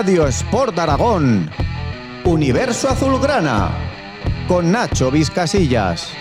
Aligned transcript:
Radio 0.00 0.28
Sport 0.28 0.78
Aragón, 0.78 1.50
Universo 2.24 2.88
Azulgrana, 2.88 3.72
con 4.46 4.70
Nacho 4.70 5.10
Vizcasillas. 5.10 6.12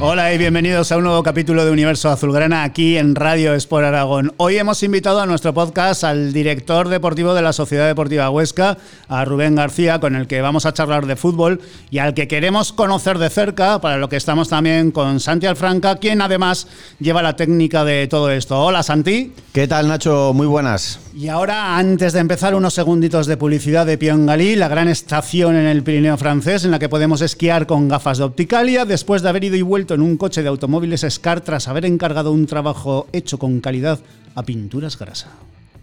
Hola 0.00 0.32
y 0.32 0.38
bienvenidos 0.38 0.92
a 0.92 0.96
un 0.96 1.02
nuevo 1.02 1.24
capítulo 1.24 1.64
de 1.64 1.72
Universo 1.72 2.08
Azulgrana 2.08 2.62
aquí 2.62 2.96
en 2.96 3.16
Radio 3.16 3.52
Sport 3.54 3.84
Aragón. 3.84 4.32
Hoy 4.36 4.56
hemos 4.56 4.84
invitado 4.84 5.20
a 5.20 5.26
nuestro 5.26 5.52
podcast 5.52 6.04
al 6.04 6.32
director 6.32 6.88
deportivo 6.88 7.34
de 7.34 7.42
la 7.42 7.52
Sociedad 7.52 7.88
Deportiva 7.88 8.30
Huesca, 8.30 8.78
a 9.08 9.24
Rubén 9.24 9.56
García, 9.56 9.98
con 9.98 10.14
el 10.14 10.28
que 10.28 10.40
vamos 10.40 10.66
a 10.66 10.72
charlar 10.72 11.06
de 11.06 11.16
fútbol 11.16 11.60
y 11.90 11.98
al 11.98 12.14
que 12.14 12.28
queremos 12.28 12.72
conocer 12.72 13.18
de 13.18 13.28
cerca, 13.28 13.80
para 13.80 13.96
lo 13.96 14.08
que 14.08 14.14
estamos 14.14 14.48
también 14.48 14.92
con 14.92 15.18
Santi 15.18 15.46
Alfranca, 15.46 15.96
quien 15.96 16.22
además 16.22 16.68
lleva 17.00 17.20
la 17.20 17.34
técnica 17.34 17.84
de 17.84 18.06
todo 18.06 18.30
esto. 18.30 18.56
Hola 18.56 18.84
Santi. 18.84 19.32
¿Qué 19.52 19.66
tal 19.66 19.88
Nacho? 19.88 20.32
Muy 20.32 20.46
buenas. 20.46 21.00
Y 21.12 21.26
ahora, 21.26 21.76
antes 21.76 22.12
de 22.12 22.20
empezar, 22.20 22.54
unos 22.54 22.74
segunditos 22.74 23.26
de 23.26 23.36
publicidad 23.36 23.84
de 23.84 23.96
Galí, 23.96 24.54
la 24.54 24.68
gran 24.68 24.86
estación 24.86 25.56
en 25.56 25.66
el 25.66 25.82
Pirineo 25.82 26.16
francés 26.16 26.64
en 26.64 26.70
la 26.70 26.78
que 26.78 26.88
podemos 26.88 27.20
esquiar 27.20 27.66
con 27.66 27.88
gafas 27.88 28.18
de 28.18 28.24
Opticalia 28.24 28.84
después 28.84 29.22
de 29.22 29.28
haber 29.30 29.42
ido 29.42 29.56
y 29.56 29.62
vuelto 29.62 29.87
en 29.94 30.02
un 30.02 30.16
coche 30.16 30.42
de 30.42 30.48
automóviles 30.48 31.06
Scar 31.08 31.40
tras 31.40 31.68
haber 31.68 31.84
encargado 31.84 32.32
un 32.32 32.46
trabajo 32.46 33.06
hecho 33.12 33.38
con 33.38 33.60
calidad 33.60 34.00
a 34.34 34.42
pinturas 34.42 34.98
grasa. 34.98 35.28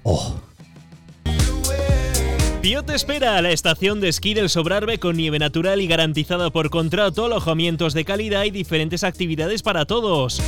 Oh. 0.03 0.35
Pío 2.61 2.83
te 2.83 2.95
espera 2.95 3.37
a 3.37 3.41
la 3.43 3.51
estación 3.51 4.01
de 4.01 4.09
esquí 4.09 4.33
del 4.33 4.49
Sobrarbe 4.49 4.97
con 4.97 5.17
nieve 5.17 5.37
natural 5.37 5.81
y 5.81 5.87
garantizada 5.87 6.49
por 6.49 6.71
contrato, 6.71 7.25
alojamientos 7.25 7.93
de 7.93 8.05
calidad 8.05 8.43
y 8.43 8.49
diferentes 8.49 9.03
actividades 9.03 9.61
para 9.61 9.85
todos. 9.85 10.41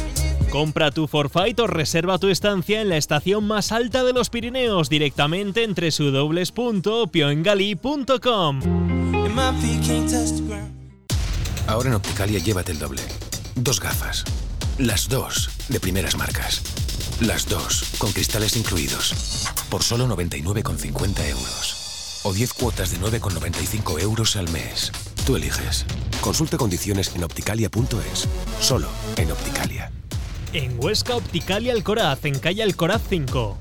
Compra 0.49 0.89
tu 0.91 1.07
forfait 1.07 1.59
o 1.59 1.67
reserva 1.67 2.17
tu 2.17 2.29
estancia 2.29 2.81
en 2.81 2.89
la 2.89 2.97
estación 2.97 3.45
más 3.45 3.71
alta 3.71 4.03
de 4.03 4.13
los 4.13 4.31
Pirineos 4.31 4.89
directamente 4.89 5.63
en 5.63 5.75
www.pioengali.com. 5.75 8.61
Ahora 11.67 11.89
en 11.89 11.95
Opticalia 11.95 12.39
llévate 12.39 12.71
el 12.71 12.79
doble. 12.79 13.01
Dos 13.57 13.79
gafas. 13.79 14.23
Las 14.77 15.09
dos 15.09 15.49
de 15.67 15.79
primeras 15.79 16.15
marcas. 16.15 16.61
Las 17.19 17.49
dos 17.49 17.85
con 17.97 18.11
cristales 18.11 18.55
incluidos. 18.55 19.47
Por 19.69 19.81
solo 19.81 20.07
99,50 20.07 21.27
euros. 21.27 22.21
O 22.23 22.33
10 22.33 22.53
cuotas 22.53 22.91
de 22.91 22.99
9,95 22.99 23.99
euros 23.99 24.35
al 24.35 24.47
mes. 24.49 24.91
Tú 25.25 25.35
eliges. 25.35 25.85
Consulta 26.21 26.57
condiciones 26.57 27.15
en 27.15 27.23
opticalia.es. 27.23 28.27
Solo 28.61 28.87
en 29.15 29.31
Opticalia. 29.31 29.91
En 30.53 30.77
Huesca 30.77 31.15
Opticalia 31.15 31.73
Alcoraz, 31.73 32.25
en 32.25 32.37
calle 32.37 32.61
Alcoraz 32.61 33.01
5. 33.09 33.57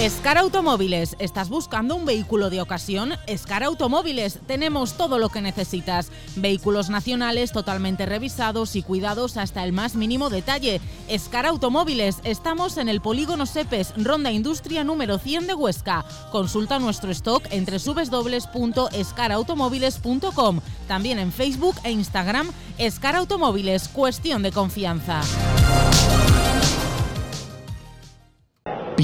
Escar 0.00 0.38
Automóviles, 0.38 1.14
¿estás 1.20 1.48
buscando 1.48 1.94
un 1.94 2.06
vehículo 2.06 2.50
de 2.50 2.60
ocasión? 2.60 3.12
Escar 3.28 3.62
Automóviles, 3.62 4.40
tenemos 4.46 4.96
todo 4.96 5.18
lo 5.18 5.28
que 5.28 5.40
necesitas. 5.42 6.10
Vehículos 6.34 6.90
nacionales 6.90 7.52
totalmente 7.52 8.04
revisados 8.04 8.74
y 8.74 8.82
cuidados 8.82 9.36
hasta 9.36 9.62
el 9.62 9.72
más 9.72 9.94
mínimo 9.94 10.28
detalle. 10.28 10.80
Escar 11.08 11.46
Automóviles, 11.46 12.16
estamos 12.24 12.78
en 12.78 12.88
el 12.88 13.00
Polígono 13.00 13.46
Sepes, 13.46 13.94
Ronda 13.96 14.32
Industria 14.32 14.82
número 14.82 15.18
100 15.18 15.46
de 15.46 15.54
Huesca. 15.54 16.04
Consulta 16.32 16.80
nuestro 16.80 17.12
stock 17.12 17.46
en 17.50 17.64
www.escarautomóviles.com. 17.64 20.60
También 20.88 21.20
en 21.20 21.30
Facebook 21.32 21.76
e 21.84 21.92
Instagram, 21.92 22.50
Escar 22.78 23.14
Automóviles, 23.14 23.86
cuestión 23.88 24.42
de 24.42 24.50
confianza. 24.50 25.20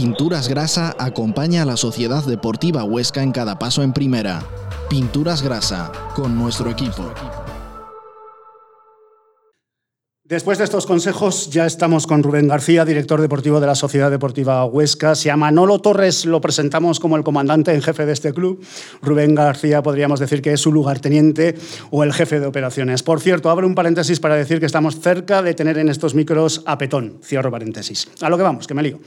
Pinturas 0.00 0.46
Grasa 0.46 0.94
acompaña 0.96 1.62
a 1.62 1.64
la 1.64 1.76
Sociedad 1.76 2.22
Deportiva 2.22 2.84
Huesca 2.84 3.20
en 3.20 3.32
cada 3.32 3.58
paso 3.58 3.82
en 3.82 3.92
primera. 3.92 4.44
Pinturas 4.88 5.42
Grasa, 5.42 5.90
con 6.14 6.38
nuestro 6.38 6.70
equipo. 6.70 7.12
Después 10.28 10.58
de 10.58 10.64
estos 10.64 10.84
consejos, 10.84 11.48
ya 11.48 11.64
estamos 11.64 12.06
con 12.06 12.22
Rubén 12.22 12.48
García, 12.48 12.84
director 12.84 13.18
deportivo 13.18 13.60
de 13.60 13.66
la 13.66 13.74
Sociedad 13.74 14.10
Deportiva 14.10 14.62
Huesca. 14.66 15.14
Si 15.14 15.30
a 15.30 15.38
Manolo 15.38 15.78
Torres 15.78 16.26
lo 16.26 16.42
presentamos 16.42 17.00
como 17.00 17.16
el 17.16 17.24
comandante 17.24 17.72
en 17.72 17.80
jefe 17.80 18.04
de 18.04 18.12
este 18.12 18.34
club, 18.34 18.62
Rubén 19.00 19.34
García 19.34 19.82
podríamos 19.82 20.20
decir 20.20 20.42
que 20.42 20.52
es 20.52 20.60
su 20.60 20.70
lugarteniente 20.70 21.54
o 21.90 22.04
el 22.04 22.12
jefe 22.12 22.40
de 22.40 22.46
operaciones. 22.46 23.02
Por 23.02 23.20
cierto, 23.20 23.48
abro 23.48 23.66
un 23.66 23.74
paréntesis 23.74 24.20
para 24.20 24.36
decir 24.36 24.60
que 24.60 24.66
estamos 24.66 25.00
cerca 25.00 25.40
de 25.40 25.54
tener 25.54 25.78
en 25.78 25.88
estos 25.88 26.14
micros 26.14 26.62
a 26.66 26.76
Petón. 26.76 27.20
Cierro 27.24 27.50
paréntesis. 27.50 28.06
A 28.20 28.28
lo 28.28 28.36
que 28.36 28.42
vamos, 28.42 28.66
que 28.66 28.74
me 28.74 28.82
lío. 28.82 29.00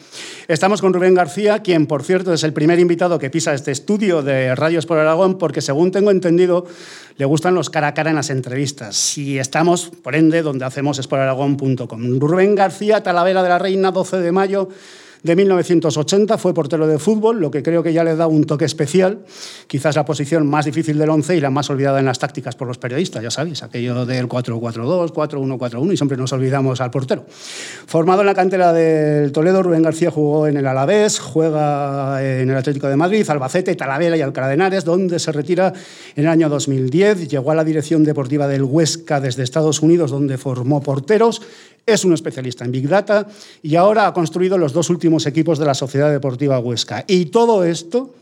Estamos 0.48 0.82
con 0.82 0.92
Rubén 0.92 1.14
García, 1.14 1.60
quien, 1.60 1.86
por 1.86 2.02
cierto, 2.02 2.34
es 2.34 2.44
el 2.44 2.54
primer 2.54 2.80
invitado 2.80 3.20
que 3.20 3.30
pisa 3.30 3.54
este 3.54 3.70
estudio 3.70 4.24
de 4.24 4.56
Radios 4.56 4.88
por 4.88 4.98
Aragón, 4.98 5.38
porque 5.38 5.62
según 5.62 5.92
tengo 5.92 6.10
entendido, 6.10 6.66
le 7.18 7.26
gustan 7.26 7.54
los 7.54 7.70
cara 7.70 7.90
a 7.90 7.94
cara 7.94 8.10
en 8.10 8.16
las 8.16 8.32
entrevistas. 8.32 9.20
Y 9.20 9.38
estamos, 9.38 9.92
por 10.02 10.16
ende, 10.16 10.42
donde 10.42 10.66
hacemos 10.66 10.98
esporaragón.com. 11.12 12.20
Rubén 12.20 12.56
García, 12.56 13.04
Talavera 13.04 13.44
de 13.44 13.50
la 13.50 13.60
Reina, 13.60 13.92
12 13.92 14.22
de 14.22 14.32
mayo 14.32 14.70
de 15.24 15.36
1980, 15.36 16.38
fue 16.38 16.54
portero 16.54 16.88
de 16.88 16.98
fútbol, 16.98 17.40
lo 17.40 17.52
que 17.52 17.62
creo 17.62 17.84
que 17.84 17.94
ya 17.94 18.04
le 18.04 18.16
da 18.16 18.28
un 18.28 18.46
toque 18.46 18.66
especial, 18.66 19.20
quizás 19.68 19.96
la 19.96 20.04
posición 20.04 20.48
más 20.48 20.66
difícil 20.66 20.98
del 20.98 21.10
11 21.10 21.38
y 21.38 21.42
la 21.42 21.52
más 21.52 21.70
olvidada 21.70 22.00
en 22.00 22.06
las 22.06 22.18
tácticas 22.18 22.56
por 22.56 22.68
los 22.68 22.78
periodistas, 22.78 23.22
ya 23.22 23.30
sabéis, 23.30 23.62
aquello 23.62 24.06
del 24.06 24.28
4-4-2, 24.28 25.14
4-1-4-1 25.14 25.94
y 25.94 25.98
siempre 25.98 26.18
nos 26.18 26.34
olvidamos 26.34 26.82
al 26.82 26.90
portero. 26.90 27.26
Formado 27.86 28.22
en 28.22 28.28
la 28.28 28.34
cantera 28.34 28.74
del 28.74 29.32
Toledo, 29.32 29.62
Rubén 29.62 29.84
García 29.84 30.10
jugó 30.10 30.48
en 30.48 30.58
el 30.58 30.66
Alavés, 30.66 31.20
juega 31.20 32.24
en 32.24 32.50
el 32.50 32.58
Atlético 32.58 32.88
de 32.88 32.96
Madrid, 32.96 33.30
Albacete, 33.30 33.76
Talavera 33.76 34.18
y 34.18 34.22
Alcalá 34.22 34.48
de 34.48 34.56
Henares, 34.56 34.86
donde 34.86 35.20
se 35.20 35.32
retira 35.32 35.74
en 36.16 36.24
el 36.24 36.30
año 36.30 36.50
2010, 36.50 37.28
llegó 37.28 37.52
a 37.52 37.56
la 37.56 37.64
dirección 37.64 38.04
deportiva 38.04 38.48
del 38.48 38.64
Huesca 38.64 39.22
desde 39.22 39.44
Estados 39.44 39.82
Unidos, 39.82 40.10
donde 40.10 40.38
formó 40.38 40.82
porteros, 40.82 41.42
es 41.86 42.06
un 42.06 42.14
especialista 42.14 42.66
en 42.66 42.72
Big 42.72 42.88
Data 42.88 43.28
y 43.62 43.76
ahora 43.76 44.08
ha 44.08 44.14
construido 44.14 44.58
los 44.58 44.74
dos 44.74 44.90
últimos 44.90 45.26
equipos 45.26 45.60
de 45.60 45.66
la 45.66 45.74
Sociedad 45.74 46.12
Deportiva 46.12 46.60
Huesca. 46.60 47.04
Y 47.08 47.26
todo 47.26 47.64
esto 47.64 48.14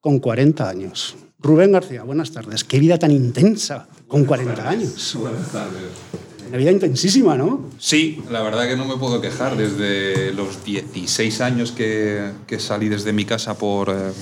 con 0.00 0.18
40 0.18 0.68
años. 0.68 1.16
Rubén 1.38 1.72
García, 1.72 2.02
buenas 2.02 2.30
tardes. 2.30 2.64
Qué 2.64 2.78
vida 2.78 2.98
tan 2.98 3.10
intensa 3.10 3.86
con 4.08 4.24
40 4.24 4.68
años. 4.68 5.16
Buenas 5.20 5.50
tardes. 5.52 5.82
Una 6.48 6.58
vida 6.58 6.70
intensísima, 6.70 7.36
¿no? 7.36 7.70
Sí, 7.78 8.22
la 8.30 8.42
verdad 8.42 8.68
que 8.68 8.76
no 8.76 8.84
me 8.84 8.96
puedo 8.96 9.20
quejar. 9.20 9.56
Desde 9.56 10.32
los 10.32 10.64
16 10.64 11.40
años 11.40 11.72
que, 11.72 12.30
que 12.46 12.58
salí 12.60 12.88
desde 12.88 13.12
mi 13.12 13.24
casa 13.24 13.58
por, 13.58 13.90
eh, 13.90 14.12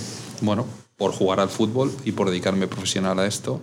bueno, 0.41 0.67
por 0.97 1.13
jugar 1.13 1.41
al 1.41 1.49
fútbol 1.49 1.93
y 2.05 2.13
por 2.13 2.31
dedicarme 2.31 2.69
profesional 2.69 3.19
a 3.19 3.27
esto, 3.27 3.61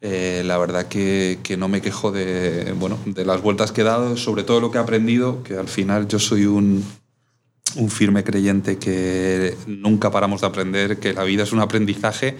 eh, 0.00 0.42
la 0.44 0.58
verdad 0.58 0.86
que, 0.88 1.38
no 1.58 1.68
me 1.68 1.80
quejo 1.80 2.12
de, 2.12 2.72
bueno, 2.78 2.98
de 3.06 3.24
las 3.24 3.40
vueltas 3.40 3.72
que 3.72 3.80
he 3.80 3.84
dado, 3.84 4.16
sobre 4.16 4.42
todo 4.42 4.60
lo 4.60 4.70
que 4.70 4.78
he 4.78 4.80
aprendido, 4.80 5.42
que 5.42 5.56
al 5.56 5.68
final 5.68 6.08
yo 6.08 6.18
soy 6.18 6.46
un, 6.46 6.84
un 7.76 7.90
firme 7.90 8.22
creyente 8.24 8.78
que 8.78 9.56
nunca 9.66 10.10
paramos 10.10 10.42
de 10.42 10.46
aprender, 10.46 10.98
que 10.98 11.12
la 11.12 11.24
vida 11.24 11.42
es 11.44 11.52
un 11.52 11.60
aprendizaje 11.60 12.36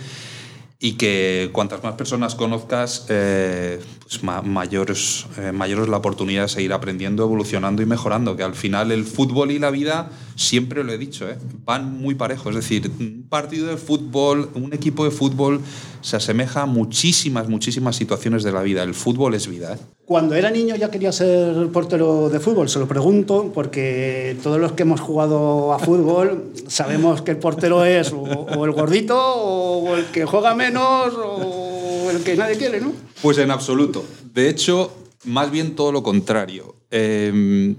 y 0.84 0.92
que 0.96 1.48
cuantas 1.50 1.82
más 1.82 1.94
personas 1.94 2.34
conozcas, 2.34 3.06
eh, 3.08 3.80
pues 4.02 4.22
ma 4.22 4.42
mayor, 4.42 4.90
es, 4.90 5.24
eh, 5.38 5.50
la 5.50 5.96
oportunidad 5.96 6.42
de 6.42 6.48
seguir 6.48 6.74
aprendiendo, 6.74 7.24
evolucionando 7.24 7.80
y 7.80 7.86
mejorando. 7.86 8.36
Que 8.36 8.42
al 8.42 8.54
final 8.54 8.92
el 8.92 9.06
fútbol 9.06 9.50
y 9.50 9.58
la 9.58 9.70
vida, 9.70 10.10
siempre 10.36 10.84
lo 10.84 10.92
he 10.92 10.98
dicho, 10.98 11.26
¿eh? 11.26 11.38
van 11.64 11.90
muy 11.98 12.16
parejos. 12.16 12.54
Es 12.54 12.56
decir, 12.56 12.92
un 13.00 13.24
partido 13.30 13.68
de 13.68 13.78
fútbol, 13.78 14.50
un 14.52 14.74
equipo 14.74 15.06
de 15.06 15.10
fútbol 15.10 15.62
se 16.02 16.16
asemeja 16.16 16.60
a 16.60 16.66
muchísimas, 16.66 17.48
muchísimas 17.48 17.96
situaciones 17.96 18.42
de 18.42 18.52
la 18.52 18.60
vida. 18.60 18.82
El 18.82 18.92
fútbol 18.92 19.32
es 19.32 19.48
vida. 19.48 19.78
Cuando 20.06 20.34
era 20.34 20.50
niño 20.50 20.76
ya 20.76 20.90
quería 20.90 21.12
ser 21.12 21.68
portero 21.68 22.28
de 22.28 22.38
fútbol, 22.38 22.68
se 22.68 22.78
lo 22.78 22.86
pregunto, 22.86 23.50
porque 23.54 24.36
todos 24.42 24.60
los 24.60 24.72
que 24.72 24.82
hemos 24.82 25.00
jugado 25.00 25.72
a 25.72 25.78
fútbol 25.78 26.52
sabemos 26.68 27.22
que 27.22 27.30
el 27.30 27.38
portero 27.38 27.84
es 27.86 28.12
o, 28.12 28.64
el 28.64 28.72
gordito 28.72 29.18
o 29.18 29.96
el 29.96 30.04
que 30.06 30.26
juega 30.26 30.54
menos 30.54 31.14
o 31.16 32.10
el 32.10 32.22
que 32.22 32.36
nadie 32.36 32.56
quiere, 32.58 32.80
¿no? 32.82 32.92
Pues 33.22 33.38
en 33.38 33.50
absoluto. 33.50 34.04
De 34.34 34.50
hecho, 34.50 34.92
más 35.24 35.50
bien 35.50 35.74
todo 35.74 35.90
lo 35.90 36.02
contrario. 36.02 36.76
Eh, 36.90 37.74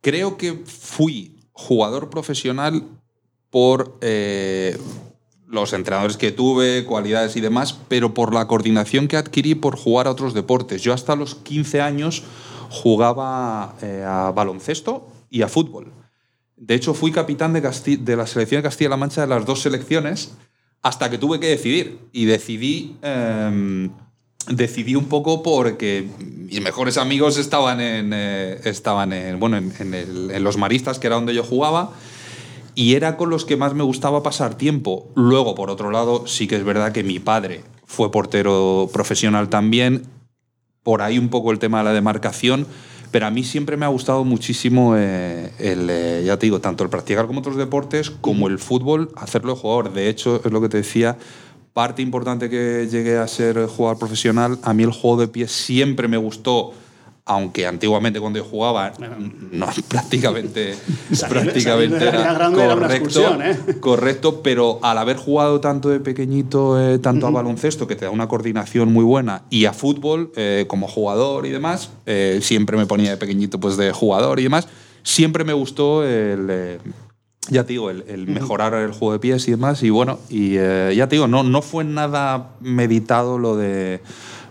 creo 0.00 0.36
que 0.36 0.62
fui 0.64 1.36
jugador 1.52 2.10
profesional 2.10 2.84
por 3.50 3.98
eh, 4.00 4.76
los 5.50 5.72
entrenadores 5.72 6.16
que 6.16 6.30
tuve, 6.30 6.84
cualidades 6.84 7.36
y 7.36 7.40
demás, 7.40 7.76
pero 7.88 8.14
por 8.14 8.32
la 8.32 8.46
coordinación 8.46 9.08
que 9.08 9.16
adquirí 9.16 9.56
por 9.56 9.76
jugar 9.76 10.06
a 10.06 10.12
otros 10.12 10.32
deportes. 10.32 10.82
Yo 10.82 10.92
hasta 10.92 11.16
los 11.16 11.34
15 11.34 11.80
años 11.80 12.22
jugaba 12.70 13.74
eh, 13.82 14.04
a 14.06 14.30
baloncesto 14.30 15.08
y 15.28 15.42
a 15.42 15.48
fútbol. 15.48 15.92
De 16.56 16.74
hecho, 16.74 16.94
fui 16.94 17.10
capitán 17.10 17.52
de, 17.52 17.62
la 17.62 18.26
selección 18.26 18.60
de 18.60 18.62
Castilla-La 18.62 18.96
Mancha 18.96 19.22
de 19.22 19.26
las 19.26 19.44
dos 19.44 19.62
selecciones 19.62 20.32
hasta 20.82 21.10
que 21.10 21.18
tuve 21.18 21.40
que 21.40 21.48
decidir. 21.48 21.98
Y 22.12 22.26
decidí 22.26 22.96
eh, 23.02 23.88
decidí 24.48 24.94
un 24.94 25.06
poco 25.06 25.42
porque 25.42 26.08
mis 26.18 26.60
mejores 26.60 26.96
amigos 26.96 27.38
estaban 27.38 27.80
en, 27.80 28.12
eh, 28.14 28.60
estaban 28.64 29.12
en, 29.12 29.40
bueno, 29.40 29.56
en 29.58 30.44
los 30.44 30.56
maristas, 30.56 30.98
que 30.98 31.06
era 31.06 31.16
donde 31.16 31.34
yo 31.34 31.42
jugaba, 31.42 31.92
y 32.80 32.94
era 32.94 33.18
con 33.18 33.28
los 33.28 33.44
que 33.44 33.58
más 33.58 33.74
me 33.74 33.82
gustaba 33.82 34.22
pasar 34.22 34.54
tiempo. 34.54 35.10
Luego, 35.14 35.54
por 35.54 35.68
otro 35.68 35.90
lado, 35.90 36.26
sí 36.26 36.48
que 36.48 36.56
es 36.56 36.64
verdad 36.64 36.92
que 36.92 37.04
mi 37.04 37.18
padre 37.18 37.62
fue 37.84 38.10
portero 38.10 38.88
profesional 38.90 39.50
también, 39.50 40.04
por 40.82 41.02
ahí 41.02 41.18
un 41.18 41.28
poco 41.28 41.52
el 41.52 41.58
tema 41.58 41.80
de 41.80 41.84
la 41.84 41.92
demarcación, 41.92 42.66
pero 43.10 43.26
a 43.26 43.30
mí 43.30 43.44
siempre 43.44 43.76
me 43.76 43.84
ha 43.84 43.90
gustado 43.90 44.24
muchísimo 44.24 44.94
eh, 44.96 45.52
el, 45.58 45.90
eh, 45.90 46.22
ya 46.24 46.38
te 46.38 46.46
digo, 46.46 46.62
tanto 46.62 46.82
el 46.82 46.88
practicar 46.88 47.26
como 47.26 47.40
otros 47.40 47.56
deportes, 47.56 48.08
como 48.08 48.48
el 48.48 48.58
fútbol, 48.58 49.10
hacerlo 49.14 49.52
de 49.52 49.60
jugador. 49.60 49.92
De 49.92 50.08
hecho, 50.08 50.40
es 50.42 50.50
lo 50.50 50.62
que 50.62 50.70
te 50.70 50.78
decía, 50.78 51.18
parte 51.74 52.00
importante 52.00 52.48
que 52.48 52.88
llegué 52.90 53.18
a 53.18 53.28
ser 53.28 53.66
jugador 53.66 53.98
profesional, 53.98 54.58
a 54.62 54.72
mí 54.72 54.84
el 54.84 54.92
juego 54.92 55.20
de 55.20 55.28
pies 55.28 55.52
siempre 55.52 56.08
me 56.08 56.16
gustó. 56.16 56.72
Aunque 57.32 57.64
antiguamente 57.64 58.18
cuando 58.18 58.40
yo 58.40 58.44
jugaba, 58.44 58.92
no, 59.52 59.66
prácticamente, 59.88 60.74
Salir- 61.12 61.28
prácticamente 61.28 61.98
salir 62.00 62.14
era 62.20 62.32
grande 62.34 62.60
era 62.64 62.74
una 62.74 62.86
correcto, 62.88 63.20
excursión, 63.20 63.42
¿eh? 63.42 63.56
correcto, 63.80 64.42
pero 64.42 64.80
al 64.82 64.98
haber 64.98 65.16
jugado 65.16 65.60
tanto 65.60 65.90
de 65.90 66.00
pequeñito, 66.00 66.80
eh, 66.80 66.98
tanto 66.98 67.28
a 67.28 67.30
baloncesto, 67.30 67.86
que 67.86 67.94
te 67.94 68.04
da 68.04 68.10
una 68.10 68.26
coordinación 68.26 68.92
muy 68.92 69.04
buena, 69.04 69.42
y 69.48 69.66
a 69.66 69.72
fútbol, 69.72 70.32
eh, 70.34 70.64
como 70.66 70.88
jugador 70.88 71.46
y 71.46 71.50
demás, 71.50 71.90
eh, 72.06 72.40
siempre 72.42 72.76
me 72.76 72.86
ponía 72.86 73.10
de 73.10 73.16
pequeñito 73.16 73.60
pues 73.60 73.76
de 73.76 73.92
jugador 73.92 74.40
y 74.40 74.42
demás, 74.42 74.66
siempre 75.04 75.44
me 75.44 75.52
gustó 75.52 76.04
el... 76.04 76.80
ya 77.48 77.62
te 77.62 77.74
digo, 77.74 77.90
el, 77.90 78.04
el 78.08 78.26
mejorar 78.26 78.74
el 78.74 78.90
juego 78.90 79.12
de 79.12 79.20
pies 79.20 79.46
y 79.46 79.52
demás. 79.52 79.84
Y 79.84 79.90
bueno, 79.90 80.18
y 80.28 80.54
ya 80.54 81.06
te 81.08 81.14
digo, 81.14 81.28
no, 81.28 81.44
no 81.44 81.62
fue 81.62 81.84
nada 81.84 82.50
meditado 82.60 83.38
lo 83.38 83.56
de, 83.56 84.00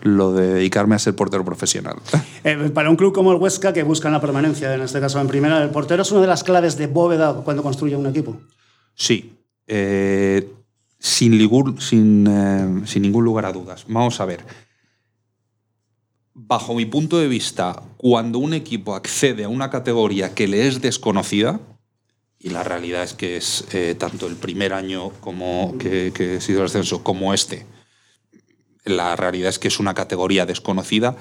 lo 0.01 0.33
de 0.33 0.53
dedicarme 0.55 0.95
a 0.95 0.99
ser 0.99 1.15
portero 1.15 1.43
profesional. 1.45 1.95
Eh, 2.45 2.71
para 2.73 2.89
un 2.89 2.95
club 2.95 3.13
como 3.13 3.33
el 3.33 3.37
Huesca, 3.37 3.73
que 3.73 3.83
busca 3.83 4.09
la 4.09 4.21
permanencia, 4.21 4.73
en 4.73 4.79
este 4.81 5.01
caso 5.01 5.19
en 5.19 5.27
primera, 5.27 5.61
el 5.61 5.71
portero 5.71 6.03
es 6.03 6.11
una 6.11 6.21
de 6.21 6.27
las 6.27 6.45
claves 6.45 6.77
de 6.77 6.87
bóveda 6.87 7.33
cuando 7.43 7.61
construye 7.63 7.97
un 7.97 8.07
equipo. 8.07 8.39
Sí, 8.95 9.33
eh, 9.67 10.49
sin, 10.97 11.33
ligur- 11.37 11.77
sin, 11.81 12.25
eh, 12.27 12.81
sin 12.87 13.01
ningún 13.01 13.25
lugar 13.25 13.45
a 13.45 13.51
dudas. 13.51 13.83
Vamos 13.89 14.21
a 14.21 14.25
ver. 14.25 14.45
Bajo 16.33 16.73
mi 16.75 16.85
punto 16.85 17.17
de 17.19 17.27
vista, 17.27 17.81
cuando 17.97 18.39
un 18.39 18.53
equipo 18.53 18.95
accede 18.95 19.43
a 19.43 19.49
una 19.49 19.69
categoría 19.69 20.33
que 20.33 20.47
le 20.47 20.67
es 20.67 20.79
desconocida, 20.81 21.59
y 22.39 22.51
la 22.51 22.63
realidad 22.63 23.03
es 23.03 23.13
que 23.13 23.35
es 23.35 23.65
eh, 23.73 23.95
tanto 23.99 24.27
el 24.27 24.37
primer 24.37 24.71
año 24.71 25.09
como 25.19 25.75
que, 25.77 26.13
que 26.15 26.35
he 26.35 26.41
sido 26.41 26.59
el 26.61 26.67
ascenso 26.67 27.03
como 27.03 27.33
este, 27.33 27.65
la 28.89 29.15
realidad 29.15 29.49
es 29.49 29.59
que 29.59 29.67
es 29.67 29.79
una 29.79 29.93
categoría 29.93 30.45
desconocida. 30.45 31.15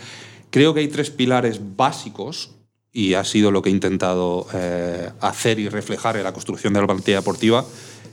Creo 0.50 0.74
que 0.74 0.80
hay 0.80 0.88
tres 0.88 1.10
pilares 1.10 1.60
básicos 1.76 2.52
y 2.92 3.14
ha 3.14 3.24
sido 3.24 3.50
lo 3.50 3.62
que 3.62 3.68
he 3.68 3.72
intentado 3.72 4.46
eh, 4.54 5.10
hacer 5.20 5.58
y 5.58 5.68
reflejar 5.68 6.16
en 6.16 6.24
la 6.24 6.32
construcción 6.32 6.72
de 6.72 6.80
la 6.80 6.86
plantilla 6.86 7.18
deportiva. 7.18 7.64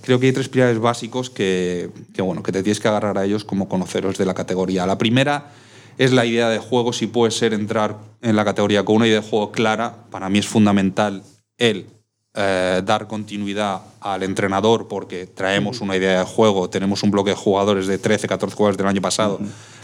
Creo 0.02 0.19
que 0.19 0.28
hay 0.28 0.34
tres 0.34 0.50
pilares 0.50 0.80
básicos 0.80 1.30
que, 1.30 1.90
bueno, 2.18 2.44
que 2.44 2.52
te 2.52 2.62
tienes 2.62 2.80
que 2.80 2.88
agarrar 2.88 3.18
a 3.18 3.25
ellos 3.25 3.44
como 3.44 3.68
conoceros 3.68 4.18
de 4.18 4.25
la 4.25 4.34
categoría. 4.34 4.86
La 4.86 4.98
primera 4.98 5.52
es 5.98 6.12
la 6.12 6.25
idea 6.25 6.50
de 6.50 6.60
juego, 6.60 6.94
si 6.94 7.08
puede 7.08 7.31
ser 7.31 7.54
entrar 7.54 7.98
en 8.22 8.36
la 8.36 8.46
categoría 8.46 8.86
con 8.86 8.98
una 8.98 9.08
idea 9.08 9.22
de 9.22 9.28
juego 9.28 9.51
clara. 9.51 10.06
Para 10.12 10.30
mí 10.30 10.40
es 10.40 10.48
fundamental 10.48 11.24
el 11.58 11.88
eh, 12.36 12.82
dar 12.84 13.08
continuidad 13.08 13.82
al 14.02 14.24
entrenador 14.24 14.88
porque 14.88 15.26
traemos 15.26 15.82
una 15.82 15.96
idea 15.96 16.20
de 16.20 16.26
juego, 16.26 16.70
tenemos 16.70 17.02
un 17.04 17.12
bloque 17.12 17.32
de 17.32 17.36
jugadores 17.36 17.88
de 17.88 17.98
13, 17.98 18.28
14 18.28 18.56
jugadores 18.56 18.78
del 18.78 18.88
año 18.88 19.02
pasado, 19.02 19.40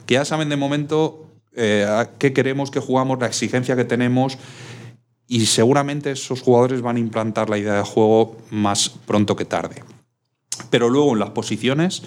que 0.06 0.16
ya 0.16 0.26
saben 0.26 0.50
de 0.50 0.58
momento 0.58 1.28
eh, 1.56 1.88
qué 2.18 2.34
queremos, 2.34 2.70
qué 2.72 2.80
jugamos, 2.80 3.20
la 3.20 3.28
exigencia 3.28 3.76
que 3.76 3.86
tenemos 3.86 4.38
y 5.28 5.46
seguramente 5.46 6.12
esos 6.12 6.42
jugadores 6.42 6.82
van 6.82 6.98
a 6.98 7.00
implantar 7.00 7.50
la 7.50 7.58
idea 7.58 7.76
de 7.76 7.84
juego 7.84 8.36
más 8.50 8.90
pronto 8.90 9.36
que 9.38 9.46
tarde. 9.46 9.84
Pero 10.70 10.90
luego 10.90 11.14
en 11.14 11.20
las 11.20 11.30
posiciones, 11.30 12.04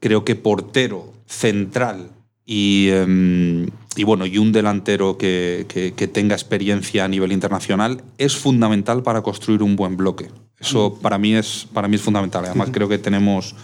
creo 0.00 0.24
que 0.24 0.34
portero, 0.34 1.12
central 1.26 2.10
y, 2.44 2.88
eh, 2.90 3.68
y 3.96 4.04
bueno, 4.04 4.26
y 4.26 4.38
un 4.38 4.52
delantero 4.52 5.16
que, 5.16 5.66
que, 5.68 5.94
que, 5.94 6.08
tenga 6.08 6.34
experiencia 6.34 7.04
a 7.04 7.08
nivel 7.08 7.32
internacional 7.32 8.02
es 8.18 8.36
fundamental 8.36 9.02
para 9.02 9.22
construir 9.22 9.62
un 9.62 9.76
buen 9.76 9.96
bloque. 9.96 10.28
Eso 10.58 10.98
para 11.00 11.18
mí 11.18 11.34
es, 11.34 11.66
para 11.72 11.88
mí 11.88 11.96
es 11.96 12.02
fundamental. 12.02 12.44
Además, 12.44 12.70
creo 12.72 12.88
que 12.88 12.98
tenemos 12.98 13.54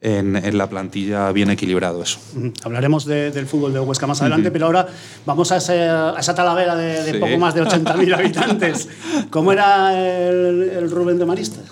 en, 0.00 0.36
en, 0.36 0.58
la 0.58 0.68
plantilla 0.68 1.30
bien 1.32 1.50
equilibrado 1.50 2.02
eso. 2.02 2.18
Hablaremos 2.64 3.04
de, 3.04 3.30
del 3.30 3.46
fútbol 3.46 3.72
de 3.72 3.80
Huesca 3.80 4.06
más 4.06 4.20
adelante, 4.22 4.48
uh 4.48 4.50
-huh. 4.50 4.52
pero 4.52 4.66
ahora 4.66 4.88
vamos 5.26 5.52
a, 5.52 5.58
ese, 5.58 5.82
a 5.82 6.16
esa 6.18 6.34
talavera 6.34 6.74
de, 6.74 7.02
de 7.02 7.12
sí. 7.12 7.18
poco 7.18 7.36
más 7.38 7.54
de 7.54 7.62
80.000 7.62 8.14
habitantes. 8.18 8.88
¿Cómo 9.30 9.52
era 9.52 9.92
el, 9.98 10.70
el 10.70 10.90
Rubén 10.90 11.18
de 11.18 11.26
Maristas? 11.26 11.64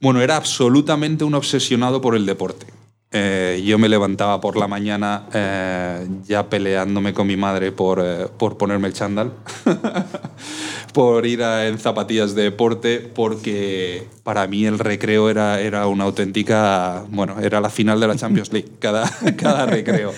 Bueno, 0.00 0.20
era 0.20 0.36
absolutamente 0.36 1.24
un 1.24 1.34
obsesionado 1.34 2.00
por 2.00 2.16
el 2.16 2.26
deporte. 2.26 2.66
Eh, 3.14 3.62
yo 3.62 3.78
me 3.78 3.90
levantaba 3.90 4.40
por 4.40 4.56
la 4.56 4.66
mañana 4.66 5.26
eh, 5.34 6.06
ya 6.26 6.48
peleándome 6.48 7.12
con 7.12 7.26
mi 7.26 7.36
madre 7.36 7.70
por, 7.70 8.00
eh, 8.02 8.26
por 8.38 8.56
ponerme 8.56 8.88
el 8.88 8.94
chándal, 8.94 9.32
por 10.94 11.26
ir 11.26 11.42
a, 11.42 11.68
en 11.68 11.78
zapatillas 11.78 12.34
de 12.34 12.44
deporte, 12.44 13.00
porque 13.00 14.08
para 14.22 14.46
mí 14.46 14.64
el 14.64 14.78
recreo 14.78 15.28
era, 15.28 15.60
era 15.60 15.86
una 15.88 16.04
auténtica, 16.04 17.04
bueno, 17.10 17.38
era 17.38 17.60
la 17.60 17.68
final 17.68 18.00
de 18.00 18.08
la 18.08 18.16
Champions 18.16 18.50
League, 18.50 18.70
cada, 18.78 19.10
cada 19.36 19.66
recreo. 19.66 20.14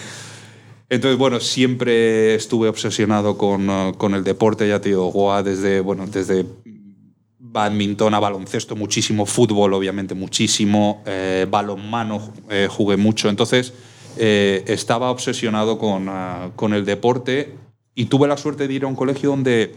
Entonces, 0.88 1.18
bueno, 1.18 1.40
siempre 1.40 2.36
estuve 2.36 2.68
obsesionado 2.68 3.36
con, 3.36 3.94
con 3.94 4.14
el 4.14 4.22
deporte, 4.22 4.68
ya 4.68 4.80
te 4.80 4.90
digo, 4.90 5.10
Goa 5.10 5.42
desde, 5.42 5.80
bueno, 5.80 6.06
desde 6.06 6.46
badminton 7.54 8.12
a 8.14 8.18
baloncesto, 8.18 8.74
muchísimo 8.74 9.26
fútbol, 9.26 9.74
obviamente, 9.74 10.14
muchísimo, 10.14 11.02
eh, 11.06 11.46
balonmano, 11.48 12.32
eh, 12.50 12.66
jugué 12.68 12.96
mucho. 12.96 13.28
Entonces, 13.28 13.72
eh, 14.16 14.64
estaba 14.66 15.10
obsesionado 15.10 15.78
con, 15.78 16.08
uh, 16.08 16.50
con, 16.56 16.74
el 16.74 16.84
deporte 16.84 17.54
y 17.94 18.06
tuve 18.06 18.26
la 18.26 18.36
suerte 18.36 18.66
de 18.66 18.74
ir 18.74 18.84
a 18.84 18.88
un 18.88 18.96
colegio 18.96 19.30
donde 19.30 19.72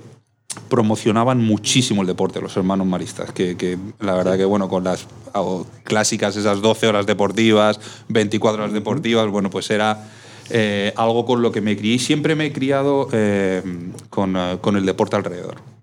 promocionaban 0.69 1.39
muchísimo 1.39 2.01
el 2.01 2.07
deporte, 2.07 2.41
los 2.41 2.57
hermanos 2.57 2.87
maristas, 2.87 3.31
que, 3.31 3.55
que 3.55 3.77
la 3.99 4.15
verdad 4.15 4.37
que, 4.37 4.45
bueno, 4.45 4.69
con 4.69 4.83
las 4.83 5.05
oh, 5.35 5.67
clásicas, 5.83 6.35
esas 6.35 6.61
12 6.61 6.87
horas 6.87 7.05
deportivas, 7.05 7.79
24 8.09 8.63
horas 8.63 8.73
deportivas, 8.73 9.29
bueno, 9.29 9.49
pues 9.49 9.69
era... 9.69 10.09
Algo 10.95 11.25
con 11.25 11.41
lo 11.41 11.51
que 11.51 11.59
me 11.59 11.75
crié 11.75 11.95
y 11.95 11.99
siempre 11.99 12.33
me 12.33 12.45
he 12.45 12.53
criado 12.53 13.09
con, 14.09 14.37
uh, 14.37 14.59
con 14.61 14.77
el 14.77 14.85
deporte 14.85 15.17
alrededor. 15.17 15.76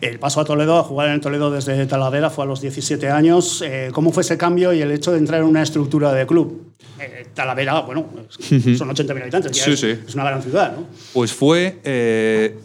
El 0.00 0.18
paso 0.18 0.40
a 0.40 0.44
Toledo, 0.44 0.78
a 0.78 0.84
jugar 0.84 1.08
en 1.08 1.20
Toledo 1.20 1.50
desde 1.50 1.86
Talavera, 1.86 2.30
fue 2.30 2.44
a 2.44 2.46
los 2.46 2.60
17 2.60 3.10
años. 3.10 3.62
Eh, 3.66 3.90
¿Cómo 3.92 4.12
fue 4.12 4.22
ese 4.22 4.38
cambio 4.38 4.72
y 4.72 4.80
el 4.80 4.92
hecho 4.92 5.12
de 5.12 5.18
entrar 5.18 5.40
en 5.40 5.46
una 5.46 5.62
estructura 5.62 6.12
de 6.12 6.26
club? 6.26 6.72
Eh, 7.00 7.26
Talavera, 7.34 7.80
bueno, 7.80 8.06
son 8.28 8.88
80.000 8.90 9.22
habitantes, 9.22 9.56
sí, 9.56 9.72
es, 9.72 9.80
sí. 9.80 9.88
es, 10.06 10.14
una 10.14 10.24
gran 10.24 10.42
ciudad, 10.42 10.76
¿no? 10.76 10.86
Pues 11.12 11.32
fue, 11.32 11.80
eh, 11.82 12.58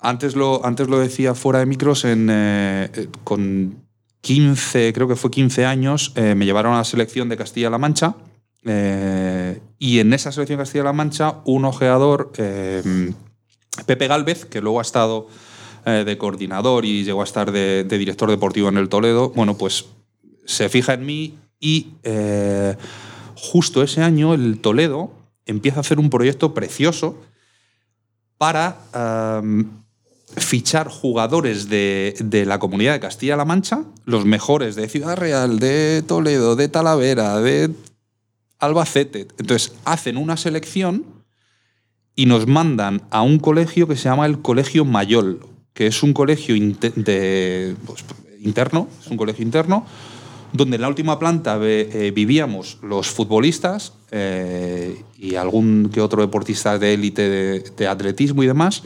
antes, 0.00 0.34
lo, 0.34 0.64
antes 0.64 0.88
lo 0.88 0.98
decía 0.98 1.34
fuera 1.34 1.58
de 1.58 1.66
micros, 1.66 2.04
en, 2.04 2.28
eh, 2.30 3.08
con 3.24 3.76
15, 4.22 4.92
creo 4.94 5.08
que 5.08 5.16
fue 5.16 5.30
15 5.30 5.66
años, 5.66 6.12
eh, 6.14 6.34
me 6.34 6.46
llevaron 6.46 6.74
a 6.74 6.78
la 6.78 6.84
selección 6.84 7.28
de 7.28 7.36
Castilla-La 7.36 7.78
Mancha. 7.78 8.14
Y 9.78 10.00
en 10.00 10.12
esa 10.12 10.32
selección 10.32 10.58
de 10.58 10.64
Castilla-La 10.64 10.92
Mancha, 10.92 11.36
un 11.44 11.64
ojeador, 11.64 12.32
Pepe 12.32 14.08
Galvez, 14.08 14.44
que 14.44 14.60
luego 14.60 14.80
ha 14.80 14.82
estado 14.82 15.28
eh, 15.88 16.02
de 16.04 16.18
coordinador 16.18 16.84
y 16.84 17.04
llegó 17.04 17.20
a 17.20 17.24
estar 17.24 17.52
de, 17.52 17.84
director 17.84 18.28
deportivo 18.28 18.68
en 18.68 18.76
el 18.76 18.88
Toledo, 18.88 19.30
bueno, 19.30 19.56
pues 19.56 19.86
se 20.44 20.68
fija 20.68 20.94
en 20.94 21.06
mí 21.06 21.38
y 21.60 21.92
eh, 22.02 22.74
justo 23.36 23.84
ese 23.84 24.02
año 24.02 24.34
el 24.34 24.58
Toledo 24.58 25.12
empieza 25.44 25.78
a 25.78 25.80
hacer 25.82 26.00
un 26.00 26.10
proyecto 26.10 26.54
precioso 26.54 27.22
para 28.36 28.80
um, 29.40 29.84
fichar 30.36 30.88
jugadores 30.88 31.68
de, 31.68 32.16
de, 32.18 32.46
la 32.46 32.58
comunidad 32.58 32.94
de 32.94 32.98
Castilla-La 32.98 33.44
Mancha, 33.44 33.84
los 34.06 34.24
mejores 34.24 34.74
de 34.74 34.88
Ciudad 34.88 35.16
Real, 35.16 35.60
de 35.60 36.02
Toledo, 36.04 36.56
de 36.56 36.68
Talavera, 36.68 37.38
de 37.38 37.70
Albacete. 38.58 39.28
Entonces 39.38 39.72
hacen 39.84 40.16
una 40.16 40.36
selección 40.36 41.04
y 42.16 42.26
nos 42.26 42.48
mandan 42.48 43.02
a 43.10 43.22
un 43.22 43.38
colegio 43.38 43.86
que 43.86 43.94
se 43.94 44.08
llama 44.08 44.26
el 44.26 44.42
Colegio 44.42 44.84
Mayol, 44.84 45.54
que 45.76 45.86
es 45.86 46.02
un 46.02 46.14
colegio 46.14 46.56
de, 46.56 47.76
pues, 47.84 48.02
interno, 48.40 48.88
es 48.98 49.08
un 49.08 49.18
colegio 49.18 49.44
interno, 49.44 49.84
donde 50.54 50.76
en 50.76 50.82
la 50.82 50.88
última 50.88 51.18
planta 51.18 51.58
eh, 51.60 52.12
vivíamos 52.14 52.78
los 52.82 53.08
futbolistas 53.08 53.92
eh, 54.10 55.02
y 55.18 55.34
algún 55.34 55.90
que 55.92 56.00
otro 56.00 56.22
deportista 56.22 56.78
de 56.78 56.94
élite 56.94 57.28
de, 57.28 57.88
atletismo 57.88 58.42
y 58.42 58.46
demás. 58.46 58.82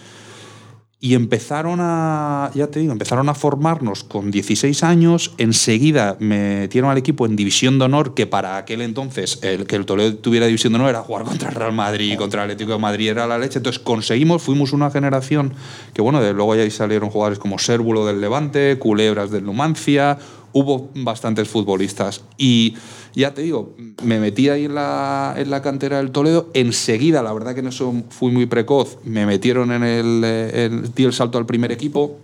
Y 1.02 1.14
empezaron 1.14 1.78
a, 1.80 2.50
ya 2.54 2.66
te 2.66 2.78
digo, 2.78 2.92
empezaron 2.92 3.30
a 3.30 3.34
formarnos 3.34 4.04
con 4.04 4.30
16 4.30 4.84
años. 4.84 5.32
Enseguida 5.38 6.16
metieron 6.20 6.90
al 6.90 6.98
equipo 6.98 7.24
en 7.24 7.36
División 7.36 7.78
de 7.78 7.86
Honor, 7.86 8.12
que 8.12 8.26
para 8.26 8.58
aquel 8.58 8.82
entonces 8.82 9.38
el 9.40 9.66
que 9.66 9.76
el 9.76 9.86
Toledo 9.86 10.16
tuviera 10.16 10.44
División 10.44 10.74
de 10.74 10.78
Honor 10.78 10.90
era 10.90 11.00
jugar 11.00 11.24
contra 11.24 11.48
el 11.48 11.54
Real 11.54 11.72
Madrid, 11.72 12.18
contra 12.18 12.44
el 12.44 12.50
Atlético 12.50 12.72
de 12.72 12.78
Madrid, 12.80 13.08
era 13.08 13.26
la 13.26 13.38
leche. 13.38 13.60
Entonces 13.60 13.80
conseguimos, 13.80 14.42
fuimos 14.42 14.74
una 14.74 14.90
generación 14.90 15.54
que, 15.94 16.02
bueno, 16.02 16.20
de, 16.20 16.34
luego 16.34 16.54
ya 16.54 16.62
ahí 16.62 16.70
salieron 16.70 17.08
jugadores 17.08 17.38
como 17.38 17.58
Sérvulo 17.58 18.04
del 18.04 18.20
Levante, 18.20 18.78
Culebras 18.78 19.30
del 19.30 19.44
Numancia, 19.44 20.18
hubo 20.52 20.90
bastantes 20.94 21.48
futbolistas. 21.48 22.22
Y 22.38 22.74
ya 23.14 23.34
te 23.34 23.42
digo, 23.42 23.74
me 24.04 24.18
metí 24.20 24.48
ahí 24.48 24.64
en 24.66 24.74
la, 24.74 25.34
en 25.36 25.50
la 25.50 25.62
cantera 25.62 25.98
del 25.98 26.10
Toledo. 26.10 26.48
Enseguida, 26.54 27.22
la 27.22 27.32
verdad 27.32 27.54
que 27.54 27.60
en 27.60 27.68
eso 27.68 27.92
fui 28.10 28.30
muy 28.32 28.46
precoz, 28.46 28.98
me 29.04 29.26
metieron 29.26 29.72
en 29.72 29.82
el, 29.82 30.24
el, 30.24 30.94
di 30.94 31.04
el 31.04 31.12
salto 31.12 31.38
al 31.38 31.46
primer 31.46 31.72
equipo. 31.72 32.18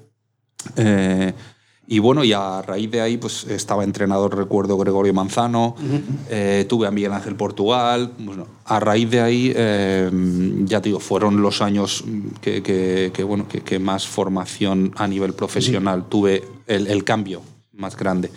Eh, 0.77 1.33
y 1.89 2.01
bueno, 2.01 2.25
y 2.25 2.33
a 2.33 2.63
raíz 2.63 2.91
de 2.91 3.01
ahí, 3.01 3.17
pues 3.17 3.45
estaba 3.45 3.85
entrenador, 3.85 4.37
recuerdo, 4.37 4.77
Gregorio 4.77 5.15
Manzano, 5.15 5.77
eh, 6.29 6.67
tuve 6.69 6.89
a 6.89 6.91
Miguel 6.91 7.13
Ángel 7.13 7.37
Portugal. 7.37 8.11
Bueno, 8.19 8.49
a 8.65 8.81
raíz 8.81 9.09
de 9.09 9.21
ahí, 9.21 9.53
eh, 9.55 10.11
ya 10.65 10.81
te 10.83 10.89
digo, 10.89 10.99
fueron 10.99 11.41
los 11.43 11.63
años 11.63 12.03
que, 12.41 12.61
que- 12.61 13.13
que, 13.15 13.23
bueno, 13.23 13.47
que, 13.47 13.61
que 13.61 13.79
más 13.79 14.05
formación 14.09 14.93
a 14.97 15.07
nivel 15.07 15.33
profesional 15.35 16.07
tuve, 16.09 16.43
el, 16.67 16.89
el 16.89 17.05
cambio 17.05 17.43
más 17.77 17.97
grande. 17.97 18.31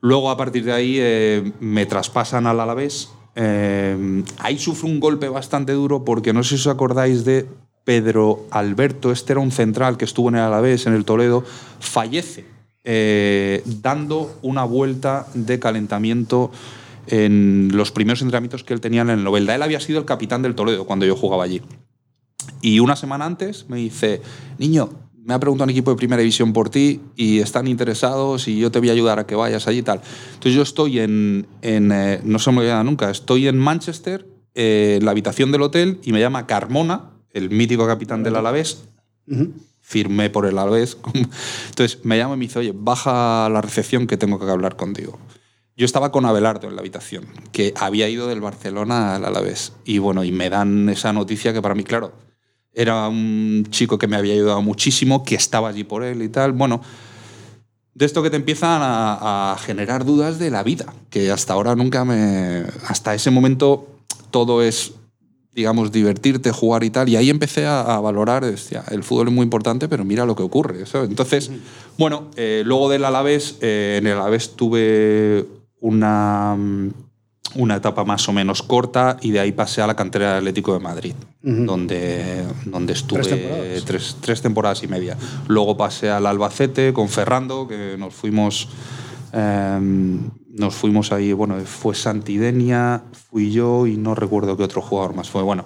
Luego, 0.00 0.30
a 0.30 0.36
partir 0.36 0.64
de 0.64 0.72
ahí, 0.72 0.96
eh, 0.98 1.52
me 1.60 1.86
traspasan 1.86 2.46
al 2.46 2.60
Alavés. 2.60 3.10
Eh, 3.34 4.24
ahí 4.38 4.58
sufro 4.58 4.88
un 4.88 5.00
golpe 5.00 5.28
bastante 5.28 5.72
duro 5.72 6.04
porque 6.04 6.32
no 6.32 6.42
sé 6.42 6.50
si 6.50 6.54
os 6.56 6.66
acordáis 6.66 7.24
de 7.24 7.46
Pedro 7.84 8.46
Alberto, 8.50 9.10
este 9.10 9.32
era 9.32 9.40
un 9.40 9.50
central 9.50 9.96
que 9.96 10.04
estuvo 10.04 10.28
en 10.28 10.36
el 10.36 10.42
Alavés, 10.42 10.86
en 10.86 10.94
el 10.94 11.04
Toledo, 11.04 11.44
fallece 11.80 12.44
eh, 12.84 13.62
dando 13.64 14.38
una 14.42 14.64
vuelta 14.64 15.26
de 15.34 15.58
calentamiento 15.58 16.50
en 17.06 17.70
los 17.72 17.92
primeros 17.92 18.22
entrenamientos 18.22 18.64
que 18.64 18.74
él 18.74 18.80
tenía 18.80 19.02
en 19.02 19.10
el 19.10 19.24
Novelda. 19.24 19.54
Él 19.54 19.62
había 19.62 19.80
sido 19.80 19.98
el 19.98 20.04
capitán 20.04 20.42
del 20.42 20.54
Toledo 20.54 20.84
cuando 20.84 21.06
yo 21.06 21.16
jugaba 21.16 21.44
allí. 21.44 21.62
Y 22.60 22.80
una 22.80 22.96
semana 22.96 23.24
antes 23.24 23.68
me 23.68 23.76
dice, 23.76 24.20
niño, 24.58 24.90
me 25.24 25.34
ha 25.34 25.40
preguntado 25.40 25.64
un 25.64 25.70
equipo 25.70 25.90
de 25.90 25.96
primera 25.96 26.20
división 26.20 26.52
por 26.52 26.68
ti 26.68 27.00
y 27.16 27.38
están 27.38 27.68
interesados 27.68 28.48
y 28.48 28.58
yo 28.58 28.70
te 28.70 28.80
voy 28.80 28.88
a 28.88 28.92
ayudar 28.92 29.18
a 29.18 29.26
que 29.26 29.34
vayas 29.34 29.68
allí 29.68 29.78
y 29.78 29.82
tal. 29.82 30.00
Entonces 30.34 30.54
yo 30.54 30.62
estoy 30.62 30.98
en, 30.98 31.46
en, 31.62 31.92
eh, 31.92 32.20
no 32.24 32.38
se 32.38 32.50
me 32.50 32.58
olvida 32.58 32.82
nunca, 32.82 33.10
estoy 33.10 33.46
en 33.46 33.58
Manchester, 33.58 34.26
eh, 34.54 34.96
en 34.98 35.04
la 35.04 35.12
habitación 35.12 35.52
del 35.52 35.62
hotel 35.62 36.00
y 36.02 36.12
me 36.12 36.20
llama 36.20 36.46
Carmona, 36.46 37.10
el 37.30 37.50
mítico 37.50 37.86
capitán 37.86 38.22
del 38.22 38.36
Alavés, 38.36 38.84
firmé 39.80 40.28
por 40.28 40.46
el 40.46 40.58
Alavés. 40.58 40.98
Entonces 41.68 42.04
me 42.04 42.18
llama 42.18 42.34
y 42.34 42.38
me 42.38 42.44
dice, 42.46 42.58
oye, 42.58 42.72
baja 42.74 43.46
a 43.46 43.48
la 43.48 43.60
recepción 43.60 44.06
que 44.06 44.16
tengo 44.16 44.38
que 44.38 44.50
hablar 44.50 44.76
contigo. 44.76 45.18
Yo 45.76 45.86
estaba 45.86 46.12
con 46.12 46.26
Abelardo 46.26 46.68
en 46.68 46.74
la 46.74 46.80
habitación, 46.80 47.26
que 47.50 47.72
había 47.76 48.08
ido 48.08 48.26
del 48.26 48.42
Barcelona 48.42 49.14
al 49.14 49.24
Alavés. 49.24 49.72
Y 49.84 49.98
bueno, 49.98 50.22
y 50.22 50.32
me 50.32 50.50
dan 50.50 50.88
esa 50.90 51.14
noticia 51.14 51.54
que 51.54 51.62
para 51.62 51.74
mí, 51.74 51.82
claro, 51.82 52.12
era 52.74 53.08
un 53.08 53.66
chico 53.70 53.98
que 53.98 54.06
me 54.06 54.16
había 54.16 54.34
ayudado 54.34 54.62
muchísimo, 54.62 55.24
que 55.24 55.34
estaba 55.34 55.68
allí 55.68 55.84
por 55.84 56.02
él 56.04 56.22
y 56.22 56.28
tal. 56.28 56.52
Bueno, 56.52 56.80
de 57.94 58.06
esto 58.06 58.22
que 58.22 58.30
te 58.30 58.36
empiezan 58.36 58.80
a, 58.82 59.52
a 59.52 59.58
generar 59.58 60.04
dudas 60.04 60.38
de 60.38 60.50
la 60.50 60.62
vida, 60.62 60.92
que 61.10 61.30
hasta 61.30 61.52
ahora 61.52 61.74
nunca 61.74 62.04
me... 62.04 62.64
Hasta 62.88 63.14
ese 63.14 63.30
momento 63.30 63.86
todo 64.30 64.62
es, 64.62 64.92
digamos, 65.54 65.92
divertirte, 65.92 66.50
jugar 66.50 66.82
y 66.84 66.90
tal. 66.90 67.08
Y 67.08 67.16
ahí 67.16 67.30
empecé 67.30 67.66
a, 67.66 67.82
a 67.82 68.00
valorar, 68.00 68.44
decía, 68.44 68.82
el 68.90 69.02
fútbol 69.02 69.28
es 69.28 69.34
muy 69.34 69.44
importante, 69.44 69.88
pero 69.88 70.04
mira 70.04 70.24
lo 70.24 70.34
que 70.34 70.42
ocurre. 70.42 70.86
¿sabes? 70.86 71.10
Entonces, 71.10 71.50
bueno, 71.98 72.30
eh, 72.36 72.62
luego 72.64 72.88
del 72.88 73.04
Alavés, 73.04 73.58
eh, 73.60 73.98
en 74.00 74.06
el 74.06 74.14
Alavés 74.14 74.56
tuve 74.56 75.46
una, 75.80 76.56
mm, 76.56 76.90
una 77.54 77.76
etapa 77.76 78.04
más 78.04 78.28
o 78.28 78.32
menos 78.32 78.62
corta 78.62 79.16
y 79.20 79.30
de 79.30 79.40
ahí 79.40 79.52
pasé 79.52 79.82
a 79.82 79.86
la 79.86 79.94
cantera 79.94 80.30
del 80.30 80.38
Atlético 80.38 80.72
de 80.74 80.80
Madrid, 80.80 81.14
donde, 81.42 82.44
donde 82.64 82.92
estuve 82.92 83.22
temporadas. 83.22 83.84
tres, 83.84 84.16
tres 84.20 84.42
temporadas 84.42 84.82
y 84.82 84.88
media. 84.88 85.16
Luego 85.48 85.76
pasé 85.76 86.10
al 86.10 86.26
Albacete 86.26 86.92
con 86.92 87.08
Ferrando, 87.08 87.68
que 87.68 87.96
nos 87.98 88.14
fuimos, 88.14 88.68
eh, 89.32 89.78
nos 90.50 90.74
fuimos 90.74 91.12
ahí, 91.12 91.32
bueno, 91.32 91.56
fue 91.64 91.94
Santidenia, 91.94 93.02
fui 93.30 93.52
yo 93.52 93.86
y 93.86 93.96
no 93.96 94.14
recuerdo 94.14 94.56
qué 94.56 94.62
otro 94.62 94.82
jugador 94.82 95.14
más 95.14 95.28
fue. 95.28 95.42
Bueno, 95.42 95.64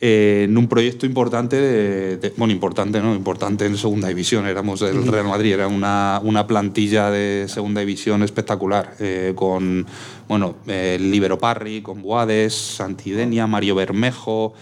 eh, 0.00 0.44
en 0.48 0.56
un 0.56 0.68
proyecto 0.68 1.06
importante, 1.06 1.56
de, 1.56 2.16
de- 2.18 2.32
bueno, 2.36 2.52
importante, 2.52 3.00
¿no? 3.00 3.14
Importante 3.14 3.66
en 3.66 3.76
segunda 3.76 4.08
división, 4.08 4.46
éramos 4.46 4.80
el 4.82 5.06
Real 5.06 5.26
Madrid, 5.26 5.54
era 5.54 5.66
una, 5.66 6.20
una 6.22 6.46
plantilla 6.46 7.10
de 7.10 7.46
segunda 7.48 7.80
división 7.80 8.22
espectacular, 8.22 8.94
eh, 9.00 9.32
con, 9.34 9.86
bueno, 10.28 10.56
eh, 10.68 10.98
Libero 11.00 11.38
Parry, 11.38 11.82
con 11.82 12.00
Boades, 12.02 12.54
Santidenia, 12.54 13.46
Mario 13.48 13.74
Bermejo, 13.74 14.54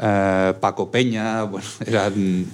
eh, 0.00 0.52
Paco 0.60 0.90
Peña, 0.90 1.44
bueno, 1.44 1.66
eran 1.86 2.46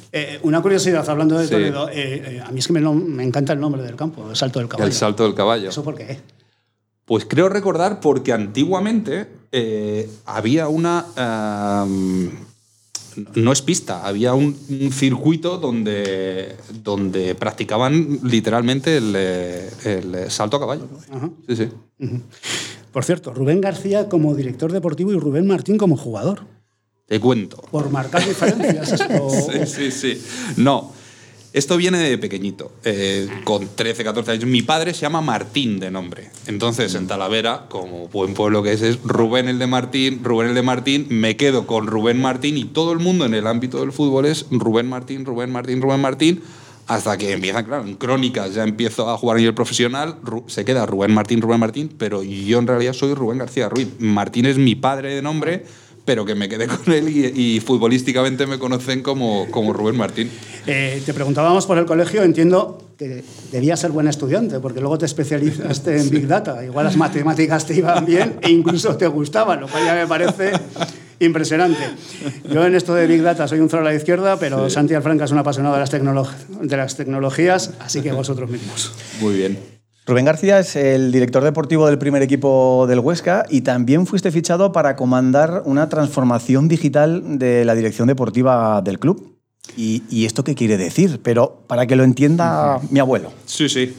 una 0.42 0.62
curiosidad, 0.62 1.08
hablando 1.08 1.36
de 1.38 1.46
Sí. 1.46 1.50
Toledo, 1.50 1.88
a 1.88 2.50
mí 2.52 2.58
es 2.60 2.66
que 2.66 2.72
me, 2.72 2.80
me 2.80 3.24
encanta 3.24 3.52
el 3.54 3.60
nombre 3.60 3.82
del 3.82 3.96
campo, 3.96 4.28
el 4.30 4.36
Salto 4.36 4.60
del 4.60 4.68
Caballo. 4.68 4.86
el 4.86 4.92
salto 4.92 5.24
del 5.24 5.34
caballo. 5.34 5.68
¿Eso 5.70 5.82
por 5.82 5.96
qué? 5.96 6.18
Pues 7.10 7.24
creo 7.24 7.48
recordar 7.48 7.98
porque 7.98 8.32
antiguamente 8.32 9.26
eh, 9.50 10.08
había 10.26 10.68
una... 10.68 11.04
no 13.34 13.50
es 13.52 13.62
pista, 13.62 14.06
había 14.06 14.34
un, 14.34 14.56
un 14.68 14.92
circuito 14.92 15.58
donde, 15.58 16.54
donde 16.84 17.34
practicaban 17.34 18.20
literalmente 18.22 18.96
el, 18.98 19.12
eh, 19.16 19.70
el 19.86 20.30
salto 20.30 20.58
a 20.58 20.60
caballo. 20.60 20.86
Ajá. 21.10 21.30
Sí, 21.48 21.56
sí. 21.56 21.68
Por 22.92 23.04
cierto, 23.04 23.34
Rubén 23.34 23.60
García 23.60 24.08
como 24.08 24.36
director 24.36 24.70
deportivo 24.70 25.10
y 25.12 25.18
Rubén 25.18 25.48
Martín 25.48 25.78
como 25.78 25.96
jugador. 25.96 26.42
Te 27.08 27.18
cuento. 27.18 27.56
Por 27.72 27.90
marcar 27.90 28.24
diferencias. 28.24 28.92
esto- 29.00 29.30
Sí, 29.30 29.66
sí, 29.66 29.90
sí. 29.90 30.22
No, 30.58 30.92
esto 31.52 31.76
viene 31.76 31.98
de 31.98 32.16
pequeñito, 32.16 32.70
eh, 32.84 33.28
con 33.44 33.68
13, 33.74 34.04
14 34.04 34.30
años. 34.30 34.46
Mi 34.46 34.62
padre 34.62 34.94
se 34.94 35.00
llama 35.00 35.20
Martín 35.20 35.80
de 35.80 35.90
nombre. 35.90 36.30
Entonces, 36.46 36.94
en 36.94 37.08
Talavera, 37.08 37.66
como 37.68 38.06
buen 38.08 38.34
pueblo 38.34 38.62
que 38.62 38.72
es, 38.72 38.82
es 38.82 38.98
Rubén 39.02 39.48
el 39.48 39.58
de 39.58 39.66
Martín, 39.66 40.22
Rubén 40.22 40.48
el 40.48 40.54
de 40.54 40.62
Martín, 40.62 41.06
me 41.10 41.36
quedo 41.36 41.66
con 41.66 41.88
Rubén 41.88 42.20
Martín 42.20 42.56
y 42.56 42.66
todo 42.66 42.92
el 42.92 43.00
mundo 43.00 43.24
en 43.24 43.34
el 43.34 43.48
ámbito 43.48 43.80
del 43.80 43.90
fútbol 43.90 44.26
es 44.26 44.46
Rubén 44.50 44.88
Martín, 44.88 45.24
Rubén 45.24 45.50
Martín, 45.50 45.82
Rubén 45.82 46.00
Martín. 46.00 46.42
Hasta 46.86 47.16
que 47.16 47.32
empiezan, 47.32 47.64
claro, 47.64 47.84
en 47.84 47.94
crónicas 47.94 48.54
ya 48.54 48.64
empiezo 48.64 49.08
a 49.08 49.16
jugar 49.16 49.36
a 49.36 49.38
nivel 49.38 49.54
profesional, 49.54 50.16
se 50.48 50.64
queda 50.64 50.86
Rubén 50.86 51.12
Martín, 51.12 51.40
Rubén 51.40 51.60
Martín, 51.60 51.88
pero 51.96 52.24
yo 52.24 52.58
en 52.58 52.66
realidad 52.66 52.94
soy 52.94 53.14
Rubén 53.14 53.38
García 53.38 53.68
Ruiz. 53.68 53.88
Martín 54.00 54.44
es 54.46 54.58
mi 54.58 54.74
padre 54.74 55.14
de 55.14 55.22
nombre, 55.22 55.66
pero 56.10 56.24
que 56.24 56.34
me 56.34 56.48
quedé 56.48 56.66
con 56.66 56.92
él 56.92 57.08
y, 57.08 57.54
y 57.54 57.60
futbolísticamente 57.60 58.44
me 58.44 58.58
conocen 58.58 59.00
como, 59.00 59.46
como 59.52 59.72
Rubén 59.72 59.96
Martín. 59.96 60.28
Eh, 60.66 61.00
te 61.06 61.14
preguntábamos 61.14 61.66
por 61.66 61.78
el 61.78 61.84
colegio, 61.84 62.24
entiendo 62.24 62.82
que 62.98 63.22
debías 63.52 63.78
ser 63.78 63.92
buen 63.92 64.08
estudiante, 64.08 64.58
porque 64.58 64.80
luego 64.80 64.98
te 64.98 65.06
especializaste 65.06 66.00
en 66.00 66.10
Big 66.10 66.26
Data. 66.26 66.64
Igual 66.64 66.86
las 66.86 66.96
matemáticas 66.96 67.64
te 67.64 67.76
iban 67.76 68.04
bien 68.04 68.40
e 68.42 68.50
incluso 68.50 68.96
te 68.96 69.06
gustaban, 69.06 69.60
lo 69.60 69.68
cual 69.68 69.84
ya 69.84 69.94
me 69.94 70.08
parece 70.08 70.50
impresionante. 71.20 71.78
Yo 72.52 72.66
en 72.66 72.74
esto 72.74 72.92
de 72.92 73.06
Big 73.06 73.22
Data 73.22 73.46
soy 73.46 73.60
un 73.60 73.70
cero 73.70 73.82
a 73.82 73.84
la 73.84 73.94
izquierda, 73.94 74.36
pero 74.36 74.68
Santi 74.68 74.94
Alfranca 74.94 75.26
es 75.26 75.30
un 75.30 75.38
apasionado 75.38 75.76
de 75.76 75.80
las, 75.80 75.92
de 75.92 76.76
las 76.76 76.96
tecnologías, 76.96 77.74
así 77.78 78.02
que 78.02 78.10
vosotros 78.10 78.50
mismos. 78.50 78.90
Muy 79.20 79.34
bien. 79.34 79.79
Rubén 80.10 80.24
García 80.24 80.58
es 80.58 80.74
el 80.74 81.12
director 81.12 81.44
deportivo 81.44 81.86
del 81.86 81.96
primer 81.96 82.20
equipo 82.20 82.86
del 82.88 82.98
Huesca 82.98 83.46
y 83.48 83.60
también 83.60 84.08
fuiste 84.08 84.32
fichado 84.32 84.72
para 84.72 84.96
comandar 84.96 85.62
una 85.66 85.88
transformación 85.88 86.66
digital 86.66 87.38
de 87.38 87.64
la 87.64 87.76
dirección 87.76 88.08
deportiva 88.08 88.82
del 88.82 88.98
club. 88.98 89.38
¿Y, 89.76 90.02
y 90.10 90.24
esto 90.24 90.42
qué 90.42 90.56
quiere 90.56 90.76
decir? 90.76 91.20
Pero 91.22 91.62
para 91.68 91.86
que 91.86 91.94
lo 91.94 92.02
entienda 92.02 92.80
mi 92.90 92.98
abuelo. 92.98 93.32
Sí, 93.46 93.68
sí. 93.68 93.94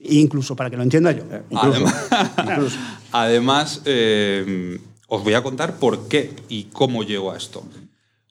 Incluso 0.00 0.54
para 0.54 0.68
que 0.68 0.76
lo 0.76 0.82
entienda 0.82 1.12
yo. 1.12 1.22
Además, 1.54 1.94
además, 3.12 3.82
eh, 3.86 4.78
os 5.06 5.24
voy 5.24 5.32
a 5.32 5.42
contar 5.42 5.76
por 5.76 6.08
qué 6.08 6.34
y 6.50 6.64
cómo 6.64 7.04
llego 7.04 7.32
a 7.32 7.38
esto. 7.38 7.64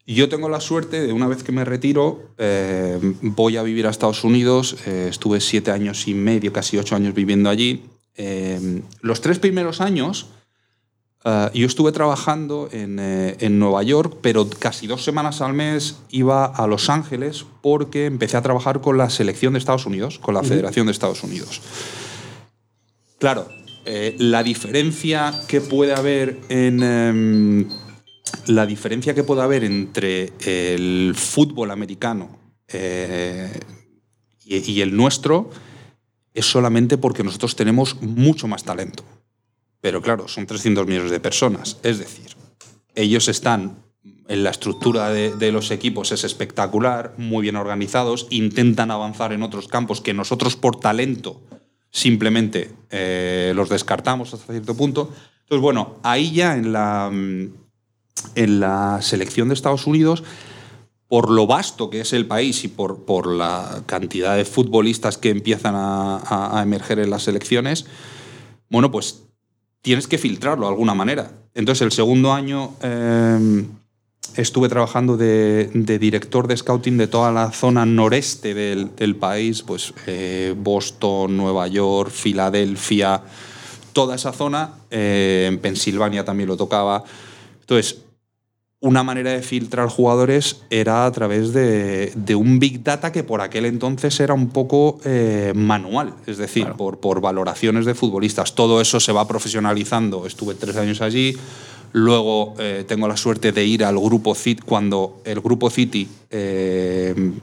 Yo 0.10 0.30
tengo 0.30 0.48
la 0.48 0.62
suerte 0.62 1.06
de 1.06 1.12
una 1.12 1.28
vez 1.28 1.44
que 1.44 1.52
me 1.52 1.66
retiro, 1.66 2.30
eh, 2.38 2.98
voy 3.22 3.58
a 3.58 3.64
vivir 3.64 3.88
a 3.88 3.90
Estados 3.90 4.24
Unidos. 4.24 4.78
eh, 4.86 5.08
estuve 5.10 5.42
siete 5.42 5.70
años 5.70 6.08
y 6.08 6.14
medio, 6.14 6.54
casi 6.54 6.78
ocho 6.78 6.96
años 6.96 7.14
viviendo 7.14 7.50
allí. 7.50 7.84
Eh, 8.16 8.82
los 9.02 9.20
tres 9.20 9.38
primeros 9.38 9.82
años 9.82 10.28
yo 11.54 11.66
estuve 11.66 11.92
trabajando 11.92 12.70
en, 12.72 13.00
en 13.00 13.60
Nueva 13.60 13.84
York, 13.84 14.20
pero 14.22 14.50
casi 14.50 14.88
dos 14.88 15.04
semanas 15.04 15.42
al 15.42 15.52
mes 15.52 15.98
iba 16.10 16.46
a 16.46 16.68
Los 16.68 16.90
Ángeles 16.90 17.46
porque 17.62 18.06
empecé 18.06 18.38
a 18.38 18.42
trabajar 18.42 18.80
con 18.80 18.98
la 18.98 19.10
selección 19.10 19.52
de 19.52 19.60
Estados 19.60 19.86
Unidos, 19.86 20.20
con 20.20 20.36
la 20.36 20.44
Federación 20.44 20.86
de 20.86 20.94
Estados 20.94 21.26
Unidos. 21.26 21.62
Claro, 23.20 23.50
la 24.20 24.42
diferencia 24.42 25.34
que 25.50 25.60
puede 25.60 25.94
haber 25.94 26.40
en. 26.48 27.68
La 28.50 28.66
diferencia 28.66 29.13
que 29.13 29.24
puede 29.24 29.42
haber 29.42 29.63
entre 29.63 30.34
el 30.39 31.13
fútbol 31.16 31.72
americano 31.72 32.39
eh, 32.68 33.51
y, 34.46 34.82
el 34.82 34.96
nuestro 34.96 35.50
es 36.34 36.46
solamente 36.46 36.98
porque 36.98 37.24
nosotros 37.24 37.56
tenemos 37.56 38.01
mucho 38.01 38.48
más 38.48 38.63
talento. 38.63 39.04
Pero 39.82 40.01
claro, 40.01 40.27
son 40.27 40.46
300 40.46 40.88
millones 40.88 41.12
de 41.12 41.20
personas. 41.20 41.77
Es 41.84 42.00
decir, 42.00 42.27
ellos 42.96 43.27
están 43.27 43.84
en 44.27 44.44
la 44.44 44.50
estructura 44.50 45.10
de, 45.10 45.51
los 45.51 45.72
equipos, 45.72 46.12
es 46.12 46.24
espectacular, 46.24 47.13
muy 47.18 47.44
bien 47.44 47.56
organizados, 47.56 48.27
intentan 48.30 48.92
avanzar 48.92 49.34
en 49.34 49.44
otros 49.44 49.68
campos 49.68 50.01
que 50.01 50.13
nosotros 50.13 50.56
por 50.56 50.80
talento 50.80 51.42
simplemente 51.89 52.72
eh, 52.89 53.54
los 53.56 53.70
descartamos 53.70 54.34
hasta 54.34 54.51
cierto 54.51 54.75
punto. 54.75 55.13
Entonces, 55.44 55.62
bueno, 55.62 55.96
ahí 56.04 56.34
ya 56.34 56.56
en 56.58 56.74
la, 56.74 57.10
en 58.36 58.59
la 58.59 59.00
selección 59.01 59.47
de 59.47 59.53
Estados 59.53 59.88
Unidos, 59.88 60.24
por 61.07 61.29
lo 61.29 61.47
vasto 61.47 61.89
que 61.89 62.01
es 62.01 62.12
el 62.13 62.25
país 62.25 62.63
y 62.63 62.67
por, 62.67 63.05
por 63.05 63.27
la 63.27 63.81
cantidad 63.86 64.36
de 64.36 64.43
futbolistas 64.45 65.17
que 65.17 65.29
empiezan 65.29 65.74
a, 65.75 66.57
a- 66.59 66.62
emerger 66.63 67.00
en 67.00 67.09
las 67.09 67.24
selecciones, 67.24 67.86
bueno, 68.69 68.91
pues 68.91 69.24
tienes 69.81 70.07
que 70.07 70.17
filtrarlo 70.17 70.65
de 70.65 70.71
alguna 70.74 70.93
manera. 70.93 71.31
Entonces, 71.53 71.81
el 71.83 71.91
segundo 71.93 72.33
año 72.33 72.74
eh, 72.81 73.65
estuve 74.36 74.67
trabajando 74.67 75.15
de, 75.15 75.69
de 75.74 75.97
director 75.97 76.47
de 76.47 76.57
scouting 76.57 76.97
de 76.97 77.07
toda 77.07 77.31
la 77.31 77.51
zona 77.51 77.86
noreste 77.86 78.53
del, 78.53 78.93
del 78.95 79.15
país, 79.15 79.62
pues 79.63 79.93
eh, 80.07 80.53
Boston, 80.57 81.38
Nueva 81.38 81.67
York, 81.67 82.12
Filadelfia, 82.12 83.24
toda 83.93 84.15
esa 84.15 84.33
zona. 84.33 84.74
eh, 84.91 85.45
en 85.47 85.59
Pensilvania 85.59 86.25
también 86.25 86.50
lo 86.50 86.57
tocaba. 86.57 87.03
Entonces, 87.62 88.01
una 88.79 89.03
manera 89.03 89.31
de 89.31 89.41
filtrar 89.41 89.89
jugadores 89.89 90.62
era 90.69 91.05
a 91.05 91.12
través 91.12 91.51
de, 91.51 92.12
de 92.15 92.36
un 92.36 92.60
Big 92.60 92.84
Data 92.84 93.12
que 93.12 93.24
por 93.24 93.41
aquel 93.41 93.65
entonces 93.65 94.19
era 94.19 94.36
un 94.36 94.50
poco 94.50 95.00
eh, 95.03 95.51
manual, 95.55 96.13
es 96.27 96.38
decir, 96.38 96.67
por, 96.77 97.00
por 97.00 97.19
valoraciones 97.19 97.86
de 97.86 97.96
futbolistas. 97.96 98.53
Todo 98.53 98.79
eso 98.79 99.00
se 99.00 99.12
va 99.12 99.27
profesionalizando. 99.27 100.27
Estuve 100.27 100.53
tres 100.53 100.77
años 100.77 101.01
allí. 101.01 101.36
Luego 101.93 102.53
eh, 102.60 102.84
tengo 102.88 103.07
la 103.07 103.17
suerte 103.17 103.51
de 103.51 103.65
ir 103.65 103.84
al 103.84 103.98
Grupo 103.98 104.36
City, 104.36 104.62
cuando 104.63 105.22
el 105.25 105.41
Grupo 105.41 105.72
City 105.72 106.07
eh, 106.29 107.34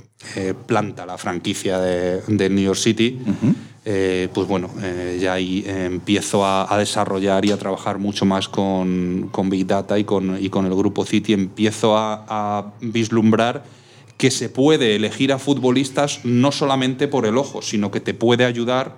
planta 0.66 1.04
la 1.04 1.18
franquicia 1.18 1.80
de, 1.80 2.20
de 2.28 2.48
New 2.50 2.64
York 2.64 2.78
City. 2.78 3.18
Eh, 3.86 4.28
pues 4.32 4.48
bueno, 4.48 4.70
eh, 4.82 5.18
ya 5.20 5.34
ahí 5.34 5.62
empiezo 5.66 6.44
a, 6.46 6.74
desarrollar 6.78 7.44
y 7.44 7.50
a 7.50 7.58
trabajar 7.58 7.98
mucho 7.98 8.24
más 8.24 8.48
con, 8.48 9.30
Big 9.44 9.66
Data 9.66 9.98
y 9.98 10.04
con, 10.04 10.36
el 10.36 10.74
grupo 10.74 11.04
City. 11.04 11.34
Empiezo 11.34 11.96
a, 11.96 12.72
vislumbrar 12.80 13.64
que 14.16 14.30
se 14.30 14.48
puede 14.48 14.96
elegir 14.96 15.32
a 15.32 15.38
futbolistas 15.38 16.20
no 16.24 16.50
solamente 16.52 17.08
por 17.08 17.26
el 17.26 17.36
ojo, 17.36 17.60
sino 17.60 17.90
que 17.90 18.00
te 18.00 18.14
puede 18.14 18.44
ayudar 18.44 18.96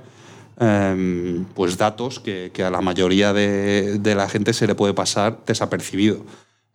eh, 0.61 1.43
pues 1.55 1.77
datos 1.79 2.21
que, 2.21 2.53
a 2.65 2.71
la 2.71 2.81
mayoría 2.81 3.33
de, 3.33 4.15
la 4.15 4.29
gente 4.29 4.53
se 4.53 4.69
le 4.69 4.77
puede 4.77 4.95
pasar 4.95 5.41
desapercibido. 5.47 6.25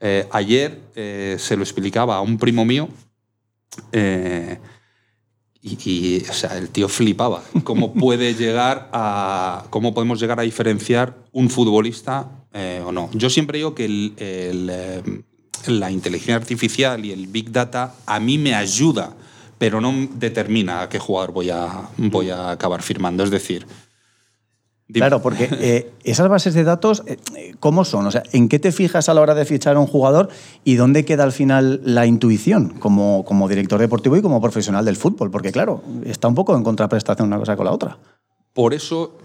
Eh, 0.01 0.27
ayer 0.31 0.81
se 0.95 1.55
lo 1.55 1.63
explicaba 1.63 2.17
a 2.17 2.21
un 2.21 2.37
primo 2.37 2.65
mío 2.65 2.89
y, 5.61 5.77
y, 5.89 6.25
o 6.29 6.33
sea, 6.33 6.57
el 6.57 6.69
tío 6.69 6.87
flipaba. 6.89 7.43
¿Cómo 7.63 7.93
puede 8.05 8.33
llegar 8.35 8.89
a. 8.93 9.65
cómo 9.69 9.93
podemos 9.93 10.19
llegar 10.19 10.39
a 10.39 10.43
diferenciar 10.43 11.15
un 11.31 11.49
futbolista 11.49 12.29
eh, 12.53 12.81
o 12.85 12.91
no? 12.91 13.09
Yo 13.13 13.29
siempre 13.29 13.57
digo 13.59 13.75
que 13.75 13.85
el- 13.85 14.13
el, 14.17 14.69
eh, 14.71 15.03
la 15.67 15.91
inteligencia 15.91 16.35
artificial 16.35 17.05
y 17.05 17.11
el 17.11 17.27
Big 17.27 17.51
Data 17.51 17.93
a 18.07 18.19
mí 18.19 18.37
me 18.37 18.55
ayuda, 18.55 19.13
pero 19.59 19.79
no 19.79 19.93
determina 20.15 20.81
a 20.81 20.89
qué 20.89 20.97
jugador 20.97 21.31
voy 21.33 21.49
a, 21.51 21.89
voy 21.97 22.29
a 22.31 22.51
acabar 22.51 22.81
firmando. 22.81 23.23
Es 23.23 23.29
decir. 23.31 23.65
Dime. 24.91 25.07
Claro, 25.07 25.21
porque 25.21 25.49
eh, 25.51 25.91
esas 26.03 26.27
bases 26.29 26.53
de 26.53 26.63
datos, 26.63 27.03
eh, 27.05 27.17
¿cómo 27.59 27.85
son? 27.85 28.05
O 28.07 28.11
sea, 28.11 28.23
¿en 28.31 28.49
qué 28.49 28.59
te 28.59 28.71
fijas 28.71 29.09
a 29.09 29.13
la 29.13 29.21
hora 29.21 29.35
de 29.35 29.45
fichar 29.45 29.75
a 29.75 29.79
un 29.79 29.87
jugador 29.87 30.29
y 30.63 30.75
dónde 30.75 31.05
queda 31.05 31.23
al 31.23 31.31
final 31.31 31.81
la 31.83 32.05
intuición 32.05 32.69
como, 32.79 33.23
como 33.25 33.47
director 33.47 33.79
deportivo 33.79 34.17
y 34.17 34.21
como 34.21 34.41
profesional 34.41 34.85
del 34.85 34.97
fútbol? 34.97 35.31
Porque 35.31 35.51
claro, 35.51 35.81
está 36.05 36.27
un 36.27 36.35
poco 36.35 36.55
en 36.55 36.63
contraprestación 36.63 37.27
una 37.27 37.39
cosa 37.39 37.55
con 37.55 37.65
la 37.65 37.71
otra. 37.71 37.97
Por 38.53 38.73
eso 38.73 39.17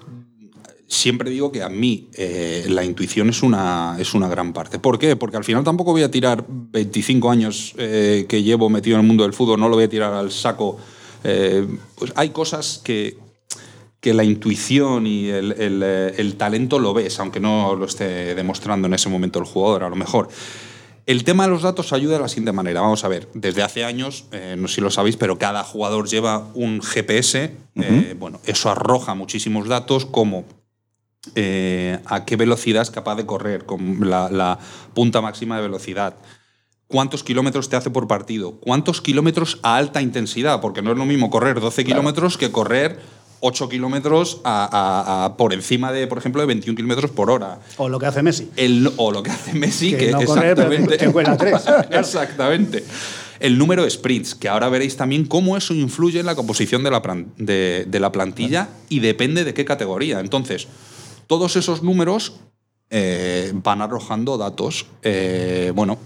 siempre 0.88 1.31
digo 1.31 1.50
que 1.50 1.62
a 1.62 1.68
mí 1.68 2.09
eh, 2.14 2.66
la 2.68 2.85
intuición 2.85 3.29
es 3.29 3.42
una, 3.42 3.96
es 3.98 4.14
una 4.14 4.29
gran 4.29 4.52
parte. 4.52 4.79
¿Por 4.79 4.98
qué? 4.98 5.16
Porque 5.16 5.37
al 5.37 5.44
final 5.44 5.64
tampoco 5.64 5.92
voy 5.92 6.02
a 6.02 6.11
tirar 6.11 6.44
25 6.48 7.31
años 7.31 7.74
eh, 7.76 8.26
que 8.29 8.42
llevo 8.42 8.68
metido 8.68 8.96
en 8.96 9.00
el 9.00 9.07
mundo 9.07 9.24
del 9.24 9.33
fútbol, 9.33 9.59
no 9.59 9.68
lo 9.68 9.76
voy 9.76 9.85
a 9.85 9.88
tirar 9.88 10.12
al 10.12 10.31
saco. 10.31 10.79
Eh, 11.24 11.66
pues 11.96 12.12
hay 12.14 12.31
cosas 12.31 12.81
que, 12.85 13.18
que 14.00 14.14
la 14.14 14.24
intuición 14.24 15.06
y 15.06 15.28
el, 15.28 15.52
el, 15.52 15.82
eh, 15.85 16.14
el 16.18 16.37
talento 16.37 16.78
lo 16.78 16.94
ves, 16.94 17.18
aunque 17.18 17.40
no 17.40 17.74
lo 17.74 17.87
esté 17.87 18.35
demostrando 18.35 18.87
en 18.87 18.94
ese 18.94 19.09
momento 19.09 19.38
el 19.38 19.44
jugador, 19.44 19.85
a 19.85 19.88
lo 19.88 19.96
mejor. 19.96 20.28
El 21.06 21.22
tema 21.22 21.44
de 21.44 21.50
los 21.50 21.62
datos 21.62 21.92
ayuda 21.92 22.16
de 22.16 22.22
la 22.22 22.28
siguiente 22.28 22.50
manera. 22.50 22.80
Vamos 22.80 23.04
a 23.04 23.09
ver, 23.09 23.28
desde 23.32 23.62
hace 23.62 23.85
años, 23.85 24.24
eh, 24.32 24.56
no 24.59 24.66
sé 24.66 24.76
si 24.76 24.80
lo 24.80 24.90
sabéis, 24.90 25.16
pero 25.16 25.38
cada 25.38 25.62
jugador 25.62 26.09
lleva 26.09 26.48
un 26.54 26.82
GPS. 26.82 27.54
eh, 27.76 28.16
bueno, 28.18 28.40
eso 28.44 28.70
arroja 28.70 29.14
muchísimos 29.14 29.68
datos 29.68 30.04
como 30.04 30.44
eh, 31.37 32.00
a 32.06 32.24
qué 32.24 32.35
velocidad 32.35 32.82
es 32.82 32.90
capaz 32.90 33.14
de 33.14 33.24
correr, 33.24 33.66
con 33.66 34.11
la, 34.11 34.30
la 34.30 34.59
punta 34.94 35.20
máxima 35.20 35.56
de 35.56 35.62
velocidad. 35.62 36.16
¿Cuántos 36.88 37.22
kilómetros 37.22 37.68
te 37.68 37.76
hace 37.76 37.90
por 37.90 38.09
partido? 38.09 38.59
¿Cuántos 38.61 39.00
kilómetros 39.00 39.61
a 39.62 39.76
alta 39.76 40.02
intensidad? 40.02 40.61
Porque 40.61 40.82
no 40.82 40.90
es 40.90 40.98
lo 40.98 41.06
mismo 41.06 41.30
correr 41.30 41.61
12 41.61 41.85
kilómetros 41.85 42.37
que 42.37 42.50
correr 42.50 42.98
8 43.46 43.68
kilómetros 43.68 44.40
a- 44.44 44.64
a- 44.70 45.24
a- 45.24 45.37
por 45.37 45.52
encima 45.52 45.92
de, 45.92 46.06
por 46.06 46.18
ejemplo, 46.18 46.40
de 46.42 46.46
21 46.46 46.76
kilómetros 46.76 47.11
por 47.11 47.30
hora. 47.30 47.61
O 47.76 47.88
lo 47.88 47.98
que 47.98 48.06
hace 48.06 48.22
Messi. 48.22 48.50
El- 48.56 48.92
o 48.96 49.12
lo 49.12 49.22
que 49.22 49.30
hace 49.30 49.52
Messi, 49.54 49.90
Que 49.92 49.98
que, 49.98 50.11
no 50.12 50.18
pero 50.18 50.32
exactamente. 50.35 50.96
que 50.96 51.12
cuela 51.12 51.37
tres. 51.37 51.62
exactamente. 51.90 52.85
El 53.38 53.59
número 53.59 53.85
de 53.85 53.90
sprints, 53.90 54.35
que 54.35 54.48
ahora 54.48 54.68
veréis 54.68 54.96
también 54.96 55.26
cómo 55.26 55.56
eso 55.56 55.74
influye 55.74 56.20
en 56.20 56.26
la 56.26 56.35
composición 56.35 56.82
de 56.82 56.90
la, 56.90 57.02
de 57.37 58.00
la 58.00 58.11
plantilla 58.11 58.68
y 58.88 59.00
depende 59.00 59.44
de 59.44 59.52
qué 59.52 59.64
categoría. 59.64 60.20
Entonces, 60.20 60.66
todos 61.26 61.56
esos 61.56 61.82
números 61.82 62.35
eh, 62.88 63.52
van 63.54 63.82
arrojando 63.82 64.38
datos. 64.38 64.87
Eh, 65.02 65.70
bueno, 65.74 65.98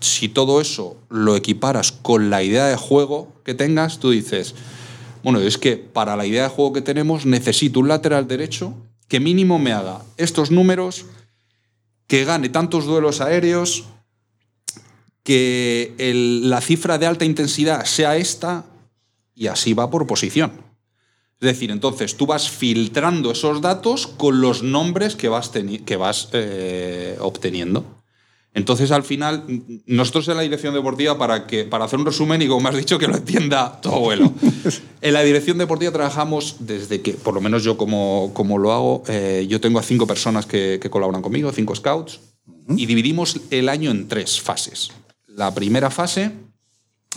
si 0.00 0.28
todo 0.28 0.60
eso 0.60 0.96
lo 1.10 1.36
equiparas 1.36 1.92
con 1.92 2.28
la 2.30 2.42
idea 2.42 2.66
de 2.66 2.76
juego 2.76 3.32
que 3.44 3.54
tengas, 3.54 4.00
tú 4.00 4.10
dices, 4.10 4.54
bueno, 5.24 5.40
es 5.40 5.56
que 5.56 5.78
para 5.78 6.16
la 6.16 6.26
idea 6.26 6.44
de 6.44 6.48
juego 6.50 6.74
que 6.74 6.82
tenemos 6.82 7.24
necesito 7.24 7.80
un 7.80 7.88
lateral 7.88 8.28
derecho 8.28 8.74
que 9.08 9.20
mínimo 9.20 9.58
me 9.58 9.72
haga 9.72 10.02
estos 10.18 10.50
números, 10.50 11.06
que 12.06 12.24
gane 12.24 12.50
tantos 12.50 12.84
duelos 12.84 13.22
aéreos, 13.22 13.84
que 15.22 15.94
la 16.44 16.60
cifra 16.60 16.98
de 16.98 17.06
alta 17.06 17.24
intensidad 17.24 17.86
sea 17.86 18.18
esta 18.18 18.66
y 19.34 19.46
así 19.46 19.72
va 19.72 19.90
por 19.90 20.06
posición. 20.06 20.52
Es 21.40 21.46
decir, 21.46 21.70
entonces 21.70 22.16
tú 22.16 22.26
vas 22.26 22.50
filtrando 22.50 23.32
esos 23.32 23.62
datos 23.62 24.06
con 24.06 24.42
los 24.42 24.62
nombres 24.62 25.16
que 25.16 25.28
vas, 25.28 25.50
que 25.50 25.96
vas 25.96 26.28
eh, 26.32 27.16
obteniendo. 27.18 28.03
Entonces, 28.54 28.92
al 28.92 29.02
final, 29.02 29.44
nosotros 29.86 30.28
en 30.28 30.36
la 30.36 30.42
dirección 30.42 30.74
deportiva, 30.74 31.18
para, 31.18 31.46
que, 31.46 31.64
para 31.64 31.86
hacer 31.86 31.98
un 31.98 32.06
resumen 32.06 32.40
y 32.40 32.46
como 32.46 32.60
me 32.60 32.68
has 32.68 32.76
dicho, 32.76 32.98
que 32.98 33.08
lo 33.08 33.16
entienda 33.16 33.80
tu 33.80 33.90
abuelo. 33.90 34.32
en 35.00 35.12
la 35.12 35.22
dirección 35.22 35.58
deportiva 35.58 35.92
trabajamos 35.92 36.56
desde 36.60 37.02
que, 37.02 37.14
por 37.14 37.34
lo 37.34 37.40
menos 37.40 37.64
yo 37.64 37.76
como, 37.76 38.30
como 38.32 38.58
lo 38.58 38.72
hago, 38.72 39.02
eh, 39.08 39.46
yo 39.48 39.60
tengo 39.60 39.80
a 39.80 39.82
cinco 39.82 40.06
personas 40.06 40.46
que, 40.46 40.78
que 40.80 40.88
colaboran 40.88 41.20
conmigo, 41.20 41.50
cinco 41.50 41.74
scouts, 41.74 42.20
y 42.68 42.86
dividimos 42.86 43.40
el 43.50 43.68
año 43.68 43.90
en 43.90 44.06
tres 44.06 44.40
fases. 44.40 44.90
La 45.26 45.52
primera 45.52 45.90
fase, 45.90 46.30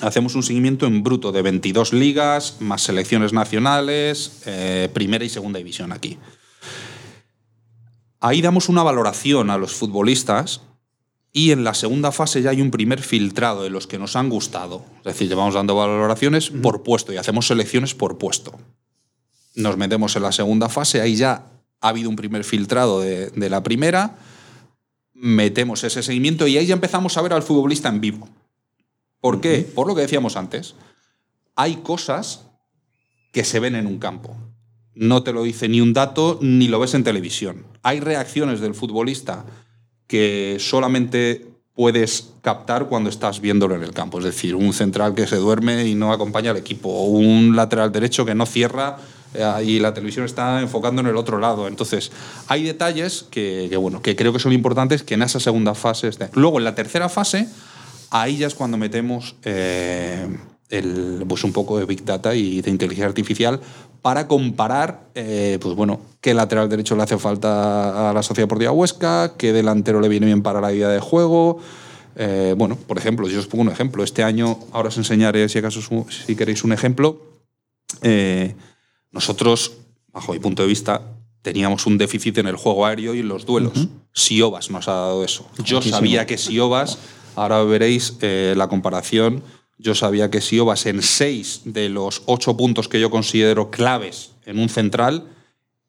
hacemos 0.02 0.36
un 0.36 0.44
seguimiento 0.44 0.88
en 0.88 1.04
bruto 1.04 1.32
de 1.32 1.44
22 1.44 1.94
ligas, 1.94 2.58
más 2.60 2.82
selecciones 2.82 3.32
nacionales, 3.32 4.42
eh, 4.46 4.90
primera 4.92 5.24
y 5.24 5.30
segunda 5.30 5.60
división 5.60 5.92
aquí. 5.92 6.18
Ahí 8.20 8.42
damos 8.42 8.70
una 8.70 8.82
valoración 8.82 9.52
a 9.52 9.58
los 9.58 9.74
futbolistas 9.76 10.62
y 11.34 11.52
en 11.52 11.64
la 11.64 11.74
segunda 11.74 12.12
fase 12.12 12.42
ya 12.42 12.52
hay 12.52 12.62
un 12.62 12.72
primer 12.72 13.02
filtrado 13.02 13.64
de 13.64 13.70
los 13.70 13.88
que 13.88 14.00
nos 14.00 14.16
han 14.16 14.30
gustado. 14.30 14.84
Es 15.00 15.04
decir, 15.04 15.28
llevamos 15.28 15.54
dando 15.54 15.76
valoraciones 15.76 16.50
por 16.50 16.84
puesto 16.84 17.14
y 17.14 17.18
hacemos 17.18 17.48
selecciones 17.48 17.94
por 17.94 18.18
puesto. 18.18 18.58
Nos 19.56 19.78
metemos 19.78 20.16
en 20.16 20.24
la 20.24 20.32
segunda 20.32 20.70
fase, 20.70 21.02
ahí 21.02 21.16
ya 21.16 21.46
ha 21.82 21.90
habido 21.90 22.10
un 22.10 22.16
primer 22.16 22.44
filtrado 22.44 23.02
de, 23.02 23.30
de 23.30 23.50
la 23.50 23.62
primera, 23.64 24.18
metemos 25.14 25.84
ese 25.84 26.02
seguimiento 26.04 26.48
y 26.48 26.58
ahí 26.58 26.66
ya 26.66 26.74
empezamos 26.74 27.18
a 27.18 27.22
ver 27.22 27.34
al 27.34 27.44
futbolista 27.44 27.90
en 27.90 28.02
vivo. 28.02 28.30
¿Por 29.20 29.42
qué? 29.42 29.60
Por 29.60 29.88
lo 29.88 29.96
que 29.96 30.02
decíamos 30.02 30.38
antes. 30.38 30.76
Hay 31.56 31.78
cosas 31.78 32.46
que 33.32 33.44
se 33.44 33.60
ven 33.60 33.76
en 33.76 33.88
un 33.88 34.00
campo. 34.00 34.36
No 34.94 35.24
te 35.24 35.34
lo 35.34 35.44
dice 35.44 35.70
ni 35.70 35.82
un 35.82 35.94
dato 35.94 36.40
ni 36.42 36.68
lo 36.68 36.80
ves 36.80 36.94
en 36.94 37.04
televisión. 37.04 37.66
Hay 37.84 38.00
reacciones 38.00 38.60
del 38.60 38.74
futbolista 38.74 39.46
que 40.08 40.58
solamente 40.60 41.46
puedes 41.76 42.32
captar 42.42 42.88
cuando 42.88 43.10
estás 43.10 43.40
viéndolo 43.40 43.76
en 43.76 43.84
el 43.84 43.94
campo. 43.94 44.18
Es 44.18 44.26
decir, 44.26 44.56
un 44.56 44.74
central 44.74 45.14
que 45.14 45.28
se 45.28 45.36
duerme 45.36 45.86
y 45.86 45.94
no 45.94 46.12
acompaña 46.12 46.52
al 46.52 46.58
equipo, 46.58 46.90
o 46.90 47.06
un 47.06 47.56
lateral 47.56 47.92
derecho 47.92 48.26
que 48.26 48.34
no 48.34 48.48
cierra 48.48 48.98
eh, 49.34 49.64
y 49.64 49.80
la 49.80 49.94
televisión 49.94 50.26
está 50.26 50.60
enfocando 50.62 51.02
en 51.02 51.08
el 51.08 51.18
otro 51.18 51.38
lado. 51.38 51.68
Entonces, 51.68 52.12
hay 52.48 52.64
detalles 52.64 53.26
que, 53.30 53.76
bueno, 53.78 54.02
que 54.02 54.16
creo 54.16 54.34
que 54.34 54.40
son 54.40 54.54
importantes 54.54 55.04
que 55.04 55.14
en 55.14 55.22
esa 55.22 55.40
segunda 55.40 55.76
fase 55.76 56.08
estén. 56.08 56.30
Luego, 56.34 56.58
en 56.58 56.64
la 56.64 56.74
tercera 56.74 57.10
fase, 57.10 57.48
ahí 58.10 58.38
ya 58.38 58.48
es 58.48 58.56
cuando 58.56 58.78
metemos 58.78 59.36
eh, 59.44 60.28
pues 61.28 61.44
un 61.44 61.54
poco 61.54 61.78
de 61.78 61.86
Big 61.86 62.04
Data 62.04 62.34
y 62.34 62.62
de 62.62 62.72
inteligencia 62.72 63.06
artificial 63.06 63.60
para 64.02 64.28
comparar, 64.28 65.10
eh, 65.16 65.58
pues 65.62 65.76
bueno, 65.76 66.00
qué 66.22 66.34
lateral 66.34 66.70
derecho 66.70 66.96
le 66.96 67.04
hace 67.04 67.18
falta 67.18 68.10
a 68.10 68.14
la 68.14 68.24
Sociedad 68.24 68.44
Deportiva 68.44 68.72
Huesca, 68.72 69.34
qué 69.38 69.54
delantero 69.54 70.02
le 70.02 70.10
viene 70.10 70.26
bien 70.26 70.42
para 70.42 70.62
la 70.62 70.70
vida 70.70 70.90
de 70.90 71.00
juego. 71.00 71.60
Eh, 72.16 72.56
bueno, 72.58 72.78
por 72.88 72.98
ejemplo, 72.98 73.28
yo 73.28 73.40
os 73.40 73.48
pongo 73.48 73.64
un 73.64 73.70
ejemplo. 73.70 74.04
Este 74.04 74.24
año, 74.24 74.60
ahora 74.72 74.90
os 74.90 74.98
enseñaré, 74.98 75.50
si 75.50 75.60
acaso 75.60 75.82
si 76.10 76.36
queréis 76.36 76.64
un 76.64 76.74
ejemplo. 76.74 77.22
Eh, 78.02 78.56
nosotros, 79.12 79.74
bajo 80.12 80.34
mi 80.34 80.40
punto 80.40 80.64
de 80.64 80.68
vista, 80.68 81.02
teníamos 81.42 81.86
un 81.86 81.98
déficit 81.98 82.38
en 82.40 82.48
el 82.48 82.56
juego 82.56 82.86
aéreo 82.86 83.14
y 83.14 83.20
en 83.20 83.28
los 83.28 83.46
duelos. 83.46 83.88
Siobas 84.14 84.72
nos 84.72 84.88
ha 84.88 84.94
dado 84.94 85.24
eso. 85.24 85.48
Yo 85.64 85.82
sabía 85.82 86.26
que 86.26 86.38
Siobas, 86.38 86.98
ahora 87.36 87.64
veréis 87.64 88.18
la 88.22 88.68
comparación 88.68 89.44
yo 89.78 89.96
sabía 89.96 90.30
que 90.30 90.42
si 90.42 90.60
Obas 90.60 90.86
en 90.86 91.02
seis 91.02 91.62
de 91.66 91.90
los 91.90 92.24
ocho 92.26 92.58
puntos 92.58 92.88
que 92.88 93.00
yo 93.00 93.10
considero 93.10 93.70
claves 93.70 94.32
en 94.46 94.60
un 94.60 94.70
central, 94.70 95.30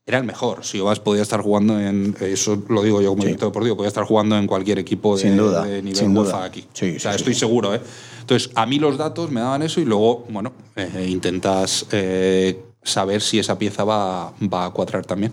era 0.07 0.19
el 0.19 0.25
mejor. 0.25 0.65
Si 0.65 0.81
Obas 0.81 1.01
podía 1.01 1.23
estar 1.23 1.41
jugando 1.43 1.79
en, 1.79 2.17
eso 2.21 2.63
lo 2.69 2.83
digo 2.83 3.03
yo 3.03 3.11
como 3.11 3.25
director 3.25 3.49
deportivo, 3.49 3.77
podía 3.77 3.89
estar 3.89 4.05
jugando 4.05 4.37
en 4.39 4.47
cualquier 4.47 4.79
equipo 4.79 5.17
de, 5.17 5.31
nivel 5.31 5.97
sin 5.97 6.17
UEFA 6.17 6.45
aquí. 6.45 6.67
o 6.97 6.99
sea, 6.99 7.15
estoy 7.15 7.35
seguro. 7.35 7.75
¿eh? 7.75 7.81
Entonces, 8.21 8.51
a 8.55 8.67
mí 8.67 8.79
los 8.79 8.99
datos 8.99 9.31
me 9.31 9.41
daban 9.41 9.63
eso 9.63 9.81
y 9.81 9.85
luego, 9.85 10.27
bueno, 10.29 10.53
eh, 10.77 11.07
intentas 11.09 11.87
eh, 11.93 12.63
saber 12.83 13.23
si 13.23 13.39
esa 13.39 13.59
pieza 13.59 13.85
va, 13.85 14.33
va 14.43 14.67
a 14.67 14.71
cuadrar 14.71 15.05
también. 15.07 15.33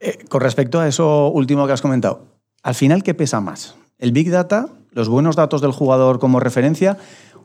Eh, 0.00 0.18
con 0.28 0.40
respecto 0.40 0.78
a 0.78 0.86
eso 0.86 1.28
último 1.28 1.66
que 1.66 1.72
has 1.72 1.82
comentado, 1.82 2.22
al 2.62 2.74
final, 2.74 3.02
¿qué 3.02 3.14
pesa 3.14 3.40
más? 3.40 3.74
¿El 3.98 4.12
Big 4.12 4.30
Data, 4.30 4.68
los 4.92 5.08
buenos 5.08 5.34
datos 5.34 5.60
del 5.60 5.72
jugador 5.72 6.20
como 6.20 6.38
referencia 6.38 6.98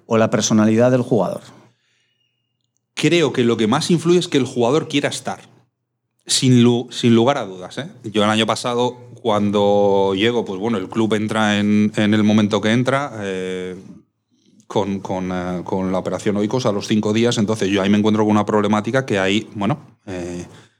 o 0.05 0.17
la 0.17 0.29
personalidad 0.29 0.91
del 0.91 1.01
jugador? 1.01 1.41
Creo 2.93 3.33
que 3.33 3.43
lo 3.43 3.57
que 3.57 3.67
más 3.67 3.91
influye 3.91 4.19
es 4.19 4.27
que 4.27 4.37
el 4.37 4.45
jugador 4.45 4.87
quiera 4.87 5.09
estar. 5.09 5.41
Sin, 6.25 6.63
lugar 6.63 7.37
a 7.37 7.45
dudas. 7.45 7.77
¿eh? 7.77 7.91
Yo 8.05 8.23
el 8.23 8.29
año 8.29 8.45
pasado, 8.45 8.97
cuando 9.21 10.13
llego, 10.15 10.45
pues 10.45 10.59
bueno, 10.59 10.77
el 10.77 10.87
club 10.87 11.13
entra 11.15 11.59
en, 11.59 11.91
el 11.95 12.23
momento 12.23 12.61
que 12.61 12.71
entra. 12.71 13.11
Eh, 13.19 13.75
con, 14.67 15.01
eh, 15.31 15.61
con, 15.63 15.91
la 15.91 15.97
operación 15.97 16.37
Oikos 16.37 16.65
a 16.65 16.71
los 16.71 16.87
cinco 16.87 17.13
días, 17.13 17.37
entonces 17.37 17.69
yo 17.69 17.81
ahí 17.81 17.89
me 17.89 17.97
encuentro 17.97 18.23
con 18.23 18.31
una 18.31 18.45
problemática 18.45 19.05
que 19.05 19.19
hay, 19.19 19.47
bueno, 19.53 19.79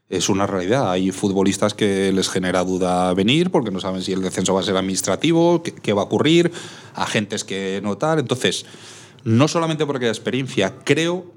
es 0.09 0.29
una 0.29 0.47
realidad. 0.47 0.91
Hay 0.91 1.11
futbolistas 1.11 1.73
que 1.73 2.11
les 2.11 2.29
genera 2.29 2.63
duda 2.63 3.13
venir 3.13 3.51
porque 3.51 3.71
no 3.71 3.79
saben 3.79 4.01
si 4.01 4.13
el 4.13 4.21
descenso 4.21 4.53
va 4.53 4.61
a 4.61 4.63
ser 4.63 4.77
administrativo, 4.77 5.61
qué, 5.61 5.73
qué 5.73 5.93
va 5.93 6.03
a 6.03 6.05
ocurrir, 6.05 6.51
agentes 6.95 7.43
que 7.43 7.81
notar. 7.83 8.19
Entonces, 8.19 8.65
no 9.23 9.47
solamente 9.47 9.85
porque 9.85 10.05
haya 10.05 10.11
experiencia, 10.11 10.75
creo 10.83 11.33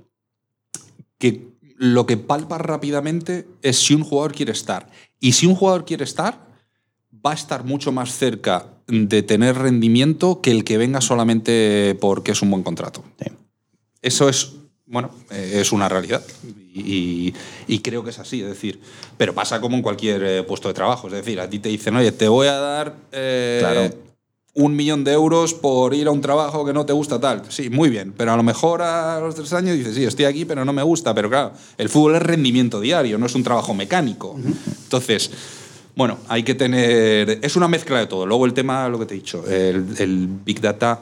que 1.19 1.49
lo 1.77 2.07
que 2.07 2.17
palpa 2.17 2.59
rápidamente 2.59 3.47
es 3.63 3.79
si 3.79 3.95
un 3.95 4.03
jugador 4.03 4.33
quiere 4.33 4.53
estar. 4.53 4.91
Y 5.21 5.33
si 5.33 5.47
un 5.47 5.55
jugador 5.55 5.85
quiere 5.85 6.05
estar, 6.05 6.47
va 7.25 7.33
a 7.33 7.35
estar 7.35 7.65
mucho 7.65 7.93
más 7.93 8.17
cerca 8.17 8.67
de 8.87 9.23
tener 9.23 9.57
rendimiento 9.57 10.41
que 10.41 10.51
el 10.51 10.65
que 10.65 10.79
venga 10.79 11.01
solamente 11.01 11.97
porque 12.01 12.33
es 12.33 12.43
un 12.43 12.51
buen 12.51 12.63
contrato. 12.63 13.03
Eso 14.01 14.29
es, 14.29 14.53
bueno, 14.87 15.11
eh, 15.31 15.59
es 15.61 15.73
una 15.73 15.89
realidad. 15.89 16.23
Y, 16.75 17.33
creo 17.83 18.05
que 18.05 18.11
es 18.11 18.19
así, 18.19 18.43
es 18.43 18.49
decir, 18.49 18.81
pero 19.17 19.35
pasa 19.35 19.61
como 19.61 19.77
en 19.77 19.83
cualquier 19.83 20.23
eh, 20.23 20.43
puesto 20.43 20.69
de 20.69 20.75
trabajo. 20.75 21.09
Es 21.09 21.15
decir, 21.15 21.41
a 21.41 21.49
ti 21.49 21.59
te 21.59 21.69
dicen, 21.69 21.97
oye, 21.97 22.13
te 22.13 22.29
voy 22.29 22.49
a 22.49 22.57
dar 22.57 22.97
eh, 23.13 23.59
claro 23.61 24.07
un 24.57 24.75
millón 24.75 25.05
de 25.05 25.13
euros 25.13 25.53
por 25.53 25.93
ir 25.95 26.09
a 26.09 26.11
un 26.11 26.23
trabajo 26.23 26.65
que 26.65 26.73
no 26.73 26.87
te 26.87 26.93
gusta 26.95 27.21
tal. 27.21 27.43
Sí, 27.51 27.69
muy 27.69 27.91
bien, 27.91 28.15
pero 28.17 28.33
a 28.33 28.37
lo 28.37 28.43
mejor 28.43 28.81
a 28.81 29.21
los 29.21 29.35
tres 29.35 29.53
años 29.53 29.77
dices, 29.77 29.95
sí, 29.95 30.05
estoy 30.05 30.25
aquí, 30.25 30.47
pero 30.47 30.65
no 30.65 30.73
me 30.73 30.83
gusta. 30.83 31.15
Pero 31.15 31.29
claro, 31.29 31.53
el 31.77 31.89
fútbol 31.91 32.17
es 32.17 32.23
rendimiento 32.23 32.81
diario, 32.81 33.19
no 33.19 33.27
es 33.27 33.35
un 33.35 33.43
trabajo 33.43 33.75
mecánico. 33.75 34.35
Entonces, 34.85 35.31
bueno, 35.95 36.19
hay 36.29 36.43
que 36.43 36.55
tener... 36.55 37.39
Es 37.43 37.57
una 37.57 37.69
mezcla 37.69 37.99
de 37.99 38.07
todo. 38.07 38.25
Luego 38.25 38.47
el 38.47 38.55
tema, 38.55 38.89
lo 38.89 38.99
que 38.99 39.05
te 39.05 39.15
he 39.15 39.19
dicho, 39.19 39.45
el, 39.47 40.29
Big 40.45 40.61
Data 40.63 41.01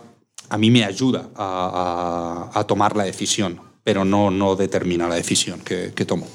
a 0.48 0.58
mí 0.58 0.70
me 0.72 0.84
ayuda 0.84 1.28
a, 1.36 2.64
tomar 2.66 2.96
la 2.96 3.04
decisión, 3.04 3.60
pero 3.84 4.04
no, 4.04 4.32
no 4.32 4.56
determina 4.56 5.06
la 5.06 5.14
decisión 5.14 5.60
que, 5.60 5.92
que 5.94 6.04
tomo. 6.04 6.26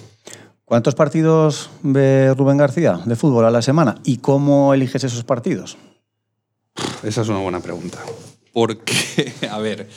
¿Cuántos 0.63 0.95
partidos 0.95 1.69
ve 1.82 2.34
Rubén 2.34 2.58
García 2.58 3.01
de 3.03 3.15
fútbol 3.17 3.43
a 3.43 3.51
la 3.51 3.62
semana? 3.62 3.95
¿Y 4.05 4.17
cómo 4.17 4.73
eliges 4.73 5.03
esos 5.03 5.25
partidos? 5.25 5.77
Esa 7.03 7.21
es 7.21 7.29
una 7.29 7.39
buena 7.39 7.59
pregunta. 7.59 7.99
Porque, 8.53 9.33
a 9.51 9.59
ver, 9.59 9.87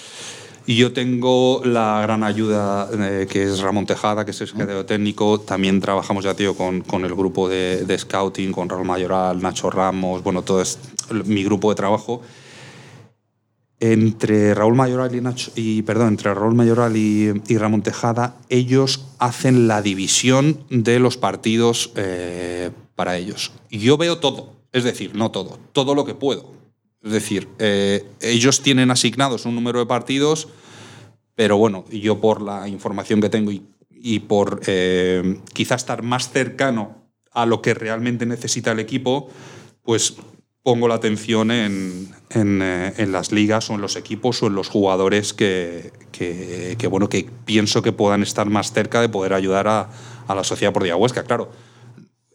yo 0.66 0.92
tengo 0.92 1.62
la 1.64 2.00
gran 2.02 2.22
ayuda 2.22 2.88
eh, 2.92 3.26
que 3.28 3.42
es 3.42 3.60
Ramón 3.60 3.86
Tejada, 3.86 4.24
que 4.24 4.30
es 4.30 4.40
el 4.40 4.48
secretario 4.48 4.86
técnico. 4.86 5.40
También 5.40 5.80
trabajamos 5.80 6.24
ya, 6.24 6.34
tío, 6.34 6.54
con, 6.54 6.82
con 6.82 7.04
el 7.04 7.14
grupo 7.14 7.48
de, 7.48 7.96
scouting, 7.98 8.52
con 8.52 8.68
Raúl 8.68 8.86
Mayoral, 8.86 9.42
Nacho 9.42 9.70
Ramos, 9.70 10.22
bueno, 10.22 10.42
todo 10.42 10.62
es 10.62 10.78
mi 11.24 11.42
grupo 11.44 11.70
de 11.70 11.74
trabajo. 11.74 12.22
Entre 13.80 14.54
Raúl 14.54 14.76
Mayoral 14.76 15.12
y, 15.12 15.20
Nacho, 15.20 15.50
y 15.56 15.82
perdón, 15.82 16.08
entre 16.08 16.32
Raúl 16.32 16.54
Mayoral 16.54 16.96
y, 16.96 17.32
y, 17.48 17.58
Ramón 17.58 17.82
Tejada, 17.82 18.36
ellos 18.48 19.06
hacen 19.18 19.66
la 19.66 19.82
división 19.82 20.60
de 20.70 21.00
los 21.00 21.16
partidos 21.16 21.90
eh, 21.96 22.70
para 22.94 23.16
ellos. 23.16 23.50
Yo 23.70 23.96
veo 23.96 24.18
todo, 24.18 24.52
es 24.70 24.84
decir, 24.84 25.16
no 25.16 25.32
todo, 25.32 25.58
todo 25.72 25.96
lo 25.96 26.04
que 26.04 26.14
puedo 26.14 26.61
es 27.02 27.10
decir, 27.10 27.48
eh, 27.58 28.04
ellos 28.20 28.62
tienen 28.62 28.90
asignados 28.90 29.44
un 29.44 29.54
número 29.54 29.80
de 29.80 29.86
partidos, 29.86 30.48
pero 31.34 31.56
bueno, 31.56 31.84
yo 31.90 32.20
por 32.20 32.40
la 32.40 32.68
información 32.68 33.20
que 33.20 33.28
tengo 33.28 33.50
y, 33.50 34.18
por 34.20 34.60
eh, 34.66 35.40
quizás 35.52 35.82
estar 35.82 36.02
más 36.02 36.30
cercano 36.30 37.02
a 37.32 37.46
lo 37.46 37.60
que 37.62 37.74
realmente 37.74 38.26
necesita 38.26 38.72
el 38.72 38.78
equipo, 38.78 39.30
pues 39.82 40.16
pongo 40.62 40.86
la 40.86 40.94
atención 40.94 41.50
en, 41.50 42.14
eh, 42.30 43.06
las 43.08 43.32
ligas 43.32 43.68
o 43.70 43.74
en 43.74 43.80
los 43.80 43.96
equipos 43.96 44.42
o 44.42 44.46
en 44.46 44.54
los 44.54 44.68
jugadores 44.68 45.32
que, 45.32 45.90
bueno, 46.88 47.08
que 47.08 47.28
pienso 47.44 47.82
que 47.82 47.92
puedan 47.92 48.22
estar 48.22 48.48
más 48.48 48.72
cerca 48.72 49.00
de 49.00 49.08
poder 49.08 49.32
ayudar 49.32 49.66
a, 49.66 49.90
a 50.28 50.34
la 50.34 50.44
sociedad 50.44 50.72
por 50.72 50.84
Huesca. 50.84 51.24
Claro, 51.24 51.50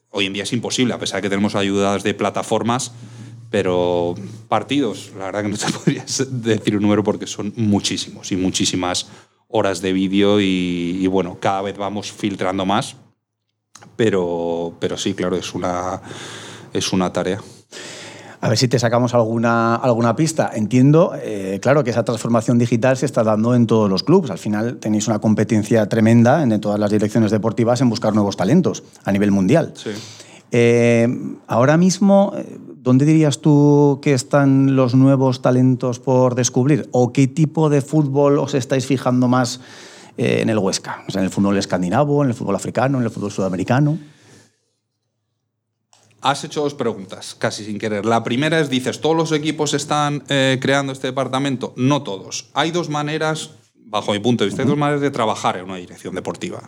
hoy 0.10 0.26
en 0.26 0.34
día 0.34 0.44
es 0.44 0.52
imposible, 0.52 0.94
a 0.94 1.00
pesar 1.00 1.18
de 1.18 1.22
que 1.24 1.30
tenemos 1.30 1.56
ayudas 1.56 2.04
de 2.04 2.14
plataformas, 2.14 2.92
pero 3.50 4.16
partidos, 4.48 5.12
la 5.18 5.26
verdad 5.26 5.44
que 5.44 5.50
no 5.50 5.58
te 5.58 5.72
podría 5.72 6.06
decir 6.06 6.76
un 6.76 6.82
número 6.82 7.04
porque 7.04 7.28
son 7.28 7.54
muchísimos 7.56 8.32
y 8.32 8.36
muchísimas 8.36 9.08
horas 9.48 9.82
de 9.82 9.94
vídeo 9.94 10.40
y, 10.42 11.08
bueno, 11.08 11.38
cada 11.40 11.62
vez 11.62 11.78
vamos 11.78 12.12
filtrando 12.12 12.66
más, 12.66 12.98
pero, 13.96 14.74
pero 14.80 14.98
sí, 14.98 15.14
claro, 15.14 15.38
es 15.38 15.54
una, 15.54 16.02
es 16.74 16.92
una 16.92 17.14
tarea. 17.14 17.40
A 18.40 18.50
ver 18.50 18.58
si 18.58 18.68
te 18.68 18.78
sacamos 18.78 19.16
alguna, 19.16 19.76
alguna 19.76 20.16
pista. 20.16 20.52
Entiendo, 20.54 21.14
eh, 21.16 21.60
claro, 21.60 21.84
que 21.84 21.90
esa 21.90 22.04
transformación 22.04 22.60
digital 22.60 22.96
se 22.96 23.08
está 23.08 23.24
dando 23.24 23.56
en 23.56 23.66
todos 23.66 23.90
los 23.90 24.04
clubes. 24.04 24.30
Al 24.30 24.38
final 24.38 24.78
tenéis 24.78 25.08
una 25.08 25.18
competencia 25.18 25.90
tremenda 25.90 26.44
en 26.44 26.62
todas 26.62 26.80
las 26.80 26.92
direcciones 26.92 27.32
deportivas 27.32 27.82
en 27.82 27.90
buscar 27.90 28.14
nuevos 28.14 28.38
talentos 28.38 28.84
a 29.06 29.12
nivel 29.12 29.32
mundial. 29.32 29.74
Sí. 29.76 29.90
Eh, 30.52 31.08
ahora 31.48 31.78
mismo, 31.78 32.34
eh, 32.38 32.58
¿dónde 32.88 33.04
dirías 33.04 33.42
tú 33.42 34.00
que 34.02 34.14
están 34.14 34.78
los 34.78 34.96
nuevos 34.96 35.42
talentos 35.42 36.00
por 36.00 36.36
descubrir? 36.36 36.88
¿O 36.94 37.12
qué 37.12 37.28
tipo 37.28 37.70
de 37.70 37.82
fútbol 37.82 38.40
os 38.40 38.54
estáis 38.54 38.86
fijando 38.86 39.28
más 39.28 39.60
eh, 40.16 40.40
en 40.42 40.50
el 40.50 40.58
Huesca? 40.58 41.04
¿En 41.14 41.20
el 41.26 41.30
fútbol 41.30 41.58
escandinavo, 41.58 42.24
en 42.24 42.30
el 42.30 42.34
fútbol 42.34 42.56
africano, 42.56 42.98
en 42.98 43.04
el 43.04 43.10
fútbol 43.10 43.30
sudamericano? 43.30 43.98
Has 46.22 46.46
hecho 46.46 46.62
dos 46.62 46.76
preguntas, 46.76 47.36
casi 47.36 47.66
sin 47.66 47.78
querer. 47.78 48.06
La 48.06 48.24
primera 48.24 48.58
es, 48.58 48.70
dices, 48.70 49.02
¿todos 49.02 49.18
los 49.18 49.34
equipos 49.34 49.74
están 49.74 50.22
creando 50.22 50.94
este 50.94 51.08
departamento? 51.08 51.74
No 51.76 52.04
todos. 52.04 52.50
Hay 52.54 52.72
dos 52.72 52.88
maneras, 52.88 53.52
bajo 53.76 54.14
mi 54.14 54.20
punto 54.20 54.46
de 54.46 54.48
vista, 54.48 54.62
hay 54.62 54.68
dos 54.70 54.78
maneras 54.78 55.02
de 55.02 55.12
trabajar 55.12 55.58
en 55.58 55.66
una 55.66 55.76
dirección 55.76 56.16
deportiva. 56.16 56.62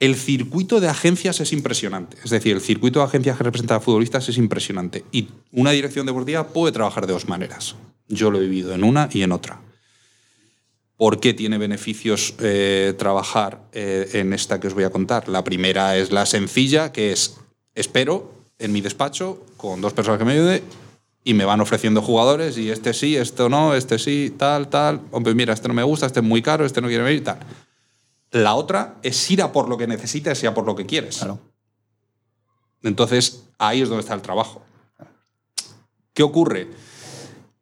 El 0.00 0.14
circuito 0.14 0.80
de 0.80 0.88
agencias 0.88 1.40
es 1.40 1.52
impresionante. 1.52 2.16
Es 2.22 2.30
decir, 2.30 2.54
el 2.54 2.60
circuito 2.60 3.00
de 3.00 3.06
agencias 3.06 3.36
que 3.36 3.44
representa 3.44 3.76
a 3.76 3.80
futbolistas 3.80 4.28
es 4.28 4.38
impresionante. 4.38 5.04
Y 5.10 5.28
una 5.50 5.72
dirección 5.72 6.06
deportiva 6.06 6.48
puede 6.48 6.72
trabajar 6.72 7.06
de 7.06 7.12
dos 7.12 7.28
maneras. 7.28 7.74
Yo 8.06 8.30
lo 8.30 8.38
he 8.38 8.42
vivido 8.42 8.74
en 8.74 8.84
una 8.84 9.08
y 9.12 9.22
en 9.22 9.32
otra. 9.32 9.60
¿Por 10.96 11.20
qué 11.20 11.34
tiene 11.34 11.58
beneficios 11.58 12.34
eh, 12.40 12.94
trabajar 12.98 13.60
eh, 13.72 14.08
en 14.14 14.32
esta 14.32 14.60
que 14.60 14.68
os 14.68 14.74
voy 14.74 14.84
a 14.84 14.90
contar? 14.90 15.28
La 15.28 15.44
primera 15.44 15.96
es 15.96 16.12
la 16.12 16.26
sencilla, 16.26 16.92
que 16.92 17.12
es 17.12 17.36
espero 17.74 18.32
en 18.58 18.72
mi 18.72 18.80
despacho 18.80 19.44
con 19.56 19.80
dos 19.80 19.92
personas 19.92 20.18
que 20.18 20.24
me 20.24 20.32
ayuden 20.32 20.62
y 21.24 21.34
me 21.34 21.44
van 21.44 21.60
ofreciendo 21.60 22.02
jugadores 22.02 22.56
y 22.56 22.70
este 22.70 22.94
sí, 22.94 23.16
esto 23.16 23.48
no, 23.48 23.74
este 23.74 23.98
sí, 23.98 24.34
tal, 24.36 24.68
tal. 24.68 25.00
Hombre, 25.10 25.34
mira, 25.34 25.52
este 25.52 25.68
no 25.68 25.74
me 25.74 25.82
gusta, 25.82 26.06
este 26.06 26.20
es 26.20 26.26
muy 26.26 26.42
caro, 26.42 26.64
este 26.64 26.80
no 26.80 26.88
quiere 26.88 27.04
venir, 27.04 27.22
tal. 27.22 27.38
La 28.30 28.54
otra 28.54 28.96
es 29.02 29.30
ir 29.30 29.42
a 29.42 29.52
por 29.52 29.68
lo 29.68 29.78
que 29.78 29.86
necesitas 29.86 30.42
y 30.42 30.46
a 30.46 30.54
por 30.54 30.66
lo 30.66 30.76
que 30.76 30.86
quieres. 30.86 31.18
Claro. 31.18 31.38
Entonces, 32.82 33.44
ahí 33.58 33.82
es 33.82 33.88
donde 33.88 34.02
está 34.02 34.14
el 34.14 34.22
trabajo. 34.22 34.62
¿Qué 36.12 36.22
ocurre? 36.22 36.68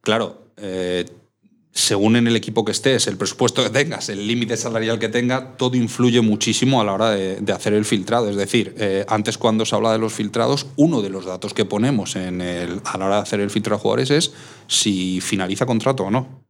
Claro, 0.00 0.46
eh, 0.56 1.04
según 1.72 2.16
en 2.16 2.26
el 2.26 2.36
equipo 2.36 2.64
que 2.64 2.72
estés, 2.72 3.06
el 3.06 3.18
presupuesto 3.18 3.62
que 3.62 3.68
tengas, 3.68 4.08
el 4.08 4.26
límite 4.26 4.56
salarial 4.56 4.98
que 4.98 5.10
tenga, 5.10 5.56
todo 5.56 5.76
influye 5.76 6.22
muchísimo 6.22 6.80
a 6.80 6.84
la 6.84 6.94
hora 6.94 7.10
de, 7.10 7.36
de 7.36 7.52
hacer 7.52 7.74
el 7.74 7.84
filtrado. 7.84 8.30
Es 8.30 8.36
decir, 8.36 8.74
eh, 8.78 9.04
antes 9.08 9.36
cuando 9.36 9.66
se 9.66 9.74
habla 9.76 9.92
de 9.92 9.98
los 9.98 10.14
filtrados, 10.14 10.68
uno 10.76 11.02
de 11.02 11.10
los 11.10 11.26
datos 11.26 11.52
que 11.52 11.66
ponemos 11.66 12.16
en 12.16 12.40
el, 12.40 12.80
a 12.84 12.96
la 12.96 13.06
hora 13.06 13.16
de 13.16 13.22
hacer 13.22 13.40
el 13.40 13.50
filtro 13.50 13.76
de 13.76 13.82
jugadores 13.82 14.10
es 14.10 14.32
si 14.66 15.20
finaliza 15.20 15.66
contrato 15.66 16.04
o 16.04 16.10
no. 16.10 16.44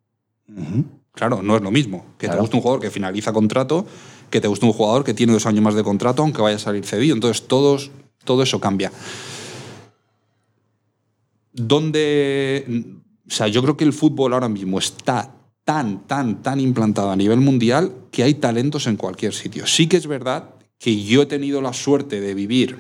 Claro, 1.17 1.43
no 1.43 1.57
es 1.57 1.63
lo 1.63 1.71
mismo 1.71 2.05
que 2.19 2.29
te 2.29 2.37
guste 2.37 2.57
un 2.57 2.63
jugador 2.63 2.83
que 2.83 2.91
finaliza 2.91 3.33
contrato, 3.33 3.87
que 4.29 4.39
te 4.39 4.49
guste 4.49 4.67
un 4.67 4.75
jugador 4.75 5.03
que 5.03 5.15
tiene 5.15 5.33
dos 5.33 5.47
años 5.47 5.65
más 5.65 5.75
de 5.75 5.83
contrato, 5.83 6.21
aunque 6.21 6.43
vaya 6.43 6.57
a 6.57 6.59
salir 6.59 6.85
cedido. 6.85 7.15
Entonces, 7.15 7.49
todos, 7.49 7.91
todo 8.23 8.43
eso 8.43 8.61
cambia. 8.61 8.93
Donde. 11.55 12.85
O 13.27 13.31
sea, 13.31 13.49
yo 13.49 13.63
creo 13.63 13.79
que 13.79 13.85
el 13.85 13.95
fútbol 13.95 14.35
ahora 14.35 14.51
mismo 14.51 14.79
está 14.79 15.35
tan, 15.65 16.07
tan, 16.07 16.43
tan 16.43 16.61
implantado 16.61 17.11
a 17.11 17.17
nivel 17.17 17.41
mundial 17.41 17.95
que 18.13 18.23
hay 18.23 18.35
talentos 18.35 18.87
en 18.87 18.99
cualquier 18.99 19.33
sitio. 19.33 19.67
Sí 19.67 19.87
que 19.87 19.97
es 19.97 20.07
verdad 20.07 20.51
que 20.79 21.03
yo 21.03 21.23
he 21.23 21.27
tenido 21.27 21.63
la 21.63 21.73
suerte 21.73 22.21
de 22.21 22.35
vivir 22.35 22.77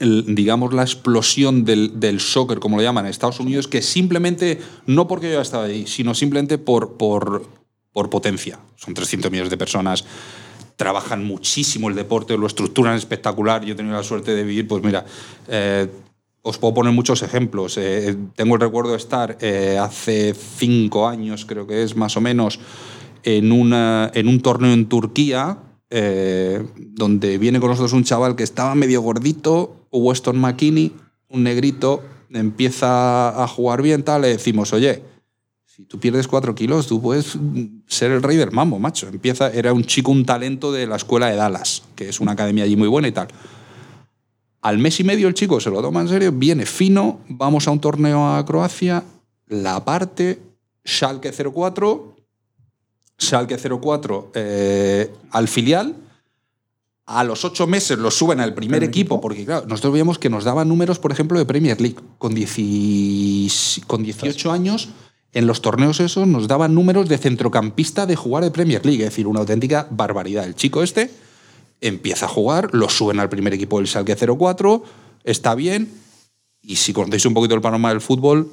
el- 0.00 0.34
digamos, 0.34 0.72
la 0.72 0.82
explosión 0.82 1.64
del, 1.64 1.98
del 2.00 2.20
soccer, 2.20 2.58
como 2.58 2.76
lo 2.76 2.82
llaman 2.82 3.04
en 3.06 3.10
Estados 3.10 3.40
Unidos, 3.40 3.68
que 3.68 3.82
simplemente, 3.82 4.60
no 4.86 5.06
porque 5.08 5.30
yo 5.30 5.40
estado 5.40 5.64
ahí, 5.64 5.86
sino 5.86 6.14
simplemente 6.14 6.58
por, 6.58 6.96
por, 6.96 7.44
por 7.92 8.10
potencia. 8.10 8.58
Son 8.76 8.94
300 8.94 9.30
millones 9.30 9.50
de 9.50 9.56
personas, 9.56 10.04
trabajan 10.76 11.24
muchísimo 11.24 11.88
el 11.88 11.96
deporte, 11.96 12.36
lo 12.38 12.46
estructuran 12.46 12.96
espectacular. 12.96 13.64
Yo 13.64 13.72
he 13.74 13.76
tenido 13.76 13.96
la 13.96 14.02
suerte 14.04 14.34
de 14.34 14.44
vivir, 14.44 14.68
pues 14.68 14.82
mira, 14.84 15.04
eh, 15.48 15.88
os 16.42 16.56
puedo 16.58 16.72
poner 16.74 16.92
muchos 16.92 17.22
ejemplos. 17.22 17.76
Eh, 17.78 18.16
tengo 18.36 18.54
el 18.54 18.60
recuerdo 18.60 18.92
de 18.92 18.96
estar 18.98 19.36
eh, 19.40 19.76
hace 19.80 20.34
cinco 20.34 21.08
años, 21.08 21.44
creo 21.44 21.66
que 21.66 21.82
es 21.82 21.96
más 21.96 22.16
o 22.16 22.20
menos, 22.20 22.60
en, 23.24 23.50
una, 23.50 24.10
en 24.14 24.28
un 24.28 24.40
torneo 24.40 24.72
en 24.72 24.86
Turquía, 24.88 25.58
eh, 25.90 26.64
donde 26.78 27.38
viene 27.38 27.58
con 27.60 27.70
nosotros 27.70 27.92
un 27.92 28.04
chaval 28.04 28.36
que 28.36 28.44
estaba 28.44 28.74
medio 28.76 29.02
gordito, 29.02 29.74
Weston 29.90 30.38
McKinney, 30.38 30.92
un 31.28 31.42
negrito, 31.42 32.02
empieza 32.30 33.42
a 33.42 33.48
jugar 33.48 33.82
bien, 33.82 34.02
tal, 34.02 34.22
le 34.22 34.28
decimos, 34.28 34.72
oye, 34.72 35.02
si 35.78 35.84
tú 35.84 36.00
pierdes 36.00 36.26
cuatro 36.26 36.54
kilos, 36.54 36.86
tú 36.88 37.00
puedes 37.00 37.38
ser 37.86 38.10
el 38.10 38.22
rey 38.22 38.36
del 38.36 38.50
mambo, 38.50 38.80
macho. 38.80 39.06
Empieza, 39.06 39.50
era 39.52 39.72
un 39.72 39.84
chico, 39.84 40.10
un 40.10 40.24
talento 40.24 40.72
de 40.72 40.88
la 40.88 40.96
escuela 40.96 41.28
de 41.28 41.36
Dallas, 41.36 41.84
que 41.94 42.08
es 42.08 42.18
una 42.18 42.32
academia 42.32 42.64
allí 42.64 42.76
muy 42.76 42.88
buena 42.88 43.06
y 43.06 43.12
tal. 43.12 43.28
Al 44.60 44.78
mes 44.78 44.98
y 44.98 45.04
medio 45.04 45.28
el 45.28 45.34
chico 45.34 45.60
se 45.60 45.70
lo 45.70 45.80
toma 45.80 46.00
en 46.00 46.08
serio, 46.08 46.32
viene 46.32 46.66
fino, 46.66 47.20
vamos 47.28 47.68
a 47.68 47.70
un 47.70 47.80
torneo 47.80 48.34
a 48.34 48.44
Croacia, 48.44 49.04
la 49.46 49.84
parte, 49.84 50.40
Schalke 50.84 51.32
04, 51.32 52.16
Schalke 53.16 53.56
04 53.56 54.32
eh, 54.34 55.12
al 55.30 55.46
filial, 55.46 55.94
a 57.08 57.24
los 57.24 57.46
ocho 57.46 57.66
meses 57.66 57.98
lo 57.98 58.10
suben 58.10 58.38
al 58.38 58.52
primer 58.52 58.84
equipo, 58.84 59.18
porque 59.18 59.46
claro, 59.46 59.66
nosotros 59.66 59.94
veíamos 59.94 60.18
que 60.18 60.28
nos 60.28 60.44
daban 60.44 60.68
números, 60.68 60.98
por 60.98 61.10
ejemplo, 61.10 61.38
de 61.38 61.46
Premier 61.46 61.80
League. 61.80 61.96
Con, 62.18 62.34
10 62.34 63.80
con 63.86 64.02
18 64.02 64.52
años, 64.52 64.90
en 65.32 65.46
los 65.46 65.62
torneos 65.62 66.00
esos, 66.00 66.28
nos 66.28 66.48
daban 66.48 66.74
números 66.74 67.08
de 67.08 67.16
centrocampista 67.16 68.04
de 68.04 68.14
jugar 68.14 68.44
de 68.44 68.50
Premier 68.50 68.84
League, 68.84 69.02
es 69.02 69.08
decir, 69.10 69.26
una 69.26 69.40
auténtica 69.40 69.88
barbaridad. 69.90 70.44
El 70.44 70.54
chico 70.54 70.82
este 70.82 71.10
empieza 71.80 72.26
a 72.26 72.28
jugar, 72.28 72.74
lo 72.74 72.90
suben 72.90 73.20
al 73.20 73.30
primer 73.30 73.54
equipo 73.54 73.78
del 73.78 73.88
Schalke 73.88 74.14
04, 74.14 74.82
está 75.24 75.54
bien, 75.54 75.90
y 76.60 76.76
si 76.76 76.92
conocéis 76.92 77.24
un 77.24 77.32
poquito 77.34 77.54
el 77.54 77.60
panorama 77.62 77.88
del 77.90 78.00
fútbol, 78.00 78.50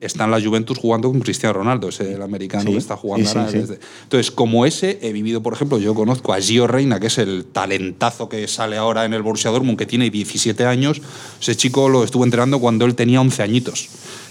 está 0.00 0.24
en 0.24 0.30
la 0.30 0.40
Juventus 0.40 0.78
jugando 0.78 1.10
con 1.10 1.20
Cristiano 1.20 1.52
Ronaldo, 1.52 1.88
ese 1.90 2.14
el 2.14 2.22
americano 2.22 2.64
Sí, 2.64 2.72
que 2.72 2.78
está 2.78 2.96
jugando 2.96 3.28
sí, 3.28 3.36
ahora 3.36 3.50
sí. 3.50 3.58
desde- 3.58 3.80
entonces, 4.04 4.30
como 4.30 4.64
ese, 4.64 4.98
he 5.02 5.12
vivido, 5.12 5.42
por 5.42 5.52
ejemplo, 5.52 5.78
yo 5.78 5.94
conozco 5.94 6.32
a 6.32 6.40
Gio 6.40 6.66
Reina, 6.66 6.98
que 7.00 7.08
es 7.08 7.18
el 7.18 7.44
talentazo 7.44 8.28
que 8.28 8.46
sale 8.48 8.76
ahora 8.78 9.04
en 9.04 9.12
el 9.12 9.22
Borussia 9.22 9.50
Dortmund, 9.50 9.76
que 9.78 9.84
tiene 9.84 10.08
17 10.10 10.64
años. 10.64 11.02
Ese 11.40 11.54
chico 11.56 11.88
lo 11.90 12.02
estuvo 12.04 12.24
entrenando 12.24 12.60
cuando 12.60 12.86
él 12.86 12.94
tenía 12.94 13.20
11 13.20 13.42
añitos. 13.42 13.88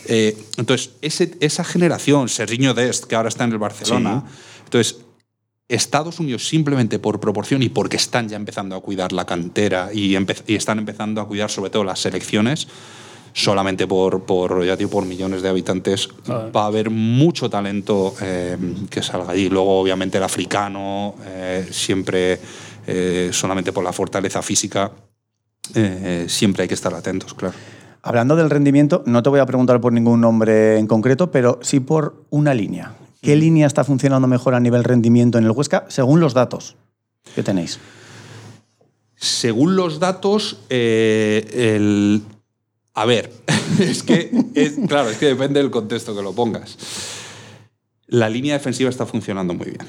Eh, 0.08 0.36
entonces, 0.58 0.91
ese- 1.01 1.38
esa 1.39 1.63
generación, 1.63 2.29
Serginho 2.29 2.73
Dest, 2.73 3.03
que 3.03 3.15
ahora 3.15 3.29
está 3.29 3.43
en 3.43 3.51
el 3.51 3.58
Barcelona, 3.60 4.23
entonces, 4.63 5.01
Estados 5.67 6.19
Unidos 6.19 6.47
simplemente 6.47 6.97
por 6.97 7.19
proporción 7.19 7.62
y 7.62 7.69
porque 7.69 7.97
están 7.97 8.27
ya 8.27 8.38
empezando 8.38 8.75
a 8.75 8.82
cuidar 8.82 9.12
la 9.13 9.25
cantera 9.27 9.91
y, 9.93 10.15
y 10.47 10.55
están 10.55 10.79
empezando 10.79 11.21
a 11.21 11.27
cuidar 11.27 11.51
sobre 11.51 11.69
todo 11.69 11.84
las 11.84 11.99
selecciones, 11.99 12.67
solamente 13.33 13.87
por, 13.87 14.23
por, 14.23 14.63
ya 14.65 14.75
digo, 14.75 14.89
por 14.89 15.05
millones 15.05 15.41
de 15.41 15.49
habitantes 15.49 16.09
va 16.29 16.63
a 16.63 16.65
haber 16.67 16.89
mucho 16.89 17.49
talento 17.49 18.13
eh, 18.21 18.57
que 18.89 19.01
salga 19.01 19.31
allí. 19.31 19.49
Luego, 19.49 19.79
obviamente, 19.79 20.17
el 20.17 20.23
africano, 20.23 21.15
eh, 21.25 21.67
siempre 21.71 22.39
eh, 22.87 23.29
solamente 23.31 23.71
por 23.71 23.83
la 23.83 23.93
fortaleza 23.93 24.41
física, 24.41 24.91
eh, 25.75 26.25
siempre 26.27 26.63
hay 26.63 26.67
que 26.67 26.73
estar 26.73 26.93
atentos, 26.93 27.33
claro. 27.33 27.53
Hablando 28.01 28.35
del 28.35 28.49
rendimiento, 28.49 29.03
no 29.05 29.21
te 29.21 29.29
voy 29.29 29.39
a 29.41 29.45
preguntar 29.45 29.81
por 29.81 29.91
ningún 29.93 30.21
nombre 30.21 30.79
en 30.79 30.87
concreto, 30.87 31.31
pero 31.31 31.59
sí 31.61 31.79
por 31.81 32.23
una 32.29 32.53
línea. 32.53 32.93
¿Qué 33.21 33.35
Mm. 33.35 33.39
línea 33.39 33.67
está 33.67 33.83
funcionando 33.83 34.27
mejor 34.27 34.55
a 34.55 34.59
nivel 34.61 34.85
rendimiento 34.85 35.37
en 35.37 35.43
el 35.43 35.51
Huesca 35.51 35.85
según 35.89 36.21
los 36.21 36.33
datos 36.33 36.77
que 37.35 37.43
tenéis? 37.43 37.77
Según 39.15 39.75
los 39.75 39.99
datos, 39.99 40.61
eh, 40.69 41.45
el. 41.75 42.23
A 43.01 43.05
ver, 43.05 43.31
es 43.79 44.03
que. 44.03 44.29
es- 44.55 44.73
claro, 44.88 45.09
es 45.09 45.17
que 45.17 45.27
depende 45.27 45.59
del 45.62 45.71
contexto 45.71 46.15
que 46.15 46.21
lo 46.21 46.33
pongas. 46.33 46.77
La 48.07 48.27
línea 48.29 48.53
defensiva 48.55 48.89
está 48.89 49.05
funcionando 49.05 49.53
muy 49.53 49.67
bien. 49.67 49.85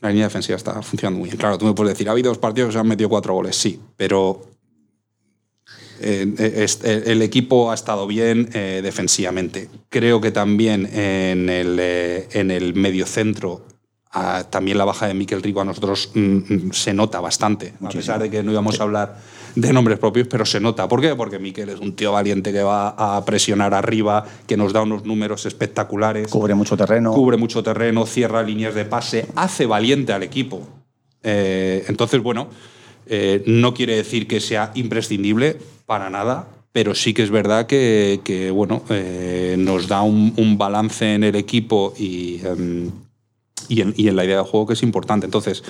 La 0.00 0.08
línea 0.08 0.24
defensiva 0.26 0.56
está 0.56 0.80
funcionando 0.82 1.18
muy 1.20 1.28
bien. 1.28 1.36
Claro, 1.38 1.58
tú 1.58 1.66
me 1.66 1.74
puedes 1.74 1.92
decir, 1.94 2.08
ha 2.08 2.12
habido 2.12 2.30
dos 2.30 2.38
partidos 2.38 2.68
que 2.68 2.72
se 2.72 2.78
han 2.78 2.88
metido 2.88 3.08
cuatro 3.08 3.34
goles, 3.34 3.54
sí, 3.56 3.78
pero. 3.96 4.46
eh, 6.00 6.34
es- 6.56 6.80
el 6.82 7.20
equipo 7.22 7.70
ha 7.70 7.74
estado 7.74 8.06
bien 8.06 8.48
eh, 8.54 8.80
defensivamente. 8.82 9.68
Creo 9.90 10.20
que 10.20 10.30
también 10.32 10.86
en 10.92 11.48
el, 11.50 11.76
eh, 11.78 12.28
en 12.32 12.50
el 12.50 12.74
medio 12.74 13.04
centro 13.06 13.66
ah, 14.10 14.44
también 14.48 14.78
la 14.78 14.86
baja 14.86 15.06
de 15.06 15.14
Miquel 15.14 15.42
Rico 15.42 15.60
a 15.60 15.64
nosotros 15.64 16.10
mm, 16.14 16.20
mm, 16.20 16.72
se 16.72 16.94
nota 16.94 17.20
bastante, 17.20 17.74
a 17.84 17.90
pesar 17.90 18.20
de 18.20 18.30
que 18.30 18.42
no 18.42 18.50
íbamos 18.50 18.80
a 18.80 18.82
hablar 18.84 19.20
de 19.54 19.72
nombres 19.72 19.98
propios, 19.98 20.26
pero 20.28 20.44
se 20.44 20.60
nota. 20.60 20.88
¿Por 20.88 21.00
qué? 21.00 21.14
Porque 21.14 21.38
Miquel 21.38 21.68
es 21.68 21.80
un 21.80 21.94
tío 21.94 22.12
valiente 22.12 22.52
que 22.52 22.62
va 22.62 22.90
a 22.90 23.24
presionar 23.24 23.74
arriba, 23.74 24.24
que 24.46 24.56
nos 24.56 24.72
da 24.72 24.82
unos 24.82 25.04
números 25.04 25.46
espectaculares, 25.46 26.28
Cubre 26.28 26.54
mucho 26.54 26.76
terreno. 26.76 27.12
cubre 27.12 27.36
mucho 27.36 27.62
terreno, 27.62 28.06
cierra 28.06 28.42
líneas 28.42 28.74
de 28.74 28.84
pase, 28.84 29.26
hace 29.36 29.66
valiente 29.66 30.12
al 30.12 30.22
equipo. 30.22 30.66
Eh, 31.22 31.84
entonces, 31.88 32.22
bueno, 32.22 32.48
eh, 33.06 33.42
no 33.46 33.74
quiere 33.74 33.96
decir 33.96 34.26
que 34.26 34.40
sea 34.40 34.70
imprescindible 34.74 35.58
para 35.86 36.10
nada, 36.10 36.48
pero 36.72 36.94
sí 36.94 37.12
que 37.12 37.22
es 37.22 37.30
verdad 37.30 37.66
que, 37.66 38.20
que, 38.24 38.50
bueno, 38.50 38.82
eh, 38.90 39.56
nos 39.58 39.88
da 39.88 40.02
un, 40.02 40.32
un 40.36 40.56
balance 40.56 41.14
en 41.14 41.24
el 41.24 41.34
equipo 41.34 41.92
y, 41.98 42.40
em, 42.46 42.90
y, 43.68 43.80
en, 43.80 43.94
y 43.96 44.06
en 44.08 44.16
la 44.16 44.24
idea 44.24 44.36
de 44.38 44.44
juego 44.44 44.68
que 44.68 44.74
es 44.74 44.82
importante. 44.84 45.26
Entonces, 45.26 45.64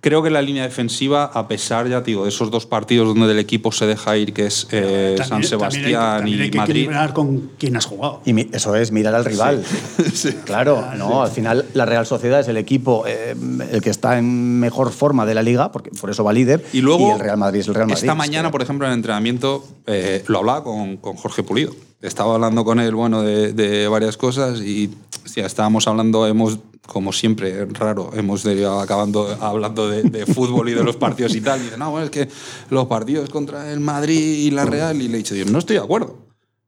creo 0.00 0.22
que 0.22 0.30
la 0.30 0.40
línea 0.42 0.62
defensiva, 0.64 1.24
a 1.24 1.46
pesar, 1.48 1.88
ya 1.88 2.02
te 2.02 2.10
digo, 2.12 2.22
de 2.24 2.30
esos 2.30 2.50
dos 2.50 2.66
partidos 2.66 3.08
donde 3.08 3.32
el 3.32 3.38
equipo 3.38 3.70
se 3.72 3.86
deja 3.86 4.16
ir, 4.16 4.32
que 4.32 4.46
es 4.46 4.66
eh, 4.70 5.14
También- 5.16 5.18
San 5.18 5.28
también 5.28 5.42
hay- 5.42 5.48
Sebastián 5.48 6.16
también 6.18 6.40
hay 6.40 6.46
y 6.46 6.50
que 6.50 6.58
Madrid. 6.58 6.70
equilibrar 6.76 7.12
con 7.12 7.50
quién 7.58 7.76
has 7.76 7.84
jugado. 7.86 8.22
Y 8.24 8.32
mi- 8.32 8.48
eso 8.52 8.74
es 8.76 8.92
mirar 8.92 9.14
al 9.14 9.24
rival. 9.24 9.62
Claro, 10.44 10.84
no, 10.96 11.22
al 11.22 11.30
final 11.30 11.66
la 11.74 11.86
Real 11.86 12.06
Sociedad 12.06 12.40
es 12.40 12.48
el 12.48 12.56
equipo 12.56 13.04
eh, 13.06 13.34
el 13.72 13.80
que 13.82 13.90
está 13.90 14.18
en 14.18 14.58
mejor 14.60 14.90
forma 14.90 15.26
de 15.26 15.34
la 15.34 15.42
liga, 15.42 15.70
porque 15.72 15.90
por 15.90 16.10
eso 16.10 16.24
va 16.24 16.32
líder. 16.32 16.64
Y 16.72 16.80
luego, 16.80 17.14
el 17.14 17.20
Real 17.20 17.36
Madrid 17.36 17.60
es 17.60 17.68
el 17.68 17.74
Real 17.74 17.86
Madrid. 17.86 18.02
esta 18.02 18.12
Es 18.12 18.18
mañana, 18.18 18.50
por 18.50 18.62
ejemplo, 18.62 18.86
en 18.86 18.92
el 18.92 18.98
entrenamiento, 18.98 19.64
eh, 19.86 20.24
lo 20.26 20.38
hablaba 20.38 20.64
con, 20.64 20.96
con 20.96 21.16
Jorge 21.16 21.42
Pulido. 21.42 21.72
Estaba 22.02 22.34
hablando 22.34 22.64
con 22.64 22.80
él, 22.80 22.94
bueno, 22.94 23.22
de, 23.22 23.52
de 23.52 23.86
varias 23.88 24.16
cosas 24.16 24.60
y 24.60 24.90
hostia, 25.24 25.44
estábamos 25.46 25.86
hablando, 25.86 26.26
hemos, 26.26 26.58
como 26.90 27.12
siempre, 27.12 27.66
raro, 27.66 28.10
hemos 28.14 28.42
derivado 28.42 28.80
acabando 28.80 29.28
hablando 29.40 29.88
de, 29.88 30.02
de 30.02 30.26
fútbol 30.26 30.68
y 30.70 30.72
de 30.72 30.82
los 30.82 30.96
partidos 30.96 31.36
y 31.36 31.40
tal. 31.40 31.60
Y 31.60 31.64
dice, 31.66 31.76
no, 31.76 31.92
bueno, 31.92 32.06
es 32.06 32.10
que 32.10 32.28
los 32.68 32.88
partidos 32.88 33.30
contra 33.30 33.70
el 33.72 33.78
Madrid 33.78 34.18
y 34.18 34.50
la 34.50 34.64
Real. 34.64 35.00
Y 35.00 35.06
le 35.06 35.14
he 35.14 35.18
dicho, 35.18 35.32
"Tío, 35.36 35.44
no 35.44 35.60
estoy 35.60 35.76
de 35.76 35.82
acuerdo. 35.84 36.18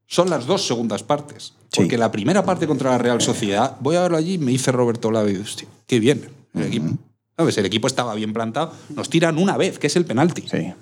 Son 0.07 0.29
las 0.29 0.45
dos 0.45 0.65
segundas 0.65 1.03
partes. 1.03 1.55
Sí. 1.73 1.81
Porque 1.81 1.97
la 1.97 2.09
primera 2.09 2.45
parte 2.45 2.67
contra 2.67 2.91
la 2.91 2.99
Real 2.99 3.19
Sociedad, 3.19 3.75
voy 3.81 3.97
a 3.97 4.03
verlo 4.03 4.15
allí, 4.15 4.37
me 4.37 4.51
dice 4.51 4.71
Roberto 4.71 5.11
Lavi, 5.11 5.35
hostia, 5.35 5.67
qué 5.87 5.99
bien 5.99 6.29
el 6.53 6.63
equipo. 6.63 6.93
¿Sabes? 7.35 7.57
El 7.57 7.65
equipo 7.65 7.87
estaba 7.87 8.15
bien 8.15 8.31
plantado. 8.31 8.71
Nos 8.95 9.09
tiran 9.09 9.37
una 9.37 9.57
vez, 9.57 9.77
que 9.77 9.87
es 9.87 9.95
el 9.97 10.05
penalti. 10.05 10.43
Sí. 10.49 10.73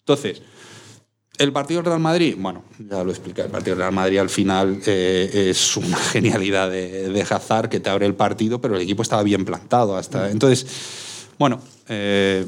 Entonces, 0.00 0.42
El 1.38 1.52
partido 1.52 1.82
Real 1.82 2.00
Madrid, 2.00 2.34
bueno, 2.36 2.64
ya 2.78 3.04
lo 3.04 3.10
expliqué. 3.10 3.42
El 3.42 3.48
partido 3.50 3.76
Real 3.76 3.92
Madrid 3.92 4.18
al 4.18 4.28
final 4.28 4.80
eh, 4.86 5.48
es 5.50 5.76
una 5.76 5.96
genialidad 6.12 6.68
de, 6.70 7.08
de 7.10 7.22
Hazard 7.22 7.68
que 7.68 7.78
te 7.80 7.88
abre 7.90 8.06
el 8.06 8.14
partido, 8.14 8.60
pero 8.60 8.74
el 8.76 8.82
equipo 8.82 9.02
estaba 9.02 9.22
bien 9.22 9.44
plantado 9.44 9.96
hasta. 9.96 10.30
Entonces, 10.30 10.66
bueno. 11.38 11.60
eh, 11.88 12.44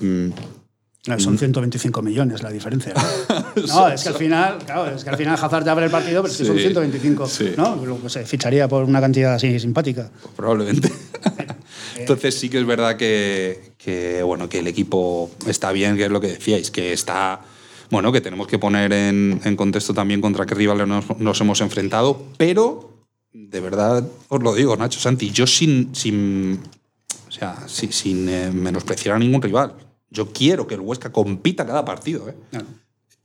No, 1.07 1.18
Son 1.20 1.38
125 1.38 2.03
millones 2.03 2.42
la 2.42 2.50
diferencia. 2.50 2.92
¿no? 2.94 3.40
No, 3.66 3.88
es 3.88 4.03
que 4.03 4.09
al 4.11 4.14
final, 4.14 4.59
claro, 4.64 4.94
es 4.94 5.03
que 5.05 5.11
al 5.11 5.16
final 5.16 5.35
Hazard 5.40 5.64
te 5.64 5.70
abre 5.70 5.85
el 5.87 5.90
partido, 5.90 6.22
pero 6.22 6.33
es 6.33 6.38
que 6.38 6.44
son 6.44 6.57
Sí, 6.57 6.62
125, 6.62 7.26
sí. 7.29 7.53
¿no? 7.57 8.09
Se 8.09 8.24
ficharía 8.24 8.68
por 8.68 8.85
una 8.85 9.00
cantidad 9.00 9.35
así 9.35 9.59
simpática. 9.59 10.11
probablemente. 10.37 10.90
Entonces 11.96 12.35
sí 12.38 12.48
que 12.48 12.59
es 12.59 12.66
verdad 12.66 12.96
que, 12.96 13.72
que, 13.79 14.22
bueno, 14.22 14.48
que 14.48 14.61
el 14.61 14.66
equipo 14.66 15.31
está 15.46 15.72
bien, 15.72 15.96
que 15.96 16.05
es 16.07 16.11
lo 16.11 16.20
que 16.20 16.29
decíais, 16.29 16.70
que 16.70 16.92
está. 16.92 17.40
Bueno, 17.90 18.12
que 18.12 18.20
tenemos 18.20 18.46
que 18.46 18.59
poner 18.59 18.92
en, 18.92 19.40
en 19.44 19.57
contexto 19.57 19.92
también 19.94 20.20
contra 20.20 20.46
qué 20.46 20.55
rivales 20.55 20.87
nos, 20.87 21.18
nos 21.18 21.40
hemos 21.40 21.61
enfrentado, 21.61 22.22
pero 22.37 22.90
de 23.33 23.61
verdad 23.61 24.05
os 24.29 24.42
lo 24.42 24.55
digo, 24.55 24.76
Nacho 24.76 25.00
Santi, 25.00 25.31
yo 25.31 25.46
sin, 25.46 25.94
sin, 25.94 26.61
o 27.29 27.31
sea, 27.33 27.57
si- 27.66 27.92
sin 27.92 28.29
eh, 28.29 28.50
menospreciar 28.53 29.16
a 29.16 29.18
ningún 29.18 29.42
rival, 29.42 29.74
yo 30.11 30.33
quiero 30.33 30.66
que 30.66 30.74
el 30.74 30.81
Huesca 30.81 31.11
compita 31.12 31.66
cada 31.66 31.85
partido. 31.85 32.29
¿eh? 32.29 32.35
Claro. 32.50 32.66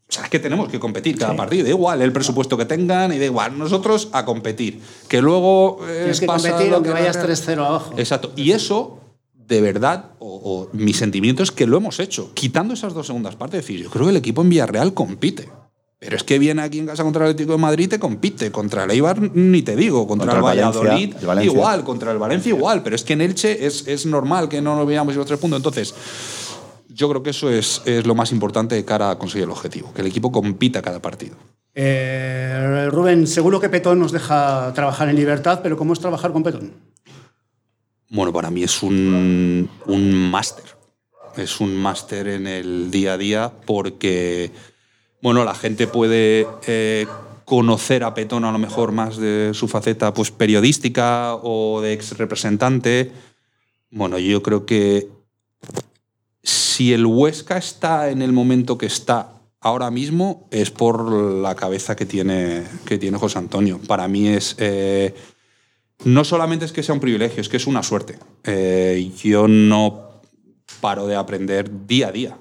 O 0.07 0.11
sea, 0.11 0.23
es 0.25 0.29
que 0.29 0.37
tenemos 0.39 0.69
que 0.69 0.79
competir 0.79 1.17
cada 1.17 1.35
partido. 1.35 1.63
Da 1.63 1.69
igual 1.71 1.99
el 2.03 2.11
presupuesto 2.13 2.55
que 2.57 2.65
tengan 2.65 3.11
y 3.11 3.17
da 3.17 3.25
igual. 3.25 3.57
Nosotros 3.57 4.09
a 4.13 4.23
competir. 4.23 4.79
Que 5.07 5.19
luego. 5.19 5.79
eh, 5.89 5.95
Tienes 6.01 6.19
que 6.19 6.27
pasa 6.27 6.49
competir 6.49 6.69
lo 6.69 6.75
aunque 6.75 6.89
que 6.89 6.93
vayas 6.93 7.15
Real- 7.15 7.27
3-0 7.27 7.65
abajo. 7.65 7.93
Exacto. 7.97 8.31
Y 8.35 8.51
eso, 8.51 8.99
de 9.47 9.61
verdad, 9.61 10.11
o, 10.19 10.35
o 10.43 10.69
mi 10.75 10.93
sentimiento 10.93 11.43
es 11.43 11.51
que 11.51 11.67
lo 11.67 11.77
hemos 11.77 11.99
hecho. 11.99 12.31
Quitando 12.33 12.73
esas 12.73 12.93
dos 12.93 13.07
segundas 13.07 13.35
partes, 13.35 13.59
es 13.59 13.65
decir, 13.65 13.83
yo 13.83 13.89
creo 13.89 14.05
que 14.05 14.11
el 14.11 14.17
equipo 14.17 14.41
en 14.41 14.49
Villarreal 14.49 14.93
compite. 14.93 15.49
Pero 15.97 16.17
es 16.17 16.23
que 16.23 16.37
viene 16.37 16.61
aquí 16.61 16.77
en 16.77 16.85
casa 16.85 17.03
contra 17.03 17.25
el 17.25 17.31
Atlético 17.31 17.53
de 17.53 17.57
Madrid, 17.57 17.89
te 17.89 17.99
compite. 17.99 18.51
Contra 18.51 18.83
el 18.83 18.91
Eibar, 18.91 19.19
ni 19.35 19.61
te 19.61 19.75
digo. 19.75 20.05
Contra, 20.05 20.33
Contra 20.33 20.51
el 20.51 20.57
el 20.59 20.63
Valencia, 20.63 20.81
Valladolid, 20.81 21.15
el 21.19 21.25
Valencia. 21.25 21.51
igual. 21.51 21.83
Contra 21.83 22.11
el 22.11 22.17
Valencia, 22.17 22.49
igual. 22.49 22.83
Pero 22.83 22.95
es 22.95 23.03
que 23.03 23.13
en 23.13 23.21
Elche 23.21 23.65
es, 23.65 23.87
es 23.87 24.05
normal 24.05 24.49
que 24.49 24.61
no 24.61 24.75
nos 24.75 24.85
veamos 24.85 25.15
los 25.15 25.25
tres 25.25 25.39
puntos. 25.39 25.57
Entonces, 25.57 25.95
yo 26.89 27.09
creo 27.09 27.23
que 27.23 27.31
eso 27.31 27.49
es, 27.49 27.81
es 27.85 28.05
lo 28.05 28.13
más 28.13 28.31
importante 28.31 28.75
de 28.75 28.85
cara 28.85 29.11
a 29.11 29.17
conseguir 29.17 29.45
el 29.45 29.51
objetivo. 29.51 29.93
Que 29.93 30.01
el 30.01 30.07
equipo 30.07 30.31
compita 30.31 30.81
cada 30.81 31.01
partido. 31.01 31.37
Eh, 31.73 32.87
Rubén, 32.91 33.25
seguro 33.25 33.59
que 33.59 33.69
Petón 33.69 33.99
nos 33.99 34.11
deja 34.11 34.73
trabajar 34.75 35.09
en 35.09 35.15
libertad, 35.15 35.61
pero 35.63 35.75
¿cómo 35.75 35.93
es 35.93 35.99
trabajar 35.99 36.31
con 36.33 36.43
Petón? 36.43 36.71
Bueno, 38.15 38.31
para 38.31 38.49
mí 38.49 38.63
es 38.63 38.81
un, 38.81 39.69
un 39.87 40.31
máster. 40.31 40.63
Es 41.35 41.59
un 41.59 41.75
máster 41.75 42.29
en 42.29 42.47
el 42.47 42.89
día 42.89 43.15
a 43.15 43.17
día 43.17 43.51
porque, 43.65 44.51
bueno, 45.21 45.43
la 45.43 45.53
gente 45.53 45.85
puede 45.85 46.47
eh, 46.65 47.07
conocer 47.43 48.05
a 48.05 48.13
Petón 48.13 48.45
a 48.45 48.53
lo 48.53 48.57
mejor 48.57 48.93
más 48.93 49.17
de 49.17 49.51
su 49.53 49.67
faceta 49.67 50.13
pues, 50.13 50.31
periodística 50.31 51.35
o 51.35 51.81
de 51.81 51.91
ex 51.91 52.17
representante. 52.17 53.11
Bueno, 53.91 54.17
yo 54.17 54.41
creo 54.41 54.65
que 54.65 55.09
si 56.41 56.93
el 56.93 57.05
Huesca 57.05 57.57
está 57.57 58.11
en 58.11 58.21
el 58.21 58.31
momento 58.31 58.77
que 58.77 58.85
está 58.85 59.33
ahora 59.59 59.91
mismo 59.91 60.47
es 60.51 60.71
por 60.71 61.11
la 61.11 61.55
cabeza 61.55 61.97
que 61.97 62.05
tiene, 62.05 62.63
que 62.85 62.97
tiene 62.97 63.17
José 63.17 63.39
Antonio. 63.39 63.77
Para 63.85 64.07
mí 64.07 64.29
es... 64.29 64.55
eh, 64.57 65.13
no 66.03 66.23
solamente 66.23 66.65
es 66.65 66.71
que 66.71 66.83
sea 66.83 66.93
un 66.93 67.01
privilegio, 67.01 67.41
es 67.41 67.49
que 67.49 67.57
es 67.57 67.67
una 67.67 67.83
suerte. 67.83 68.17
Eh, 68.43 69.11
yo 69.23 69.47
no 69.47 70.21
paro 70.81 71.07
de 71.07 71.15
aprender 71.15 71.87
día 71.87 72.09
a 72.09 72.11
día 72.11 72.37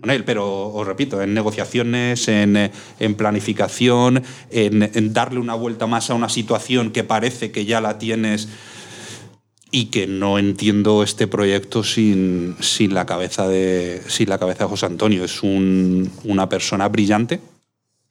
con 0.00 0.08
él, 0.10 0.22
pero 0.24 0.68
os 0.68 0.86
repito, 0.86 1.20
en 1.20 1.34
negociaciones, 1.34 2.28
en, 2.28 2.56
eh, 2.56 2.70
en 3.00 3.16
planificación, 3.16 4.22
en, 4.50 5.12
darle 5.12 5.40
una 5.40 5.54
vuelta 5.54 5.88
más 5.88 6.10
a 6.10 6.14
una 6.14 6.28
situación 6.28 6.92
que 6.92 7.02
parece 7.02 7.50
que 7.50 7.64
ya 7.64 7.80
la 7.80 7.98
tienes 7.98 8.48
y 9.72 9.86
que 9.86 10.06
no 10.06 10.38
entiendo 10.38 11.02
este 11.02 11.26
proyecto 11.26 11.82
sin, 11.82 12.54
sin, 12.60 12.94
la, 12.94 13.04
cabeza 13.06 13.48
de, 13.48 14.00
sin 14.06 14.28
la 14.28 14.38
cabeza 14.38 14.64
de 14.64 14.70
José 14.70 14.86
Antonio. 14.86 15.24
Es 15.24 15.42
un- 15.42 16.08
una 16.24 16.48
persona 16.48 16.88
brillante 16.88 17.40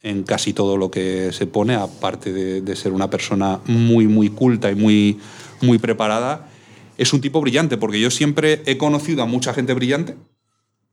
en 0.02 0.24
casi 0.24 0.54
todo 0.54 0.78
lo 0.78 0.92
que 0.92 1.32
se 1.34 1.48
pone, 1.48 1.76
aparte 1.76 2.32
de, 2.32 2.62
de 2.62 2.76
ser 2.76 2.94
una 2.94 3.10
persona 3.10 3.60
muy, 3.66 4.08
muy 4.08 4.30
culta 4.30 4.72
y 4.72 4.76
muy, 4.76 5.20
muy 5.62 5.78
preparada. 5.78 6.50
Es 6.98 7.14
un 7.14 7.22
tipo 7.22 7.42
brillante, 7.42 7.78
porque 7.78 8.00
yo 8.00 8.12
siempre 8.12 8.62
he 8.66 8.78
conocido 8.78 9.24
a 9.24 9.26
mucha 9.26 9.54
gente 9.54 9.74
brillante, 9.74 10.16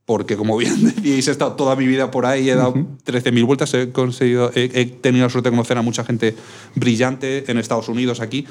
porque 0.05 0.37
como 0.37 0.57
bien 0.57 0.83
decíais, 0.95 1.27
he 1.27 1.31
estado 1.31 1.53
toda 1.53 1.75
mi 1.75 1.85
vida 1.85 2.11
por 2.11 2.25
ahí, 2.25 2.49
he 2.49 2.55
dado 2.55 2.73
13.000 2.73 3.45
vueltas, 3.45 3.73
he, 3.73 3.91
conseguido, 3.91 4.51
he, 4.55 4.71
he 4.73 4.85
tenido 4.85 5.25
la 5.25 5.29
suerte 5.29 5.49
de 5.49 5.55
conocer 5.55 5.77
a 5.77 5.81
mucha 5.81 6.03
gente 6.03 6.35
brillante 6.75 7.49
en 7.51 7.57
Estados 7.57 7.89
Unidos, 7.89 8.21
aquí, 8.21 8.45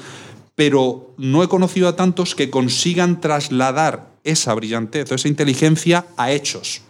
pero 0.55 1.13
no 1.17 1.43
he 1.43 1.47
conocido 1.47 1.87
a 1.87 1.95
tantos 1.95 2.33
que 2.33 2.49
consigan 2.49 3.21
trasladar 3.21 4.11
esa 4.23 4.53
brillantez 4.53 5.11
o 5.11 5.15
esa 5.15 5.27
inteligencia 5.27 6.07
a 6.17 6.31
hechos. 6.31 6.81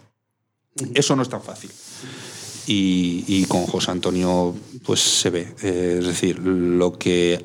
Eso 0.94 1.16
no 1.16 1.22
es 1.22 1.28
tan 1.28 1.42
fácil. 1.42 1.70
Y, 2.68 3.24
y 3.26 3.44
con 3.46 3.66
José 3.66 3.90
Antonio, 3.90 4.54
pues 4.84 5.00
se 5.00 5.30
ve. 5.30 5.54
Eh, 5.62 5.96
es 6.00 6.06
decir, 6.06 6.38
lo 6.38 6.98
que 6.98 7.44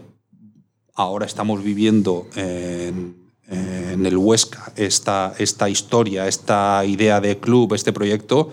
ahora 0.94 1.26
estamos 1.26 1.64
viviendo 1.64 2.28
en, 2.36 3.16
en 3.48 4.06
el 4.06 4.18
Huesca, 4.18 4.74
esta, 4.76 5.34
esta 5.40 5.70
historia, 5.70 6.28
esta 6.28 6.84
idea 6.86 7.22
de 7.22 7.40
club, 7.40 7.74
este 7.74 7.94
proyecto, 7.94 8.52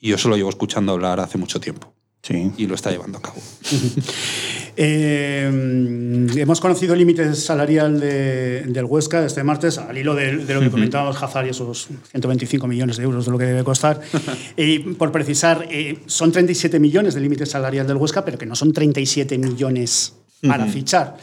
yo 0.00 0.18
se 0.18 0.28
lo 0.28 0.36
llevo 0.36 0.50
escuchando 0.50 0.92
hablar 0.92 1.20
hace 1.20 1.38
mucho 1.38 1.60
tiempo. 1.60 1.92
Sí. 2.22 2.52
Y 2.56 2.66
lo 2.66 2.74
está 2.74 2.90
llevando 2.90 3.18
a 3.18 3.22
cabo. 3.22 3.36
Eh, 4.76 6.26
hemos 6.36 6.60
conocido 6.60 6.94
el 6.94 6.98
límite 6.98 7.34
salarial 7.34 8.00
de- 8.00 8.62
del 8.66 8.84
Huesca 8.84 9.24
este 9.24 9.44
martes, 9.44 9.78
al 9.78 9.96
hilo 9.96 10.14
de, 10.14 10.38
de 10.38 10.54
lo 10.54 10.60
que 10.60 10.70
comentábamos, 10.70 11.22
Hazard 11.22 11.46
y 11.46 11.50
esos 11.50 11.88
125 12.10 12.66
millones 12.66 12.96
de 12.96 13.04
euros 13.04 13.24
de 13.26 13.30
lo 13.32 13.38
que 13.38 13.44
debe 13.44 13.62
costar. 13.64 14.00
y 14.56 14.78
por 14.80 15.12
precisar, 15.12 15.66
eh, 15.70 15.98
son 16.06 16.32
37 16.32 16.78
millones 16.80 17.14
de 17.14 17.20
límite 17.20 17.46
salarial 17.46 17.86
del 17.86 17.96
Huesca, 17.96 18.24
pero 18.24 18.36
que 18.38 18.46
no 18.46 18.56
son 18.56 18.72
37 18.72 19.38
millones 19.38 20.14
para 20.46 20.66
fichar. 20.66 21.16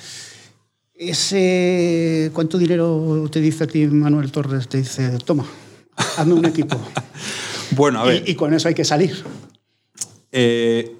Ese, 0.93 2.29
¿Cuánto 2.33 2.57
dinero 2.57 3.27
te 3.31 3.41
dice 3.41 3.63
a 3.63 3.67
ti 3.67 3.85
Manuel 3.87 4.31
Torres? 4.31 4.67
Te 4.67 4.77
dice, 4.77 5.17
toma, 5.25 5.45
hazme 6.17 6.33
un 6.33 6.45
equipo. 6.45 6.79
Bueno, 7.73 8.01
a 8.01 8.03
ver. 8.03 8.23
y, 8.27 8.31
y 8.31 8.35
con 8.35 8.53
eso 8.53 8.67
hay 8.67 8.73
que 8.73 8.83
salir. 8.83 9.15
Eh, 10.29 10.93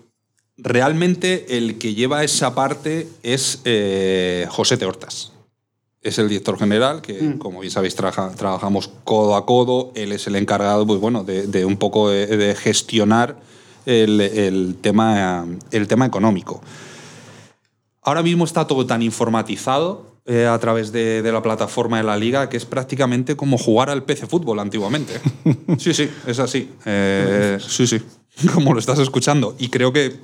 realmente 0.64 1.58
el 1.58 1.78
que 1.78 1.94
lleva 1.94 2.24
esa 2.24 2.54
parte 2.56 3.08
es 3.24 3.62
eh, 3.66 4.46
José 4.50 4.78
Teortas. 4.78 5.32
Es 6.04 6.18
el 6.18 6.30
director 6.30 6.58
general, 6.58 7.02
que 7.02 7.38
como 7.38 7.60
bien 7.60 7.72
sabéis 7.72 7.96
trabaja- 7.96 8.32
trabajamos 8.32 8.90
codo 9.04 9.36
a 9.36 9.46
codo. 9.46 9.92
Él 9.96 10.12
es 10.12 10.26
el 10.26 10.36
encargado 10.36 10.86
pues, 10.88 11.00
bueno, 11.00 11.24
de, 11.24 11.46
de 11.46 11.64
un 11.66 11.78
poco 11.78 12.10
de, 12.10 12.26
de 12.26 12.56
gestionar 12.56 13.38
el, 13.86 14.20
el 14.20 14.78
tema, 14.82 15.46
el 15.70 15.88
tema 15.88 16.06
económico. 16.08 16.62
Ahora 18.02 18.24
mismo 18.24 18.46
está 18.46 18.66
todo 18.66 18.86
tan 18.88 19.04
informatizado 19.04 20.08
eh, 20.26 20.48
a 20.48 20.58
través 20.58 20.92
de, 20.92 21.22
de 21.22 21.32
la 21.32 21.44
plataforma 21.44 21.98
de 21.98 22.04
la 22.04 22.18
liga 22.18 22.50
que 22.50 22.58
es 22.58 22.66
prácticamente 22.66 23.36
como 23.36 23.60
jugar 23.60 23.92
al 23.92 24.04
PC 24.04 24.26
fútbol 24.28 24.60
antiguamente. 24.60 25.14
Sí, 25.78 25.94
sí, 25.94 26.10
es 26.26 26.40
así. 26.40 26.70
Eh, 26.86 27.60
sí, 27.60 27.86
sí, 27.86 28.02
como 28.56 28.74
lo 28.74 28.80
estás 28.80 28.98
escuchando. 28.98 29.56
Y 29.60 29.70
creo 29.70 29.94
que 29.94 30.16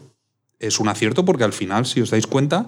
es 0.60 0.80
un 0.80 0.88
acierto 0.88 1.26
porque 1.26 1.44
al 1.44 1.54
final, 1.54 1.86
si 1.86 2.02
os 2.02 2.10
dais 2.10 2.28
cuenta, 2.28 2.68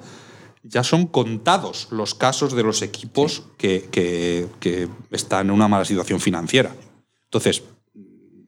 ya 0.63 0.83
son 0.83 1.07
contados 1.07 1.87
los 1.91 2.15
casos 2.15 2.53
de 2.53 2.63
los 2.63 2.81
equipos 2.81 3.43
que, 3.57 3.87
que- 3.91 4.47
que 4.59 4.87
están 5.11 5.47
en 5.47 5.51
una 5.51 5.67
mala 5.67 5.85
situación 5.85 6.19
financiera. 6.19 6.75
Entonces, 7.25 7.63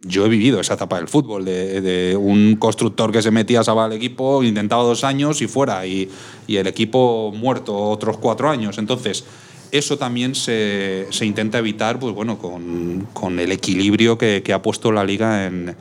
yo 0.03 0.25
he 0.25 0.29
vivido 0.29 0.59
esa 0.59 0.73
etapa 0.73 0.97
del 0.97 1.07
fútbol, 1.07 1.45
de, 1.45 1.79
de 1.79 2.17
un 2.17 2.55
constructor 2.55 3.11
que 3.11 3.21
se 3.21 3.29
metía, 3.31 3.63
salvar 3.63 3.85
al 3.85 3.93
equipo, 3.93 4.43
intentaba 4.43 4.83
dos 4.83 5.03
años 5.03 5.41
y 5.41 5.47
fuera, 5.47 5.85
y, 5.85 6.09
y 6.47 6.57
el 6.57 6.65
equipo 6.67 7.31
muerto 7.35 7.77
otros 7.77 8.17
cuatro 8.17 8.49
años. 8.49 8.77
Entonces, 8.79 9.23
eso 9.71 9.97
también 9.97 10.33
se, 10.35 11.07
se 11.11 11.25
intenta 11.25 11.59
evitar 11.59 11.99
pues, 11.99 12.13
bueno, 12.15 12.39
con, 12.39 13.07
con 13.13 13.39
el 13.39 13.51
equilibrio 13.51 14.17
que, 14.17 14.41
que 14.43 14.53
ha 14.53 14.61
puesto 14.61 14.91
la 14.91 15.03
liga 15.03 15.45
en, 15.45 15.75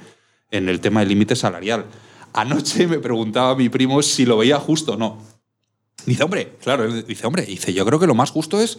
en 0.51 0.69
el 0.69 0.81
tema 0.81 1.01
del 1.01 1.09
límite 1.09 1.35
salarial. 1.35 1.87
Anoche 2.33 2.87
me 2.87 2.99
preguntaba 2.99 3.55
mi 3.57 3.69
primo 3.69 4.03
si 4.03 4.25
lo 4.27 4.37
veía 4.39 4.59
justo 4.59 4.93
o 4.93 4.97
no. 4.97 5.19
Dice, 6.07 6.23
hombre, 6.25 6.53
claro, 6.63 6.91
dice, 6.91 7.27
hombre, 7.27 7.45
dice, 7.45 7.73
yo 7.75 7.85
creo 7.85 7.99
que 7.99 8.07
lo 8.07 8.15
más 8.15 8.31
justo 8.31 8.61
es 8.61 8.79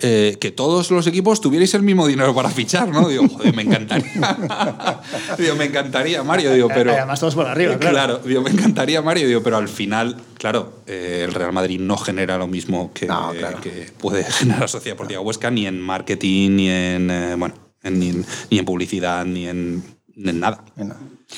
eh, 0.00 0.36
que 0.40 0.50
todos 0.50 0.90
los 0.90 1.06
equipos 1.06 1.40
tuvierais 1.40 1.72
el 1.74 1.82
mismo 1.82 2.06
dinero 2.06 2.34
para 2.34 2.50
fichar, 2.50 2.88
¿no? 2.88 3.08
Digo, 3.08 3.26
joder, 3.28 3.54
me 3.56 3.62
encantaría. 3.62 4.12
digo, 5.38 5.56
me 5.56 5.64
encantaría, 5.64 6.22
Mario, 6.22 6.52
digo, 6.52 6.68
pero. 6.68 6.92
Además, 6.92 7.18
todos 7.20 7.34
por 7.34 7.46
arriba, 7.46 7.76
claro. 7.78 7.94
Claro, 7.94 8.18
digo, 8.18 8.42
me 8.42 8.50
encantaría, 8.50 9.00
Mario, 9.02 9.26
digo, 9.26 9.42
pero 9.42 9.56
al 9.56 9.68
final, 9.68 10.16
claro, 10.34 10.82
eh, 10.86 11.22
el 11.26 11.34
Real 11.34 11.52
Madrid 11.52 11.80
no 11.80 11.96
genera 11.96 12.36
lo 12.38 12.46
mismo 12.46 12.92
que, 12.92 13.06
No, 13.06 13.32
claro. 13.36 13.60
que 13.60 13.90
puede 13.98 14.24
generar 14.30 14.60
la 14.62 14.68
Sociedad 14.68 14.94
Deportiva 14.94 15.20
Huesca, 15.20 15.50
ni 15.50 15.66
en 15.66 15.80
marketing, 15.80 16.50
ni 16.56 16.68
en, 16.68 17.10
eh, 17.10 17.34
bueno, 17.36 17.54
en- 17.82 17.98
ni, 17.98 18.08
en, 18.10 18.26
ni 18.50 18.58
en 18.58 18.64
publicidad, 18.66 19.24
ni 19.24 19.48
en, 19.48 19.82
nada. 20.16 20.64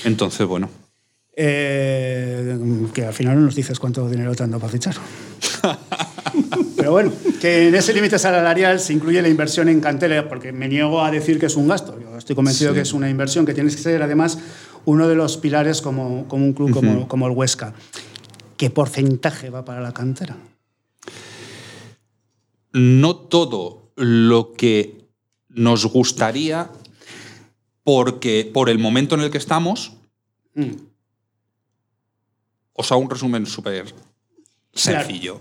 Entonces, 0.04 0.46
bueno. 0.46 0.68
Eh, 1.36 2.58
que 2.92 3.04
al 3.04 3.14
final 3.14 3.36
no 3.36 3.42
nos 3.42 3.54
dices 3.54 3.78
cuánto 3.78 4.08
dinero 4.08 4.34
te 4.34 4.42
han 4.42 4.50
dado 4.50 4.60
para 4.60 4.72
fichar. 4.72 4.96
Pero 6.76 6.92
bueno, 6.92 7.12
que 7.40 7.68
en 7.68 7.74
ese 7.74 7.92
límite 7.92 8.18
salarial 8.18 8.80
se 8.80 8.92
incluye 8.92 9.22
la 9.22 9.28
inversión 9.28 9.68
en 9.68 9.80
cantera, 9.80 10.28
porque 10.28 10.52
me 10.52 10.68
niego 10.68 11.02
a 11.02 11.10
decir 11.10 11.38
que 11.38 11.46
es 11.46 11.56
un 11.56 11.68
gasto. 11.68 11.98
Yo 12.00 12.16
estoy 12.16 12.36
convencido 12.36 12.74
que 12.74 12.80
es 12.80 12.92
una 12.92 13.08
inversión 13.08 13.46
que 13.46 13.54
tienes 13.54 13.76
que 13.76 13.82
ser, 13.82 14.02
además, 14.02 14.38
uno 14.84 15.08
de 15.08 15.14
los 15.14 15.36
pilares 15.36 15.82
como, 15.82 16.26
como 16.28 16.44
un 16.44 16.52
club 16.52 16.72
como, 16.72 17.08
como 17.08 17.26
el 17.26 17.32
Huesca. 17.32 17.74
¿Qué 18.56 18.70
porcentaje 18.70 19.50
va 19.50 19.64
para 19.64 19.80
la 19.80 19.92
cantera? 19.92 20.36
No 22.72 23.16
todo 23.16 23.92
lo 23.96 24.52
que 24.52 25.08
nos 25.48 25.86
gustaría 25.86 26.70
porque 27.82 28.48
por 28.52 28.68
el 28.68 28.78
momento 28.78 29.14
en 29.14 29.22
el 29.22 29.30
que 29.30 29.38
estamos, 29.38 29.96
Mm. 30.54 30.89
Os 32.80 32.90
hago 32.92 33.00
un 33.00 33.10
resumen 33.10 33.46
súper 33.46 33.94
sencillo. 34.74 35.40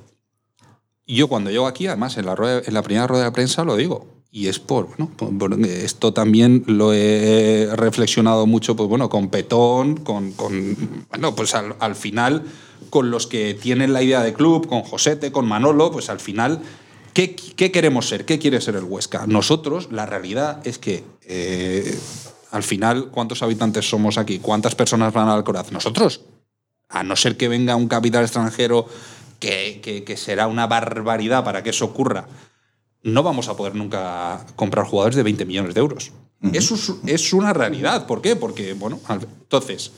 Yo 1.07 1.27
cuando 1.27 1.49
llego 1.49 1.67
aquí, 1.67 1.87
además 1.87 2.17
en 2.17 2.25
la, 2.25 2.35
rueda- 2.35 2.61
en 2.65 2.73
la 2.73 2.83
primera 2.83 3.07
rueda 3.07 3.25
de 3.25 3.31
prensa 3.31 3.63
lo 3.63 3.75
digo, 3.75 4.05
y 4.31 4.47
es 4.47 4.59
por, 4.59 4.87
bueno, 4.89 5.09
por- 5.17 5.35
por- 5.37 5.59
esto 5.65 6.13
también 6.13 6.63
lo 6.67 6.93
he 6.93 7.67
reflexionado 7.75 8.45
mucho, 8.45 8.75
pues 8.75 8.87
bueno, 8.87 9.09
con 9.09 9.29
Petón, 9.29 9.97
con, 9.97 10.31
con- 10.33 11.05
bueno, 11.09 11.35
pues 11.35 11.55
al, 11.55 11.75
al 11.79 11.95
final, 11.95 12.43
con 12.91 13.09
los 13.09 13.25
que 13.25 13.55
tienen 13.55 13.91
la 13.93 14.03
idea 14.03 14.21
de 14.21 14.33
club, 14.33 14.67
con 14.67 14.83
Josete, 14.83 15.31
con 15.31 15.47
Manolo, 15.47 15.91
pues 15.91 16.09
al 16.11 16.19
final, 16.19 16.61
¿qué, 17.13 17.35
qué 17.35 17.71
queremos 17.71 18.07
ser? 18.07 18.25
¿Qué 18.25 18.37
quiere 18.37 18.61
ser 18.61 18.75
el 18.75 18.83
Huesca? 18.83 19.25
Nosotros, 19.25 19.89
la 19.91 20.05
realidad 20.05 20.61
es 20.67 20.77
que 20.77 21.03
eh, 21.23 21.97
al 22.51 22.61
final, 22.61 23.09
¿cuántos 23.09 23.41
habitantes 23.41 23.89
somos 23.89 24.19
aquí? 24.19 24.37
¿Cuántas 24.37 24.75
personas 24.75 25.11
van 25.11 25.27
al 25.27 25.37
Alcoraz? 25.37 25.71
Nosotros, 25.71 26.21
a 26.89 27.03
no 27.03 27.15
ser 27.15 27.37
que 27.37 27.47
venga 27.47 27.75
un 27.75 27.87
capital 27.87 28.23
extranjero 28.23 28.87
que, 29.39 29.79
que- 29.81 30.03
que 30.03 30.17
será 30.17 30.47
una 30.47 30.67
barbaridad 30.67 31.43
para 31.43 31.63
que 31.63 31.69
eso 31.69 31.85
ocurra, 31.85 32.27
no 33.03 33.23
vamos 33.23 33.47
a 33.47 33.55
poder 33.55 33.75
nunca 33.75 34.45
comprar 34.55 34.85
jugadores 34.85 35.15
de 35.15 35.23
20 35.23 35.45
millones 35.45 35.73
de 35.73 35.79
euros. 35.79 36.11
Eso 36.53 36.75
es, 36.75 36.93
es 37.05 37.33
una 37.33 37.53
realidad. 37.53 38.05
¿Por 38.07 38.21
qué? 38.21 38.35
Porque, 38.35 38.73
bueno, 38.73 38.99
entonces, 39.09 39.91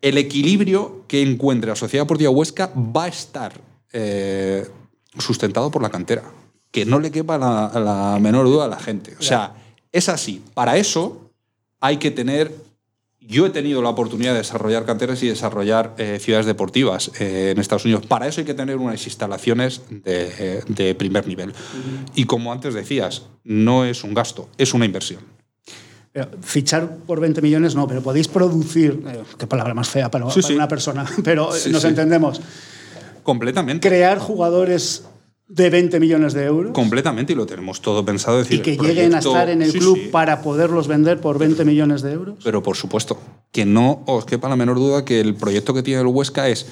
el 0.00 0.18
equilibrio 0.18 1.04
que 1.08 1.22
encuentre 1.22 1.68
la 1.70 1.76
Sociedad 1.76 2.04
Deportiva 2.04 2.30
Huesca 2.30 2.72
va 2.76 3.04
a 3.04 3.08
estar 3.08 3.60
eh, 3.92 4.66
sustentado 5.18 5.70
por 5.70 5.82
la 5.82 5.90
cantera. 5.90 6.24
Que 6.70 6.84
no 6.84 6.98
le 6.98 7.10
quepa 7.10 7.38
la, 7.38 7.70
la 7.74 8.18
menor 8.20 8.46
duda 8.46 8.64
a 8.64 8.68
la 8.68 8.78
gente. 8.80 9.14
O 9.18 9.22
sea, 9.22 9.54
es 9.92 10.08
así. 10.08 10.42
Para 10.54 10.76
eso 10.76 11.30
hay 11.80 11.98
que 11.98 12.10
tener. 12.10 12.54
Yo 13.26 13.46
he 13.46 13.50
tenido 13.50 13.82
la 13.82 13.88
oportunidad 13.90 14.32
de 14.32 14.38
desarrollar 14.38 14.84
canteras 14.84 15.22
y 15.22 15.28
desarrollar 15.28 15.94
eh, 15.98 16.18
ciudades 16.20 16.46
deportivas 16.46 17.10
eh, 17.20 17.50
en 17.52 17.58
Estados 17.60 17.84
Unidos. 17.84 18.04
Para 18.06 18.26
eso 18.26 18.40
hay 18.40 18.44
que 18.46 18.54
tener 18.54 18.76
unas 18.76 19.04
instalaciones 19.06 19.82
de, 19.90 20.62
de 20.68 20.94
primer 20.94 21.26
nivel. 21.26 21.52
Y 22.14 22.24
como 22.24 22.52
antes 22.52 22.74
decías, 22.74 23.26
no 23.44 23.84
es 23.84 24.02
un 24.04 24.14
gasto, 24.14 24.48
es 24.58 24.74
una 24.74 24.84
inversión. 24.86 25.20
Pero 26.12 26.28
fichar 26.42 26.96
por 27.06 27.20
20 27.20 27.40
millones 27.40 27.74
no, 27.74 27.86
pero 27.88 28.02
podéis 28.02 28.28
producir, 28.28 29.02
eh, 29.06 29.22
qué 29.38 29.46
palabra 29.46 29.72
más 29.72 29.88
fea 29.88 30.10
para, 30.10 30.28
Sí, 30.30 30.40
para 30.42 30.48
sí. 30.48 30.54
una 30.54 30.68
persona, 30.68 31.06
pero 31.24 31.52
Sí, 31.52 31.70
nos 31.70 31.84
entendemos. 31.84 32.40
Completamente. 33.22 33.88
Crear 33.88 34.18
jugadores 34.18 35.04
de 35.54 35.68
20 35.68 36.00
millones 36.00 36.32
de 36.32 36.44
euros 36.46 36.72
Completamente, 36.72 37.34
y 37.34 37.36
lo 37.36 37.44
tenemos 37.44 37.82
todo 37.82 38.02
pensado. 38.06 38.40
es 38.40 38.46
y 38.50 38.56
decir, 38.56 38.62
que 38.62 38.70
el 38.72 38.78
lleguen 38.78 39.14
a 39.14 39.20
proyecto- 39.20 39.28
estar 39.32 39.50
en 39.50 39.60
el 39.60 39.70
sí, 39.70 39.78
club 39.80 39.98
sí. 40.02 40.08
para 40.10 40.40
poderlos 40.40 40.88
vender 40.88 41.20
por 41.20 41.38
20 41.38 41.64
millones 41.66 42.00
de 42.00 42.12
euros. 42.12 42.38
Pero 42.42 42.62
por 42.62 42.74
supuesto, 42.76 43.18
que 43.52 43.66
no 43.66 44.02
os 44.06 44.24
quepa 44.24 44.48
la 44.48 44.56
menor 44.56 44.76
duda 44.76 45.04
que 45.04 45.20
el 45.20 45.34
proyecto 45.34 45.74
que 45.74 45.82
tiene 45.82 46.00
el 46.00 46.06
Huesca 46.06 46.48
es, 46.48 46.64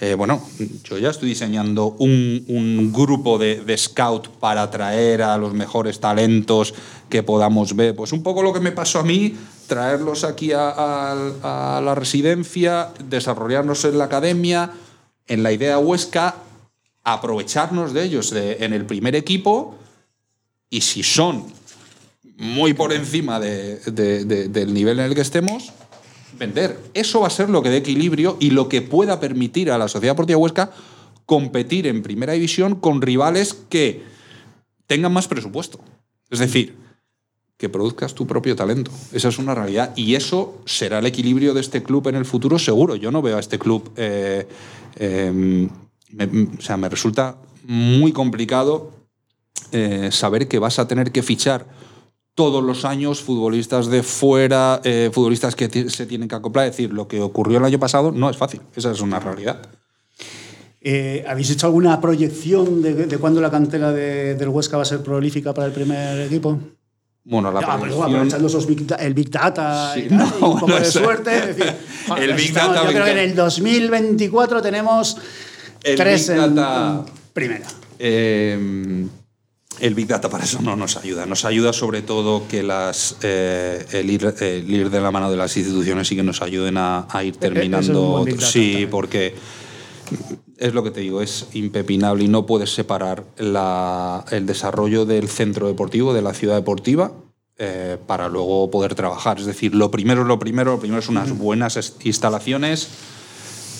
eh, 0.00 0.14
bueno, 0.14 0.40
yo 0.84 0.98
ya 0.98 1.10
estoy 1.10 1.30
diseñando 1.30 1.96
un, 1.98 2.44
un 2.46 2.92
grupo 2.92 3.38
de, 3.38 3.56
de 3.64 3.76
scout 3.76 4.28
para 4.28 4.62
atraer 4.62 5.22
a 5.22 5.36
los 5.36 5.52
mejores 5.52 5.98
talentos 5.98 6.74
que 7.08 7.24
podamos 7.24 7.74
ver. 7.74 7.96
Pues 7.96 8.12
un 8.12 8.22
poco 8.22 8.42
lo 8.44 8.52
que 8.52 8.60
me 8.60 8.70
pasó 8.70 9.00
a 9.00 9.02
mí, 9.02 9.34
traerlos 9.66 10.22
aquí 10.22 10.52
a, 10.52 10.68
a- 10.70 11.78
a 11.78 11.80
la 11.80 11.96
residencia, 11.96 12.90
desarrollarnos 13.08 13.84
en 13.84 13.98
la 13.98 14.04
academia, 14.04 14.70
en 15.26 15.42
la 15.42 15.50
idea 15.50 15.78
Huesca, 15.80 16.36
aprovecharnos 17.12 17.92
de 17.92 18.04
ellos 18.04 18.32
en 18.32 18.72
el 18.72 18.84
primer 18.84 19.14
equipo 19.16 19.76
y 20.70 20.80
si 20.82 21.02
son 21.02 21.44
muy 22.36 22.74
por 22.74 22.92
encima 22.92 23.40
de- 23.40 23.76
de- 23.80 24.24
de- 24.24 24.48
del 24.48 24.72
nivel 24.74 24.98
en 25.00 25.06
el 25.06 25.14
que 25.14 25.22
estemos, 25.22 25.72
vender. 26.38 26.78
Eso 26.94 27.20
va 27.20 27.26
a 27.26 27.30
ser 27.30 27.48
lo 27.50 27.62
que 27.62 27.70
dé 27.70 27.78
equilibrio 27.78 28.36
y 28.38 28.50
lo 28.50 28.68
que 28.68 28.82
pueda 28.82 29.18
permitir 29.18 29.70
a 29.70 29.78
la 29.78 29.88
Sociedad 29.88 30.12
Deportiva 30.14 30.38
Huesca 30.38 30.70
competir 31.26 31.86
en 31.86 32.02
primera 32.02 32.32
división 32.34 32.76
con 32.76 33.02
rivales 33.02 33.56
que 33.68 34.02
tengan 34.86 35.12
más 35.12 35.26
presupuesto. 35.28 35.80
Es 36.30 36.38
decir, 36.38 36.76
que 37.56 37.68
produzcas 37.68 38.14
tu 38.14 38.24
propio 38.26 38.54
talento. 38.54 38.92
Esa 39.12 39.28
es 39.28 39.38
una 39.38 39.52
realidad. 39.54 39.92
Y 39.96 40.14
eso 40.14 40.62
será 40.64 41.00
el 41.00 41.06
equilibrio 41.06 41.54
de 41.54 41.60
este 41.60 41.82
club 41.82 42.06
en 42.06 42.14
el 42.14 42.24
futuro, 42.24 42.56
seguro. 42.58 42.94
Yo 42.94 43.10
no 43.10 43.20
veo 43.20 43.36
a 43.36 43.40
este 43.40 43.58
club. 43.58 43.90
eh, 43.96 44.46
eh, 44.96 45.68
me- 46.10 46.48
o 46.58 46.60
sea, 46.60 46.76
me 46.76 46.88
resulta 46.88 47.36
muy 47.64 48.12
complicado 48.12 48.92
eh, 49.72 50.08
saber 50.12 50.48
que 50.48 50.58
vas 50.58 50.78
a 50.78 50.88
tener 50.88 51.12
que 51.12 51.22
fichar 51.22 51.66
todos 52.34 52.62
los 52.62 52.84
años 52.84 53.20
futbolistas 53.20 53.88
de 53.88 54.02
fuera, 54.02 54.80
eh, 54.84 55.10
futbolistas 55.12 55.56
que 55.56 55.90
se 55.90 56.06
tienen 56.06 56.28
que 56.28 56.36
acoplar. 56.36 56.66
Es 56.66 56.72
decir, 56.72 56.92
lo 56.92 57.08
que 57.08 57.20
ocurrió 57.20 57.58
el 57.58 57.64
año 57.64 57.78
pasado 57.80 58.12
no 58.12 58.30
es 58.30 58.36
fácil. 58.36 58.60
Esa 58.76 58.92
es 58.92 59.00
una 59.00 59.18
realidad. 59.18 59.60
Eh, 60.80 61.24
¿Habéis 61.28 61.50
hecho 61.50 61.66
alguna 61.66 62.00
proyección 62.00 62.80
de, 62.80 62.94
de 63.06 63.18
cuándo 63.18 63.40
la 63.40 63.50
cantera 63.50 63.92
de- 63.92 64.36
del 64.36 64.48
Huesca 64.48 64.76
va 64.76 64.84
a 64.84 64.86
ser 64.86 65.02
prolífica 65.02 65.52
para 65.52 65.66
el 65.66 65.72
primer 65.72 66.20
equipo? 66.20 66.58
Bueno, 67.24 67.50
la 67.50 67.60
Ya, 67.60 67.66
pero 67.66 67.78
luego 67.86 68.02
proyección- 68.02 68.14
aprovechando 68.14 68.46
esos 68.46 68.66
big 68.66 68.86
el 69.00 69.14
Big 69.14 69.30
Data 69.30 69.92
Sí, 69.94 70.02
y, 70.06 70.08
tal, 70.08 70.18
no, 70.18 70.24
y 70.24 70.28
un 70.32 70.40
poco 70.60 70.68
no 70.68 70.76
de 70.78 70.84
suerte. 70.84 71.36
es 71.36 71.46
decir, 71.56 71.74
El 72.16 72.32
Big 72.34 72.46
estamos- 72.46 72.74
Data, 72.76 72.86
Yo 72.86 72.92
creo 72.92 73.04
que 73.04 73.10
en 73.10 73.18
el 73.18 73.34
2024 73.34 74.62
tenemos 74.62 75.16
El 75.82 75.96
tres 75.96 76.28
Big 76.28 76.36
Data- 76.36 77.04
en 77.06 77.12
primera. 77.32 77.66
Eh, 77.98 79.06
el 79.80 79.94
Big 79.94 80.06
Data 80.08 80.28
para 80.28 80.44
eso 80.44 80.60
no 80.60 80.74
nos 80.76 80.96
ayuda. 80.96 81.24
Nos 81.26 81.44
ayuda 81.44 81.72
sobre 81.72 82.02
todo 82.02 82.48
que 82.48 82.62
las, 82.62 83.16
eh, 83.22 83.84
el, 83.92 84.10
ir, 84.10 84.34
el 84.40 84.68
ir 84.70 84.90
de 84.90 85.00
la 85.00 85.10
mano 85.10 85.30
de 85.30 85.36
las 85.36 85.56
instituciones 85.56 86.10
y 86.10 86.16
que 86.16 86.22
nos 86.24 86.42
ayuden 86.42 86.76
a, 86.78 87.06
a 87.10 87.22
ir 87.24 87.34
E- 87.34 87.36
es 87.36 87.36
un 87.36 87.40
terminando. 87.54 88.24
Data 88.26 88.46
sí, 88.46 88.70
también. 88.72 88.90
porque 88.90 89.34
es 90.56 90.74
lo 90.74 90.82
que 90.82 90.90
te 90.90 91.00
digo, 91.00 91.22
es 91.22 91.46
impepinable 91.52 92.24
y 92.24 92.28
no 92.28 92.44
puedes 92.46 92.74
separar 92.74 93.22
la- 93.36 94.24
el 94.32 94.46
desarrollo 94.46 95.04
del 95.04 95.28
centro 95.28 95.68
deportivo, 95.68 96.12
de 96.12 96.22
la 96.22 96.34
ciudad 96.34 96.56
deportiva, 96.56 97.12
eh, 97.58 97.98
para 98.06 98.28
luego 98.28 98.68
poder 98.70 98.94
trabajar. 98.96 99.38
Es 99.38 99.46
decir, 99.46 99.74
lo 99.76 99.90
primero 99.92 100.22
es 100.22 100.26
lo 100.28 100.38
primero, 100.40 100.72
lo 100.72 100.80
primero 100.80 100.98
es 101.00 101.08
unas 101.08 101.36
buenas 101.38 101.76
es- 101.76 101.94
instalaciones, 102.02 102.88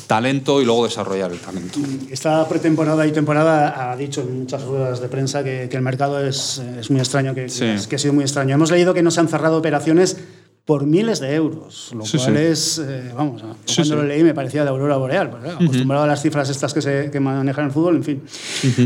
talento 0.08 0.60
y 0.60 0.64
luego 0.64 0.84
desarrollar 0.84 1.30
el 1.30 1.38
talento. 1.38 1.78
Esta 2.10 2.48
pretemporada 2.48 3.06
y 3.06 3.12
temporada 3.12 3.92
ha 3.92 3.96
dicho 3.96 4.22
en 4.22 4.40
muchas 4.40 4.64
ruedas 4.64 5.00
de 5.00 5.08
prensa 5.08 5.44
que, 5.44 5.68
que 5.70 5.76
el 5.76 5.82
mercado 5.82 6.18
es, 6.26 6.58
es 6.80 6.90
muy 6.90 6.98
extraño, 6.98 7.34
que, 7.34 7.48
Sí. 7.48 7.66
que 7.88 7.94
ha 7.96 7.98
sido 8.00 8.14
muy 8.14 8.24
extraño. 8.24 8.54
Hemos 8.56 8.70
leído 8.72 8.92
que 8.94 9.02
no 9.02 9.12
se 9.12 9.20
han 9.20 9.28
cerrado 9.28 9.58
operaciones 9.58 10.16
por 10.64 10.84
miles 10.84 11.20
de 11.20 11.34
euros, 11.34 11.92
lo 11.94 12.04
Sí, 12.04 12.18
cual 12.18 12.36
sí. 12.36 12.42
es, 12.42 12.78
eh, 12.78 13.12
vamos, 13.16 13.40
cuando 13.40 13.56
sí. 13.66 13.88
lo 13.88 14.02
leí 14.02 14.22
me 14.22 14.34
parecía 14.34 14.64
de 14.64 14.68
aurora 14.70 14.96
boreal, 14.98 15.30
pues, 15.30 15.42
claro, 15.42 15.58
acostumbrado 15.62 16.04
a 16.04 16.06
las 16.06 16.20
cifras 16.20 16.50
estas 16.50 16.74
que 16.74 16.82
se 16.82 17.10
que 17.10 17.20
manejan 17.20 17.66
el 17.66 17.70
fútbol, 17.70 17.96
en 17.96 18.04
fin. 18.04 18.22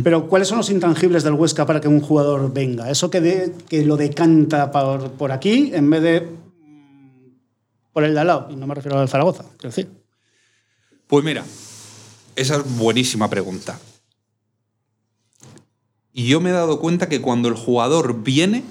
Pero 0.05 0.29
¿cuáles 0.29 0.47
son 0.47 0.59
los 0.59 0.71
intangibles 0.71 1.25
del 1.25 1.33
Huesca 1.33 1.67
para 1.67 1.81
que 1.81 1.89
un 1.89 2.01
jugador 2.01 2.53
venga? 2.53 2.89
Eso 2.89 3.11
que, 3.11 3.21
de- 3.21 3.53
que 3.69 3.85
lo 3.85 3.97
decanta 3.97 4.71
por, 4.71 5.11
por 5.13 5.33
aquí 5.33 5.73
en 5.75 5.91
vez 5.91 6.03
de 6.03 6.21
mm, 6.21 7.93
por 7.93 8.05
el 8.05 8.15
de 8.15 8.21
al 8.21 8.27
lado, 8.29 8.47
y 8.51 8.55
no 8.55 8.67
me 8.69 8.75
refiero 8.77 8.99
al 9.01 9.09
Zaragoza, 9.09 9.45
quiero 9.59 9.75
decir. 9.75 10.02
Pues 11.13 11.27
mira, 11.27 11.45
esa 12.37 12.57
es 12.57 12.79
buenísima 12.79 13.29
pregunta. 13.29 13.79
Y 16.11 16.27
yo 16.27 16.41
me 16.41 16.49
he 16.49 16.55
dado 16.55 16.81
cuenta 16.81 17.11
que 17.11 17.21
cuando 17.21 17.51
el 17.51 17.55
jugador 17.55 18.23
viene, 18.23 18.65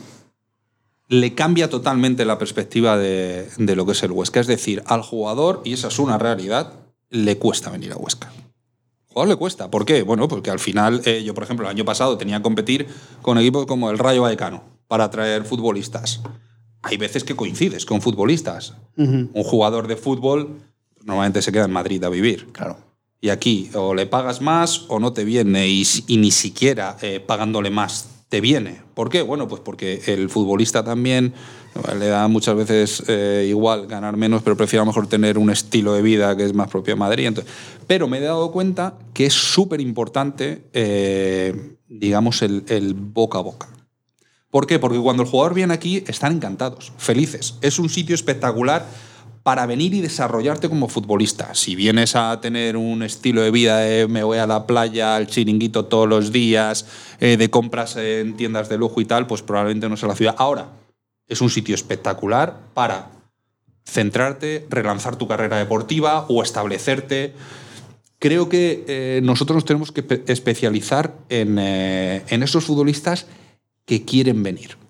le 1.08 1.36
cambia 1.36 1.70
totalmente 1.70 2.26
la 2.26 2.40
perspectiva 2.40 2.98
de, 2.98 3.48
de 3.60 3.76
lo 3.76 3.86
que 3.86 3.92
es 3.92 4.02
el 4.02 4.10
Huesca. 4.10 4.40
Es 4.40 4.48
decir, 4.48 4.82
al 4.88 5.04
jugador, 5.04 5.62
y 5.66 5.74
esa 5.74 5.90
es 5.90 6.00
una 6.00 6.18
realidad, 6.18 6.74
le 7.12 7.38
cuesta 7.38 7.70
venir 7.70 7.92
a 7.92 7.98
Huesca. 7.98 8.30
Al 8.30 9.08
jugador 9.10 9.30
le 9.30 9.36
cuesta. 9.36 9.70
¿Por 9.70 9.86
qué? 9.86 10.02
Bueno, 10.02 10.28
porque 10.28 10.50
al 10.50 10.58
final, 10.58 11.04
eh, 11.06 11.24
yo 11.24 11.36
por 11.36 11.44
ejemplo, 11.44 11.68
el 11.68 11.72
año 11.76 11.86
pasado 11.86 12.18
tenía 12.18 12.38
que 12.38 12.44
competir 12.44 12.88
con 13.22 13.38
equipos 13.38 13.68
como 13.68 13.92
el 13.92 14.00
Rayo 14.00 14.24
Vallecano 14.24 14.64
para 14.88 15.04
atraer 15.04 15.46
futbolistas. 15.46 16.22
Hay 16.82 16.98
veces 16.98 17.24
que 17.24 17.36
coincides 17.36 17.86
con 17.86 18.02
futbolistas. 18.02 18.74
Un 18.98 19.30
jugador 19.32 19.88
de 19.88 19.96
fútbol 19.96 20.58
normalmente 21.04 21.42
se 21.42 21.52
queda 21.52 21.66
en 21.66 21.72
Madrid 21.72 22.04
a 22.04 22.10
vivir. 22.10 22.48
Claro. 22.52 22.78
Y 23.20 23.30
aquí 23.30 23.70
o 23.76 23.94
le 23.94 24.08
pagas 24.08 24.42
más 24.42 24.86
o 24.88 25.00
no 25.00 25.14
te 25.14 25.24
viene 25.24 25.68
y, 25.68 25.86
ni 26.18 26.32
siquiera 26.32 26.98
eh, 27.02 27.20
pagándole 27.20 27.70
más 27.70 28.10
te 28.30 28.42
viene. 28.42 28.82
¿Por 28.94 29.10
qué? 29.10 29.22
Bueno, 29.22 29.48
pues 29.48 29.62
porque 29.62 30.02
el 30.08 30.30
futbolista 30.30 30.84
también 30.84 31.34
le 32.00 32.08
da 32.08 32.28
muchas 32.28 32.56
veces 32.56 33.04
eh, 33.08 33.46
igual 33.50 33.88
ganar 33.88 34.18
menos, 34.18 34.42
pero 34.42 34.58
prefiere 34.58 34.82
a 34.82 34.86
lo 34.86 34.88
mejor 34.88 35.08
tener 35.08 35.38
un 35.38 35.50
estilo 35.50 35.94
de 35.94 36.02
vida 36.02 36.36
que 36.36 36.46
es 36.46 36.54
más 36.54 36.70
propio 36.70 36.96
de 36.96 37.00
Madrid. 37.00 37.28
Entonces, 37.28 37.54
pero 37.88 38.08
me 38.08 38.18
he 38.18 38.22
dado 38.22 38.52
cuenta 38.52 38.98
que 39.14 39.26
es 39.26 39.34
súper 39.34 39.82
importante, 39.82 40.64
eh, 40.74 41.78
digamos, 41.88 42.42
el, 42.42 42.64
el 42.70 42.94
boca 42.94 43.40
a 43.40 43.42
boca. 43.42 43.68
¿Por 44.50 44.66
qué? 44.68 44.80
Porque 44.80 45.00
cuando 45.00 45.24
el 45.24 45.30
jugador 45.30 45.54
viene 45.54 45.74
aquí 45.74 46.04
están 46.08 46.34
encantados, 46.34 46.92
felices. 46.98 47.56
Es 47.62 47.80
un 47.80 47.90
sitio 47.90 48.16
espectacular 48.16 48.86
para 49.44 49.66
venir 49.66 49.94
y 49.94 50.02
desarrollarte 50.02 50.70
como 50.70 50.88
futbolista. 50.88 51.56
Si 51.56 51.76
vienes 51.76 52.16
a 52.16 52.40
tener 52.42 52.78
un 52.78 53.02
estilo 53.02 53.42
de 53.42 53.52
vida 53.52 53.80
de 53.80 54.08
me 54.08 54.24
voy 54.24 54.38
a 54.38 54.46
la 54.46 54.68
playa, 54.68 55.16
al 55.16 55.28
chiringuito 55.28 55.86
todos 55.86 56.08
los 56.08 56.32
días, 56.32 56.86
eh, 57.20 57.38
de 57.38 57.50
compras 57.50 57.96
en 57.96 58.36
tiendas 58.36 58.70
de 58.70 58.78
lujo 58.78 59.02
y 59.02 59.06
tal, 59.06 59.26
pues 59.26 59.42
probablemente 59.42 59.90
no 59.90 59.98
sea 59.98 60.10
la 60.10 60.16
ciudad. 60.16 60.36
Ahora, 60.38 60.70
es 61.28 61.42
un 61.42 61.50
sitio 61.50 61.74
espectacular 61.74 62.60
para 62.74 63.10
centrarte, 63.86 64.68
relanzar 64.70 65.16
tu 65.16 65.28
carrera 65.28 65.58
deportiva 65.58 66.26
o 66.30 66.44
establecerte. 66.44 67.34
Creo 68.20 68.48
que 68.48 68.84
eh, 68.88 69.22
nosotros 69.24 69.56
nos 69.56 69.66
tenemos 69.66 69.92
que 69.92 70.24
especializar 70.28 71.16
en, 71.30 71.58
eh, 71.58 72.24
en 72.28 72.44
esos 72.44 72.66
futbolistas 72.66 73.26
que 73.86 74.06
quieren 74.06 74.44
venir. 74.44 74.81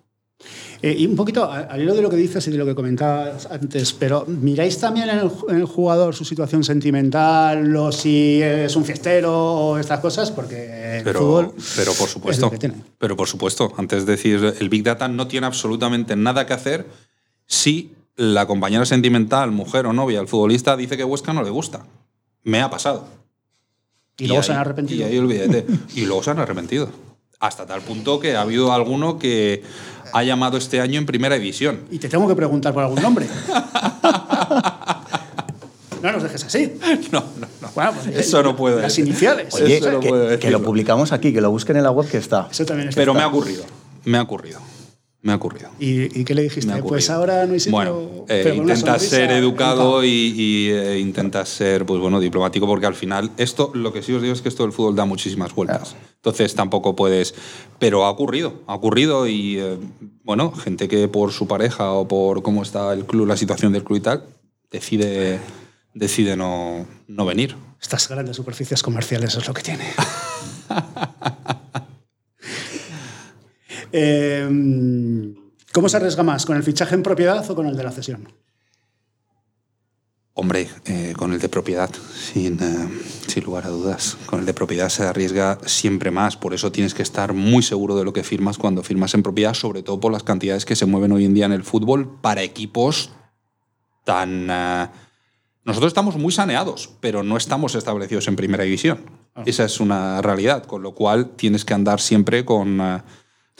Eh, 0.83 0.95
y 0.97 1.05
un 1.05 1.15
poquito 1.15 1.49
al 1.49 1.79
hilo 1.79 1.93
de 1.93 2.01
lo 2.01 2.09
que 2.09 2.15
dices 2.15 2.47
y 2.47 2.51
de 2.51 2.57
lo 2.57 2.65
que 2.65 2.73
comentabas 2.73 3.45
antes, 3.45 3.93
pero 3.93 4.25
¿miráis 4.27 4.79
también 4.79 5.09
en 5.09 5.31
el, 5.49 5.65
jugador 5.65 6.15
su 6.15 6.25
situación 6.25 6.63
sentimental 6.63 7.75
o 7.75 7.91
si 7.91 8.41
es 8.41 8.75
un 8.75 8.83
fiestero 8.83 9.31
o 9.31 9.77
estas 9.77 9.99
cosas? 9.99 10.31
Porque 10.31 11.01
pero, 11.03 11.19
fútbol 11.19 11.53
pero 11.75 11.93
por 11.93 12.09
supuesto. 12.09 12.51
Pero 12.97 13.15
por 13.15 13.27
supuesto, 13.27 13.71
antes 13.77 14.07
de 14.07 14.13
decir, 14.13 14.55
el 14.59 14.69
Big 14.69 14.83
Data 14.83 15.07
no 15.07 15.27
tiene 15.27 15.45
absolutamente 15.45 16.15
nada 16.15 16.47
que 16.47 16.53
hacer 16.53 16.87
si 17.45 17.93
la 18.15 18.47
compañera 18.47 18.85
sentimental, 18.85 19.51
mujer 19.51 19.85
o 19.85 19.93
novia, 19.93 20.19
el 20.19 20.27
futbolista 20.27 20.75
dice 20.77 20.97
que 20.97 21.03
Huesca 21.03 21.33
no 21.33 21.43
le 21.43 21.49
gusta. 21.49 21.85
Me 22.43 22.61
ha 22.61 22.69
pasado. 22.69 23.07
Y, 24.17 24.27
luego 24.27 24.43
se 24.43 24.51
han 24.51 24.59
arrepentido. 24.59 25.01
Y 25.01 25.11
ahí 25.11 25.17
olvídate. 25.17 25.65
y 25.95 26.05
luego 26.05 26.23
se 26.23 26.31
han 26.31 26.39
arrepentido. 26.39 26.89
Hasta 27.39 27.65
tal 27.65 27.81
punto 27.81 28.19
que 28.19 28.35
ha 28.35 28.41
habido 28.41 28.71
alguno 28.71 29.17
que 29.17 29.63
ha 30.13 30.23
llamado 30.23 30.57
este 30.57 30.81
año 30.81 30.99
en 30.99 31.05
primera 31.05 31.35
división. 31.35 31.81
Y 31.91 31.99
te 31.99 32.09
tengo 32.09 32.27
que 32.27 32.35
preguntar 32.35 32.73
por 32.73 32.83
algún 32.83 33.01
nombre. 33.01 33.27
No 36.01 36.11
nos 36.11 36.23
dejes 36.23 36.43
así. 36.43 36.73
No, 37.11 37.23
no, 37.39 37.47
no. 37.61 37.69
Bueno, 37.75 37.93
pues, 37.93 38.07
Eso 38.17 38.41
no 38.41 38.55
puede 38.55 38.81
Las 38.81 38.97
iniciales. 38.97 39.53
Oye, 39.53 39.77
Eso 39.77 39.91
no 39.91 39.99
que, 39.99 40.39
que, 40.39 40.49
lo 40.49 40.63
publicamos 40.63 41.11
aquí, 41.11 41.31
que 41.31 41.41
lo 41.41 41.51
busquen 41.51 41.77
en 41.77 41.83
la 41.83 41.91
web 41.91 42.09
que 42.09 42.17
está. 42.17 42.47
Eso 42.49 42.65
también 42.65 42.89
es 42.89 42.95
Pero 42.95 43.13
me 43.13 43.21
ha 43.21 43.27
ocurrido. 43.27 43.63
Me 44.05 44.17
ha 44.17 44.23
ocurrido. 44.23 44.59
Me 45.23 45.33
ha 45.33 45.35
ocurrido. 45.35 45.69
¿Y, 45.79 46.23
qué 46.23 46.33
le 46.33 46.41
dijiste? 46.43 46.81
Pues 46.81 47.11
ahora 47.11 47.45
no 47.45 47.53
sitio. 47.53 47.71
Bueno, 47.71 48.25
eh, 48.27 48.53
intentas 48.55 49.03
ser 49.03 49.29
educado 49.31 50.03
y, 50.03 50.69
eh, 50.71 50.97
intentas 50.99 51.47
ser 51.47 51.85
pues 51.85 52.01
bueno, 52.01 52.19
diplomático, 52.19 52.65
porque 52.65 52.87
al 52.87 52.95
final, 52.95 53.29
esto, 53.37 53.71
lo 53.75 53.93
que 53.93 54.01
sí 54.01 54.13
os 54.13 54.21
digo 54.23 54.33
es 54.33 54.41
que 54.41 54.49
esto 54.49 54.63
del 54.63 54.71
fútbol 54.71 54.95
da 54.95 55.05
muchísimas 55.05 55.53
vueltas. 55.53 55.95
Entonces 56.15 56.55
tampoco 56.55 56.95
puedes. 56.95 57.35
Pero 57.77 58.05
ha 58.05 58.09
ocurrido, 58.09 58.63
ha 58.65 58.73
ocurrido 58.73 59.27
y 59.27 59.59
eh, 59.59 59.77
bueno, 60.23 60.51
gente 60.53 60.87
que 60.87 61.07
por 61.07 61.31
su 61.31 61.47
pareja 61.47 61.91
o 61.91 62.07
por 62.07 62.41
cómo 62.41 62.63
está 62.63 62.91
el 62.91 63.05
club, 63.05 63.27
la 63.27 63.37
situación 63.37 63.73
del 63.73 63.83
club 63.83 63.99
y 63.99 64.01
tal, 64.01 64.23
decide, 64.71 65.39
decide 65.93 66.35
no, 66.35 66.87
no 67.07 67.25
venir. 67.25 67.55
Estas 67.79 68.09
grandes 68.09 68.37
superficies 68.37 68.81
comerciales 68.81 69.35
es 69.35 69.47
lo 69.47 69.53
que 69.53 69.61
tiene. 69.61 69.85
Em, 73.91 75.35
¿Cómo 75.73 75.87
se 75.87 75.97
arriesga 75.97 76.23
más? 76.23 76.45
¿Con 76.45 76.57
el 76.57 76.63
fichaje 76.63 76.95
en 76.95 77.03
propiedad 77.03 77.49
o 77.49 77.55
con 77.55 77.65
el 77.65 77.77
de 77.77 77.83
la 77.83 77.91
cesión? 77.91 78.27
Hombre, 80.33 80.69
eh, 80.85 81.13
con 81.17 81.33
el 81.33 81.39
de 81.39 81.49
propiedad, 81.49 81.89
sin, 82.13 82.57
eh, 82.61 82.89
sin, 83.27 83.43
lugar 83.43 83.65
a 83.65 83.69
dudas. 83.69 84.17
Con 84.25 84.39
el 84.39 84.45
de 84.45 84.53
propiedad 84.53 84.89
se 84.89 85.03
arriesga 85.03 85.59
siempre 85.65 86.09
más, 86.09 86.37
por 86.37 86.53
eso 86.53 86.71
tienes 86.71 86.93
que 86.93 87.03
estar 87.03 87.33
muy 87.33 87.63
seguro 87.63 87.97
de 87.97 88.05
lo 88.05 88.13
que 88.13 88.23
firmas 88.23 88.57
cuando 88.57 88.81
firmas 88.81 89.13
en 89.13 89.23
propiedad, 89.23 89.53
sobre 89.53 89.83
todo 89.83 89.99
por 89.99 90.11
las 90.11 90.23
cantidades 90.23 90.65
que 90.65 90.75
se 90.75 90.85
mueven 90.85 91.11
hoy 91.11 91.25
en 91.25 91.33
día 91.33 91.45
en 91.45 91.51
el 91.51 91.63
fútbol 91.63 92.17
para 92.21 92.43
equipos 92.43 93.11
tan... 94.05 94.47
Eh, 94.49 94.87
nosotros 95.63 95.89
estamos 95.89 96.15
muy 96.17 96.31
saneados, 96.31 96.89
pero 97.01 97.23
no 97.23 97.37
estamos 97.37 97.75
establecidos 97.75 98.27
en 98.27 98.35
primera 98.35 98.63
división. 98.63 98.99
Ah. 99.35 99.43
Esa 99.45 99.65
es 99.65 99.79
una 99.79 100.21
realidad, 100.21 100.63
con 100.63 100.81
lo 100.81 100.95
cual 100.95 101.31
tienes 101.35 101.65
que 101.65 101.73
andar 101.73 101.99
siempre 101.99 102.45
con 102.45 102.79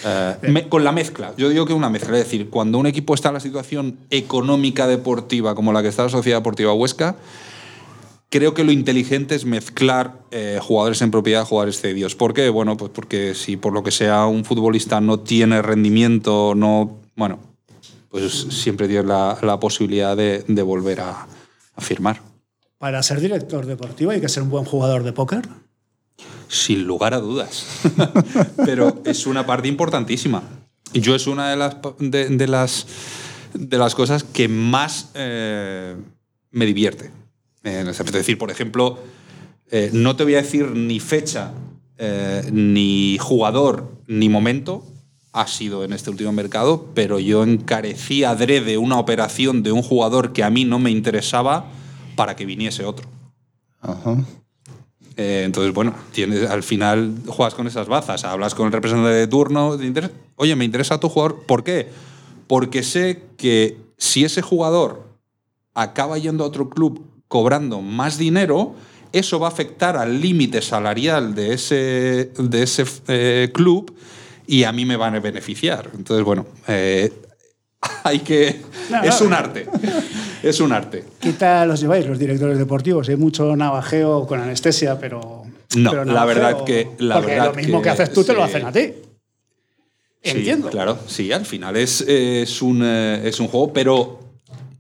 eh, 0.03 0.65
con 0.69 0.83
la 0.83 0.91
mezcla. 0.91 1.33
Yo 1.37 1.49
digo 1.49 1.65
que 1.65 1.73
una 1.73 1.89
mezcla. 1.89 2.17
Es 2.17 2.25
decir, 2.25 2.49
cuando 2.49 2.77
un 2.77 2.87
equipo 2.87 3.13
está 3.13 3.29
en 3.29 3.35
la 3.35 3.39
situación 3.39 3.97
económica 4.09 4.87
deportiva 4.87 5.55
como 5.55 5.73
la 5.73 5.81
que 5.81 5.89
está 5.89 6.03
la 6.03 6.09
Sociedad 6.09 6.39
Deportiva 6.39 6.73
Huesca, 6.73 7.15
creo 8.29 8.53
que 8.53 8.63
lo 8.63 8.71
inteligente 8.71 9.35
es 9.35 9.45
mezclar 9.45 10.19
eh, 10.31 10.59
jugadores 10.61 11.01
en 11.01 11.11
propiedad, 11.11 11.45
jugadores 11.45 11.79
cedidos. 11.79 12.15
¿Por 12.15 12.33
qué? 12.33 12.49
Bueno, 12.49 12.77
pues 12.77 12.91
porque 12.91 13.35
si 13.35 13.57
por 13.57 13.73
lo 13.73 13.83
que 13.83 13.91
sea 13.91 14.25
un 14.25 14.45
futbolista 14.45 15.01
no 15.01 15.19
tiene 15.19 15.61
rendimiento, 15.61 16.55
no. 16.55 16.99
Bueno, 17.15 17.39
pues 18.09 18.31
siempre 18.33 18.87
tienes 18.87 19.05
la, 19.05 19.57
posibilidad 19.59 20.17
de, 20.17 20.63
volver 20.63 21.01
a, 21.01 21.27
a 21.75 21.81
firmar. 21.81 22.21
Para 22.77 23.03
ser 23.03 23.21
director 23.21 23.65
deportivo 23.65 24.11
hay 24.11 24.21
que 24.21 24.29
ser 24.29 24.43
un 24.43 24.49
buen 24.49 24.65
jugador 24.65 25.03
de 25.03 25.13
póker. 25.13 25.47
Sin 26.51 26.83
lugar 26.83 27.13
a 27.13 27.19
dudas. 27.19 27.65
Pero 28.65 29.01
es 29.05 29.25
una 29.25 29.45
parte 29.45 29.69
importantísima. 29.69 30.43
Yo 30.93 31.15
es 31.15 31.27
una 31.27 31.49
de 31.49 31.55
las, 31.55 31.77
de, 31.99 32.47
las, 32.47 32.87
de 33.53 33.77
las 33.77 33.95
cosas 33.95 34.25
que 34.25 34.49
más 34.49 35.11
eh, 35.13 35.95
me 36.51 36.65
divierte. 36.65 37.11
Es 37.63 38.11
decir, 38.11 38.37
por 38.37 38.51
ejemplo, 38.51 38.99
eh, 39.69 39.91
no 39.93 40.17
te 40.17 40.23
voy 40.23 40.35
a 40.35 40.41
decir 40.41 40.71
ni 40.71 40.99
fecha, 40.99 41.53
eh, 41.97 42.49
ni 42.51 43.17
jugador, 43.19 43.89
ni 44.07 44.27
momento, 44.27 44.85
ha 45.31 45.47
sido 45.47 45.85
en 45.85 45.93
este 45.93 46.09
último 46.09 46.33
mercado, 46.33 46.89
pero 46.93 47.19
yo 47.19 47.43
encarecí 47.43 48.25
adrede 48.25 48.77
una 48.77 48.99
operación 48.99 49.63
de 49.63 49.71
un 49.71 49.81
jugador 49.81 50.33
que 50.33 50.43
a 50.43 50.49
mí 50.49 50.65
no 50.65 50.79
me 50.79 50.91
interesaba 50.91 51.67
para 52.17 52.35
que 52.35 52.45
viniese 52.45 52.83
otro. 52.83 53.07
Ajá. 53.79 54.17
Eh, 55.17 55.43
entonces, 55.45 55.73
bueno, 55.73 55.93
tienes, 56.11 56.49
al 56.49 56.63
final 56.63 57.15
juegas 57.27 57.53
con 57.53 57.67
esas 57.67 57.87
bazas, 57.87 58.23
hablas 58.23 58.55
con 58.55 58.67
el 58.67 58.71
representante 58.71 59.13
de 59.13 59.27
turno, 59.27 59.77
oye, 60.37 60.55
me 60.55 60.65
interesa 60.65 60.99
tu 60.99 61.09
jugador, 61.09 61.43
¿por 61.45 61.63
qué? 61.63 61.89
Porque 62.47 62.83
sé 62.83 63.23
que 63.37 63.77
si 63.97 64.23
ese 64.23 64.41
jugador 64.41 65.03
acaba 65.73 66.17
yendo 66.17 66.43
a 66.43 66.47
otro 66.47 66.69
club 66.69 67.05
cobrando 67.27 67.81
más 67.81 68.17
dinero, 68.17 68.75
eso 69.13 69.39
va 69.39 69.47
a 69.47 69.51
afectar 69.51 69.97
al 69.97 70.21
límite 70.21 70.61
salarial 70.61 71.35
de 71.35 71.53
ese, 71.53 72.31
de 72.37 72.63
ese 72.63 72.85
eh, 73.07 73.49
club 73.53 73.93
y 74.47 74.63
a 74.63 74.71
mí 74.71 74.85
me 74.85 74.95
van 74.97 75.15
a 75.15 75.19
beneficiar. 75.19 75.89
Entonces, 75.93 76.25
bueno, 76.25 76.45
eh, 76.67 77.11
hay 78.03 78.19
que... 78.19 78.61
es 79.03 79.21
un 79.21 79.33
arte. 79.33 79.67
es 80.43 80.59
un 80.59 80.71
arte. 80.71 81.05
¿Qué 81.19 81.33
tal 81.33 81.69
los 81.69 81.79
lleváis 81.81 82.05
los 82.05 82.19
directores 82.19 82.57
deportivos? 82.57 83.09
Hay 83.09 83.15
mucho 83.15 83.55
navajeo 83.55 84.25
con 84.27 84.39
anestesia, 84.39 84.99
pero... 84.99 85.43
No, 85.75 86.03
la 86.03 86.25
verdad 86.25 86.63
que... 86.65 86.91
La 86.99 87.15
porque 87.15 87.37
lo 87.37 87.53
mismo 87.53 87.81
que, 87.81 87.89
haces 87.89 88.11
tú 88.11 88.23
te 88.23 88.33
lo 88.33 88.43
hacen 88.43 88.65
a 88.65 88.71
ti. 88.71 88.93
Entiendo. 90.23 90.69
claro, 90.69 90.99
sí, 91.07 91.31
al 91.31 91.45
final 91.45 91.75
es, 91.77 92.01
es, 92.01 92.61
un, 92.61 92.81
eh, 92.83 93.21
es 93.27 93.39
un 93.39 93.47
juego, 93.47 93.73
pero 93.73 94.19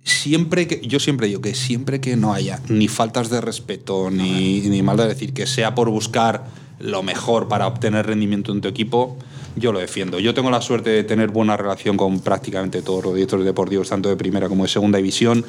siempre 0.03 0.67
que. 0.67 0.81
Yo 0.85 0.99
siempre 0.99 1.27
digo 1.27 1.41
que 1.41 1.55
siempre 1.55 1.99
que 1.99 2.15
no 2.15 2.33
haya 2.33 2.59
ni 2.69 2.87
faltas 2.87 3.29
de 3.29 3.41
respeto 3.41 4.11
ni, 4.11 4.61
ni 4.61 4.81
mal 4.81 4.97
de 4.97 5.07
decir 5.07 5.33
que 5.33 5.47
sea 5.47 5.73
por 5.73 5.89
buscar 5.89 6.45
lo 6.79 7.03
mejor 7.03 7.47
para 7.47 7.67
obtener 7.67 8.07
rendimiento 8.07 8.51
en 8.51 8.61
tu 8.61 8.67
equipo, 8.67 9.17
yo 9.55 9.71
lo 9.71 9.79
defiendo. 9.79 10.19
Yo 10.19 10.33
tengo 10.33 10.49
la 10.49 10.61
suerte 10.61 10.89
de 10.89 11.03
tener 11.03 11.29
buena 11.29 11.57
relación 11.57 11.97
con 11.97 12.19
prácticamente 12.19 12.81
todos 12.81 13.03
los 13.03 13.15
directores 13.15 13.45
deportivos, 13.45 13.89
tanto 13.89 14.09
de 14.09 14.15
primera 14.15 14.49
como 14.49 14.63
de 14.63 14.69
segunda 14.69 14.97
división. 14.97 15.45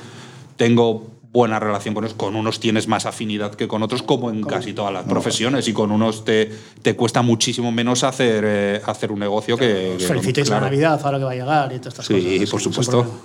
Tengo 0.56 1.12
buena 1.32 1.58
relación 1.58 1.94
con 1.94 2.04
ellos. 2.04 2.14
Con 2.14 2.36
unos 2.36 2.60
tienes 2.60 2.86
más 2.88 3.06
afinidad 3.06 3.54
que 3.54 3.66
con 3.66 3.82
otros, 3.82 4.02
como 4.02 4.30
en 4.30 4.42
casi 4.42 4.72
todas 4.72 4.92
las 4.92 5.04
profesiones, 5.04 5.66
y 5.66 5.72
con 5.72 5.90
unos 5.90 6.24
te, 6.24 6.50
te 6.82 6.94
cuesta 6.94 7.22
muchísimo 7.22 7.72
menos 7.72 8.04
hacer, 8.04 8.44
eh, 8.46 8.82
hacer 8.84 9.10
un 9.10 9.20
negocio 9.20 9.56
que. 9.56 9.96
Felicitéis 9.98 10.50
la 10.50 10.60
Navidad, 10.60 11.00
ahora 11.02 11.18
que 11.18 11.24
va 11.24 11.30
a 11.32 11.34
llegar 11.34 11.72
y 11.72 11.78
todas 11.78 11.94
estas 11.94 12.08
cosas. 12.08 12.22
Sí, 12.22 12.44
por 12.50 12.60
supuesto. 12.60 13.22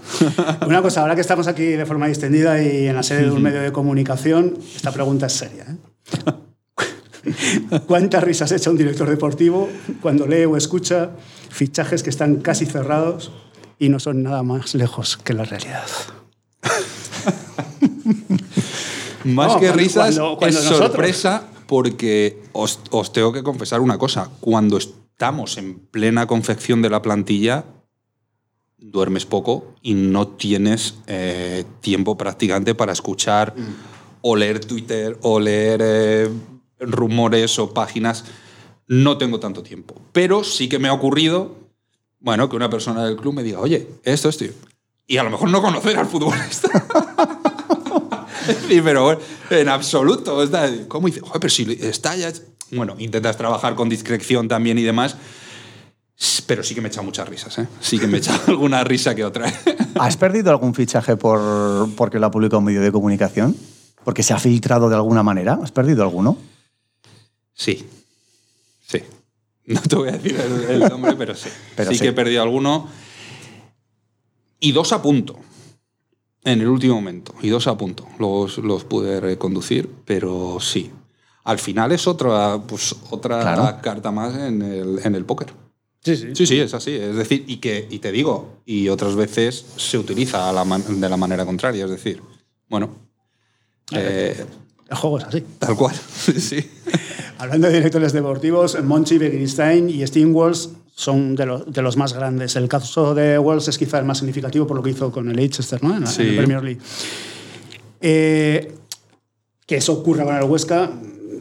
Una 0.67 0.82
cosa, 0.82 1.01
ahora 1.01 1.15
que 1.15 1.21
estamos 1.21 1.47
aquí 1.47 1.63
de 1.63 1.86
forma 1.86 2.07
distendida 2.07 2.61
y 2.61 2.88
en 2.88 2.95
la 2.95 3.03
sede 3.03 3.23
de 3.23 3.32
un 3.32 3.41
medio 3.43 3.61
de 3.61 3.71
comunicación, 3.71 4.57
esta 4.75 4.91
pregunta 4.91 5.28
es 5.28 5.34
seria. 5.34 5.63
¿eh? 5.63 6.32
¿Cuántas 7.88 8.23
risas 8.23 8.51
echa 8.51 8.69
un 8.69 8.78
director 8.78 9.09
deportivo 9.09 9.69
cuando 10.01 10.28
lee 10.28 10.45
o 10.45 10.57
escucha 10.57 11.11
fichajes 11.49 12.03
que 12.03 12.09
están 12.09 12.38
casi 12.38 12.65
cerrados 12.65 13.32
y 13.80 13.89
no 13.89 13.99
son 13.99 14.23
nada 14.23 14.43
más 14.43 14.75
lejos 14.75 15.17
que 15.17 15.34
la 15.34 15.43
realidad? 15.43 15.86
más 19.23 19.55
que 19.57 19.71
risas, 19.71 20.19
es 20.41 20.55
sorpresa 20.55 21.43
porque 21.67 22.41
os, 22.53 22.80
tengo 23.13 23.34
que 23.34 23.43
confesar 23.43 23.82
una 23.82 23.97
cosa. 23.97 24.30
Cuando 24.39 24.78
estamos 24.78 25.57
en 25.57 25.80
plena 25.80 26.25
confección 26.25 26.82
de 26.82 26.89
la 26.89 27.01
plantilla, 27.01 27.65
duermes 28.78 29.25
poco 29.25 29.75
y 29.82 29.93
no 29.93 30.28
tienes 30.28 30.95
eh, 31.07 31.65
tiempo 31.82 32.17
prácticamente 32.17 32.73
para 32.73 32.93
escuchar 32.93 33.53
o 34.21 34.36
leer 34.36 34.63
Twitter 34.63 35.17
o 35.21 35.39
leer 35.39 35.82
eh, 35.84 36.30
rumores 36.80 37.59
o 37.59 37.73
páginas. 37.73 38.25
No 38.88 39.17
tengo 39.17 39.39
tanto 39.39 39.63
tiempo. 39.63 39.95
Pero 40.11 40.43
sí 40.43 40.69
que 40.69 40.80
me 40.80 40.88
ha 40.88 40.93
ocurrido, 40.93 41.55
bueno, 42.19 42.49
que 42.49 42.55
una 42.55 42.69
persona 42.69 43.05
del 43.05 43.17
club 43.17 43.34
me 43.34 43.43
diga, 43.43 43.59
oye, 43.59 43.88
esto, 44.03 44.30
esto. 44.30 44.45
Y 45.07 45.17
a 45.17 45.23
lo 45.23 45.30
mejor 45.30 45.49
no 45.49 45.61
conocer 45.61 45.97
al 45.97 46.07
futbolista. 46.07 46.69
sí, 48.67 48.82
pero 48.82 49.19
en 49.49 49.69
absoluto. 49.69 50.38
¿Cómo 50.88 51.07
dice? 51.07 51.21
Joder, 51.21 51.39
pero 51.39 51.49
si 51.49 51.78
está 51.82 52.15
ya... 52.15 52.32
Bueno, 52.71 52.95
intentas 52.97 53.38
trabajar 53.38 53.75
con 53.75 53.88
discreción 53.88 54.47
también 54.47 54.78
y 54.78 54.84
demás. 54.84 55.15
Pero 56.47 56.63
sí 56.63 56.73
que 56.73 56.82
me 56.82 56.88
echa 56.88 57.01
muchas 57.01 57.30
risas, 57.30 57.57
¿eh? 57.59 57.67
Sí 57.80 57.99
que 57.99 58.07
me 58.07 58.17
echa 58.17 58.38
alguna 58.47 58.84
risa 58.84 59.13
que 59.15 59.23
otra. 59.23 59.53
¿Has 59.99 60.17
perdido 60.17 60.49
algún 60.49 60.73
fichaje 60.73 61.15
por, 61.15 61.89
porque 61.95 62.19
lo 62.19 62.25
ha 62.25 62.32
publicado 62.32 62.59
un 62.59 62.65
medio 62.65 62.82
de 62.82 62.91
comunicación? 62.91 63.55
¿Porque 64.03 64.23
se 64.23 64.34
ha 64.34 64.39
filtrado 64.39 64.89
de 64.89 64.95
alguna 64.95 65.21
manera? 65.23 65.59
¿Has 65.61 65.71
perdido 65.71 66.03
alguno? 66.03 66.38
Sí. 67.58 67.84
Sí. 68.88 69.01
No 69.66 69.82
te 69.82 69.95
voy 69.95 70.10
a 70.10 70.12
decir 70.14 70.39
el, 70.39 70.82
el 70.84 70.89
nombre, 70.89 71.16
pero 71.18 71.36
sí. 71.36 71.49
Pero 71.76 71.89
sí, 71.91 71.97
sí. 71.97 72.03
que 72.03 72.10
he 72.10 72.14
perdido 72.14 72.41
alguno. 72.43 72.88
Y 74.60 74.72
dos 74.72 74.91
a 74.93 75.01
punto. 75.01 75.36
En 76.43 76.62
el 76.62 76.68
último 76.68 76.95
momento. 76.95 77.34
Y 77.41 77.49
dos 77.49 77.68
a 77.68 77.78
punto. 77.78 78.08
Los, 78.20 78.60
los 78.60 78.84
pude 78.86 79.20
reconducir, 79.20 79.89
pero 80.05 80.60
sí. 80.62 80.91
Al 81.43 81.60
final 81.60 81.91
es 81.91 82.08
otra, 82.08 82.62
pues, 82.66 82.95
otra 83.10 83.41
Claro. 83.41 83.82
carta 83.82 84.12
más 84.12 84.36
en 84.36 84.62
el, 84.62 84.99
en 85.03 85.16
el 85.16 85.26
póker. 85.26 85.47
Sí, 86.03 86.16
sí. 86.16 86.28
Sí, 86.36 86.45
sí, 86.47 86.60
es 86.60 86.74
así. 86.74 86.91
Es 86.93 87.16
decir, 87.16 87.43
y 87.47 87.58
que 87.58 87.88
y 87.89 87.99
te 87.99 88.12
digo, 88.12 88.62
y 88.66 88.88
otras 88.89 89.16
veces 89.16 89.66
se 89.76 89.97
utiliza 89.97 90.47
a 90.49 90.53
la 90.53 90.64
man- 90.64 91.01
de 91.01 91.10
la 91.10 91.18
manera 91.18 91.45
contraria. 91.45 91.84
Es 91.86 91.91
decir, 91.91 92.22
bueno, 92.70 92.95
eh, 93.91 94.45
El 94.89 94.95
juego 94.97 95.18
es 95.20 95.26
así. 95.26 95.43
tal 95.60 95.76
cual. 95.76 95.95
sí. 96.39 96.70
Hablando 97.39 97.67
de 97.67 97.73
directores 97.75 98.13
deportivos, 98.13 98.81
Monchi, 98.83 99.17
Begiristain 99.17 99.89
y 99.89 100.05
Steve 100.07 100.31
Walls 100.31 100.69
son 100.95 101.35
de 101.35 101.45
los, 101.45 101.71
de 101.71 101.81
los 101.81 101.95
más 101.97 102.13
grandes. 102.13 102.55
El 102.55 102.67
caso 102.67 103.13
de 103.13 103.38
Walls 103.38 103.67
es 103.67 103.77
quizá 103.77 103.99
el 103.99 104.05
más 104.05 104.17
significativo 104.17 104.65
por 104.65 104.75
lo 104.77 104.81
que 104.83 104.89
hizo 104.91 105.11
con 105.11 105.29
el 105.29 105.35
Leicester 105.35 105.83
¿no? 105.83 105.95
en, 105.95 106.01
la, 106.03 106.09
en 106.09 106.15
Sí. 106.15 106.23
la 106.31 106.35
Premier 106.38 106.63
League. 106.63 106.79
Eh, 108.01 108.75
que 109.65 109.75
eso 109.77 109.93
ocurra 109.93 110.23
con 110.23 110.35
el 110.35 110.43
Huesca 110.43 110.91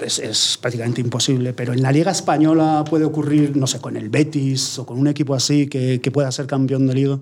es, 0.00 0.18
es 0.18 0.58
prácticamente 0.60 1.00
imposible, 1.00 1.52
pero 1.54 1.72
en 1.72 1.80
la 1.82 1.92
Liga 1.92 2.10
Española 2.10 2.84
puede 2.88 3.04
ocurrir, 3.04 3.56
no 3.56 3.66
sé, 3.66 3.80
con 3.80 3.96
el 3.96 4.10
Betis 4.10 4.78
o 4.78 4.84
con 4.84 4.98
un 4.98 5.06
equipo 5.06 5.34
así 5.34 5.68
que, 5.68 6.00
que 6.02 6.10
pueda 6.10 6.30
ser 6.32 6.46
campeón 6.46 6.86
de 6.86 6.94
liga. 6.94 7.18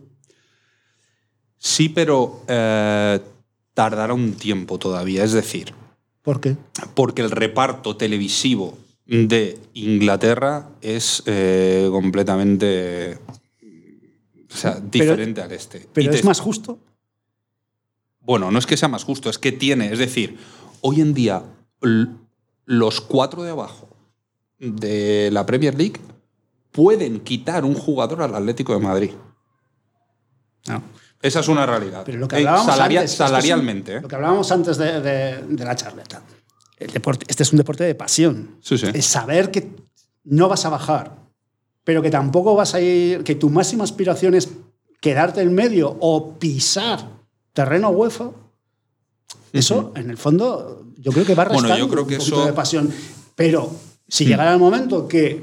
Sí, 1.58 1.88
pero 1.88 2.42
eh, 2.48 3.20
tardará 3.74 4.12
un 4.12 4.32
tiempo 4.32 4.78
todavía. 4.78 5.22
Es 5.24 5.32
decir, 5.32 5.72
¿Por 6.24 6.40
qué? 6.40 6.56
porque 6.94 7.22
el 7.22 7.30
reparto 7.30 7.96
televisivo 7.96 8.76
de 9.06 9.60
Inglaterra 9.74 10.70
es 10.80 11.22
eh, 11.26 11.86
completamente 11.92 13.18
o 14.50 14.56
sea, 14.56 14.80
diferente 14.80 15.42
al 15.42 15.52
este. 15.52 15.86
Pero 15.92 16.10
Y 16.10 16.14
es 16.14 16.22
te- 16.22 16.26
más 16.26 16.40
justo. 16.40 16.78
Bueno, 18.20 18.50
no 18.50 18.58
es 18.58 18.64
que 18.66 18.76
sea 18.78 18.88
más 18.88 19.04
justo, 19.04 19.28
es 19.28 19.38
que 19.38 19.52
tiene, 19.52 19.92
es 19.92 19.98
decir, 19.98 20.38
hoy 20.80 21.02
en 21.02 21.12
día 21.12 21.42
los 22.64 23.00
cuatro 23.02 23.42
de 23.42 23.50
abajo 23.50 23.88
de 24.58 25.28
la 25.30 25.44
Premier 25.44 25.74
League 25.76 26.00
pueden 26.72 27.20
quitar 27.20 27.66
un 27.66 27.74
jugador 27.74 28.22
al 28.22 28.34
Atlético 28.34 28.72
de 28.72 28.78
Madrid. 28.80 29.10
No. 30.66 30.82
Esa 31.24 31.40
es 31.40 31.48
una 31.48 31.64
realidad. 31.64 32.02
Pero 32.04 32.18
lo 32.18 32.28
que 32.28 32.36
Eh, 32.36 32.38
hablábamos 32.40 32.66
salaria- 32.66 33.00
antes, 33.00 33.12
esto 33.12 33.24
es 33.24 33.30
un- 33.30 33.34
salarialmente. 33.36 33.96
¿eh? 33.96 34.00
Lo 34.02 34.08
que 34.08 34.14
hablábamos 34.14 34.52
antes 34.52 34.76
de, 34.76 35.00
de- 35.00 35.42
de 35.48 35.64
la 35.64 35.74
charleta. 35.74 36.22
El 36.78 36.90
deporte, 36.92 37.24
este 37.28 37.42
es 37.44 37.52
un 37.52 37.56
deporte 37.58 37.82
de 37.84 37.94
pasión. 37.94 38.56
Sí, 38.60 38.76
sí. 38.76 38.86
Es 38.92 39.06
saber 39.06 39.50
que 39.50 39.70
no 40.24 40.48
vas 40.48 40.64
a 40.66 40.68
bajar, 40.68 41.16
pero 41.82 42.02
que 42.02 42.10
tampoco 42.10 42.54
vas 42.54 42.74
a 42.74 42.80
ir, 42.80 43.24
que 43.24 43.34
tu 43.36 43.48
máxima 43.48 43.84
aspiración 43.84 44.34
es 44.34 44.48
quedarte 45.00 45.40
en 45.40 45.54
medio 45.54 45.96
o 46.00 46.34
pisar 46.38 47.08
terreno 47.54 47.88
UEFA. 47.90 48.30
Eso, 49.52 49.92
en 49.96 50.10
el 50.10 50.18
fondo, 50.18 50.84
yo 50.98 51.12
creo 51.12 51.24
que 51.24 51.34
va 51.34 51.44
a 51.44 51.46
Bueno, 51.46 51.62
restar 51.62 51.78
yo 51.78 51.88
creo 51.88 52.02
un 52.02 52.08
poquito 52.08 52.22
eso- 52.22 52.44
de 52.46 52.52
pasión. 52.52 52.92
Pero 53.34 53.70
si 54.08 54.26
llegara 54.26 54.52
el 54.52 54.58
momento 54.58 55.06
que 55.08 55.42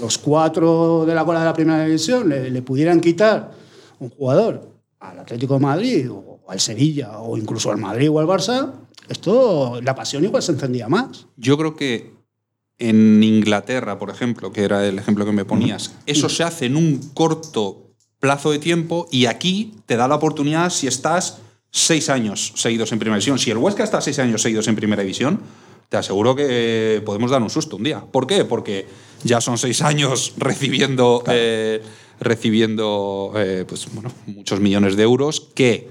los 0.00 0.16
cuatro 0.18 1.04
de 1.06 1.14
la 1.14 1.24
cola 1.24 1.40
de 1.40 1.44
la 1.46 1.52
primera 1.52 1.84
división 1.84 2.28
le, 2.28 2.50
le 2.50 2.62
pudieran 2.62 3.00
quitar 3.00 3.50
un 3.98 4.08
jugador 4.10 4.68
al 5.00 5.18
Atlético 5.18 5.54
de 5.54 5.60
Madrid 5.60 6.10
o 6.10 6.40
al 6.48 6.60
Sevilla 6.60 7.18
o 7.18 7.36
incluso 7.36 7.70
al 7.70 7.78
Madrid 7.78 8.10
o 8.10 8.20
al 8.20 8.26
Barça, 8.26 8.72
esto, 9.08 9.80
la 9.82 9.94
pasión 9.94 10.24
igual 10.24 10.42
se 10.42 10.52
encendía 10.52 10.88
más. 10.88 11.26
Yo 11.36 11.58
creo 11.58 11.74
que 11.74 12.12
en 12.78 13.22
Inglaterra, 13.22 13.98
por 13.98 14.10
ejemplo, 14.10 14.52
que 14.52 14.64
era 14.64 14.86
el 14.86 14.98
ejemplo 14.98 15.26
que 15.26 15.32
me 15.32 15.44
ponías, 15.44 15.94
eso 16.06 16.28
se 16.28 16.44
hace 16.44 16.66
en 16.66 16.76
un 16.76 17.10
corto 17.12 17.90
plazo 18.20 18.50
de 18.52 18.58
tiempo 18.58 19.08
y 19.10 19.26
aquí 19.26 19.74
te 19.86 19.96
da 19.96 20.06
la 20.06 20.14
oportunidad 20.14 20.70
si 20.70 20.86
estás 20.86 21.38
seis 21.70 22.08
años 22.08 22.52
seguidos 22.56 22.92
en 22.92 22.98
primera 22.98 23.16
división. 23.16 23.38
Si 23.38 23.50
el 23.50 23.58
Huesca 23.58 23.84
está 23.84 24.00
seis 24.00 24.18
años 24.18 24.42
seguidos 24.42 24.68
en 24.68 24.76
primera 24.76 25.02
división, 25.02 25.40
te 25.88 25.96
aseguro 25.96 26.36
que 26.36 27.02
podemos 27.04 27.30
dar 27.30 27.42
un 27.42 27.50
susto 27.50 27.76
un 27.76 27.82
día. 27.82 28.00
¿Por 28.00 28.26
qué? 28.26 28.44
Porque 28.44 28.86
ya 29.24 29.40
son 29.40 29.58
seis 29.58 29.82
años 29.82 30.34
recibiendo, 30.36 31.24
eh, 31.26 31.82
recibiendo 32.20 33.32
eh, 33.36 33.64
pues, 33.66 33.92
bueno, 33.92 34.12
muchos 34.26 34.60
millones 34.60 34.96
de 34.96 35.02
euros 35.02 35.40
que 35.54 35.88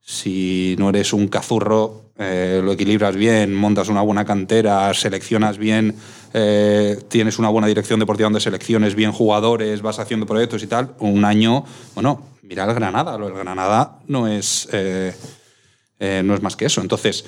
si 0.00 0.74
no 0.78 0.88
eres 0.88 1.12
un 1.12 1.28
cazurro, 1.28 2.10
eh, 2.18 2.60
lo 2.64 2.72
equilibras 2.72 3.14
bien, 3.14 3.54
montas 3.54 3.88
una 3.88 4.02
buena 4.02 4.24
cantera, 4.24 4.92
seleccionas 4.94 5.58
bien, 5.58 5.94
eh, 6.34 6.98
tienes 7.08 7.38
una 7.38 7.50
buena 7.50 7.68
dirección 7.68 8.00
deportiva 8.00 8.26
donde 8.26 8.40
selecciones 8.40 8.94
bien 8.94 9.12
jugadores, 9.12 9.82
vas 9.82 9.98
haciendo 9.98 10.26
proyectos 10.26 10.62
y 10.62 10.66
tal, 10.66 10.94
un 10.98 11.24
año, 11.24 11.64
bueno, 11.94 12.22
mira 12.42 12.64
el 12.64 12.74
Granada, 12.74 13.18
lo 13.18 13.26
del 13.26 13.36
Granada 13.36 13.98
no 14.08 14.26
es, 14.26 14.68
no 14.72 16.34
es 16.34 16.42
más 16.42 16.56
que 16.56 16.64
eso. 16.64 16.80
Entonces, 16.80 17.26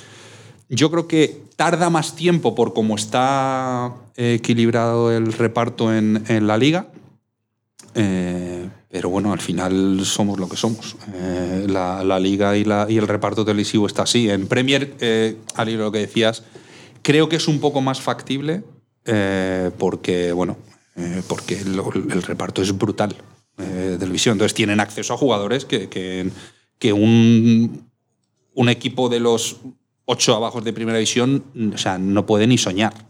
yo 0.71 0.91
creo 0.91 1.07
que 1.07 1.43
tarda 1.57 1.91
más 1.91 2.17
tiempo 2.17 2.55
por 2.55 2.73
cómo 2.73 2.97
está 2.97 3.93
equilibrado 4.17 5.13
el 5.13 5.35
reparto 5.35 5.95
en 5.95 6.47
la 6.47 6.57
liga. 6.57 6.87
Eh, 7.95 8.69
pero 8.91 9.09
bueno, 9.09 9.33
al 9.33 9.41
final 9.41 10.05
somos 10.05 10.41
lo 10.41 10.49
que 10.49 10.57
somos. 10.57 10.97
Eh, 11.15 11.67
la, 11.69 12.19
liga 12.19 12.57
y, 12.57 12.63
el 12.63 13.07
reparto 13.07 13.45
televisivo 13.45 13.87
está 13.87 14.03
así. 14.03 14.29
En 14.29 14.49
Premier, 14.49 14.95
eh, 15.01 15.37
al 15.55 15.69
hilo 15.69 15.85
lo 15.85 15.93
que 15.93 16.01
decías, 16.01 16.43
creo 17.01 17.29
que 17.29 17.37
es 17.37 17.47
un 17.47 17.61
poco 17.61 17.81
más 17.81 18.01
factible 18.01 18.65
eh, 19.05 19.71
porque, 19.79 20.33
bueno, 20.33 20.57
porque 21.29 21.59
el, 21.61 22.23
reparto 22.23 22.63
es 22.63 22.77
brutal 22.77 23.15
de 23.57 23.97
televisión. 23.97 24.33
Entonces 24.33 24.55
tienen 24.55 24.81
acceso 24.81 25.15
a 25.15 25.17
jugadores 25.17 25.65
que, 25.65 25.89
que, 25.89 26.93
un, 26.93 27.89
un 28.55 28.69
equipo 28.69 29.09
de 29.09 29.21
los 29.21 29.59
ocho 30.05 30.35
abajo 30.35 30.61
de 30.61 30.73
primera 30.73 30.99
división 30.99 31.45
sea, 31.77 31.97
no 31.97 32.27
puede 32.27 32.49
ni 32.49 32.59
soñar. 32.59 33.10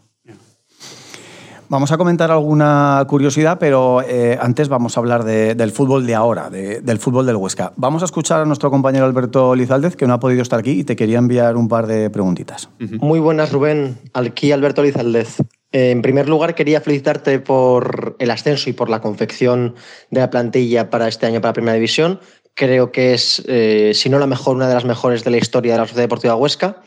Vamos 1.71 1.93
a 1.93 1.99
comentar 1.99 2.33
alguna 2.33 3.05
curiosidad, 3.07 3.59
pero 3.61 4.03
eh, 4.03 4.37
antes 4.43 4.69
vamos 4.69 4.97
a 4.97 5.01
hablar 5.01 5.23
de- 5.23 5.55
del 5.55 5.71
fútbol 5.71 6.05
de 6.05 6.17
ahora, 6.17 6.51
de- 6.51 6.81
del 6.81 6.99
fútbol 6.99 7.27
del 7.27 7.37
Huesca. 7.37 7.73
Vamos 7.77 8.03
a 8.03 8.07
escuchar 8.07 8.41
a 8.41 8.45
nuestro 8.45 8.73
compañero 8.73 9.05
Alberto 9.05 9.55
Lizaldez, 9.55 9.95
que 9.95 10.09
no 10.09 10.15
ha 10.15 10.19
podido 10.19 10.43
estar 10.43 10.59
aquí 10.59 10.73
y 10.73 10.83
te 10.83 10.97
quería 10.97 11.19
enviar 11.19 11.57
un 11.57 11.69
par 11.69 11.87
de 11.87 12.11
preguntitas. 12.11 12.69
Muy 12.81 13.21
buenas, 13.21 13.53
Rubén. 13.53 13.99
Aquí 14.15 14.51
Alberto 14.51 14.83
Lizaldez. 14.83 15.37
Eh, 15.71 15.93
En 15.93 16.03
primer 16.03 16.29
lugar, 16.29 16.57
quería 16.57 16.81
felicitarte 16.81 17.39
por 17.39 18.17
el 18.19 18.33
ascenso 18.33 18.69
y 18.69 18.73
por 18.73 18.91
la 18.91 19.01
confección 19.01 19.77
de 20.11 20.21
la 20.23 20.29
plantilla 20.29 20.91
para 20.91 21.07
este 21.07 21.27
año 21.27 21.41
para 21.41 21.51
la 21.51 21.55
Primera 21.55 21.75
División. 21.75 22.19
Creo 22.55 22.91
que 22.91 23.15
es, 23.15 23.45
eh, 23.47 23.93
si 23.95 24.09
no 24.11 24.19
la 24.19 24.27
mejor, 24.27 24.57
una 24.57 24.67
de 24.67 24.75
las 24.75 24.85
mejores 24.85 25.23
de 25.23 25.31
la 25.31 25.37
historia 25.37 25.75
de 25.75 25.79
la 25.79 25.85
Sociedad 25.85 26.03
Deportiva 26.03 26.35
Huesca. 26.35 26.83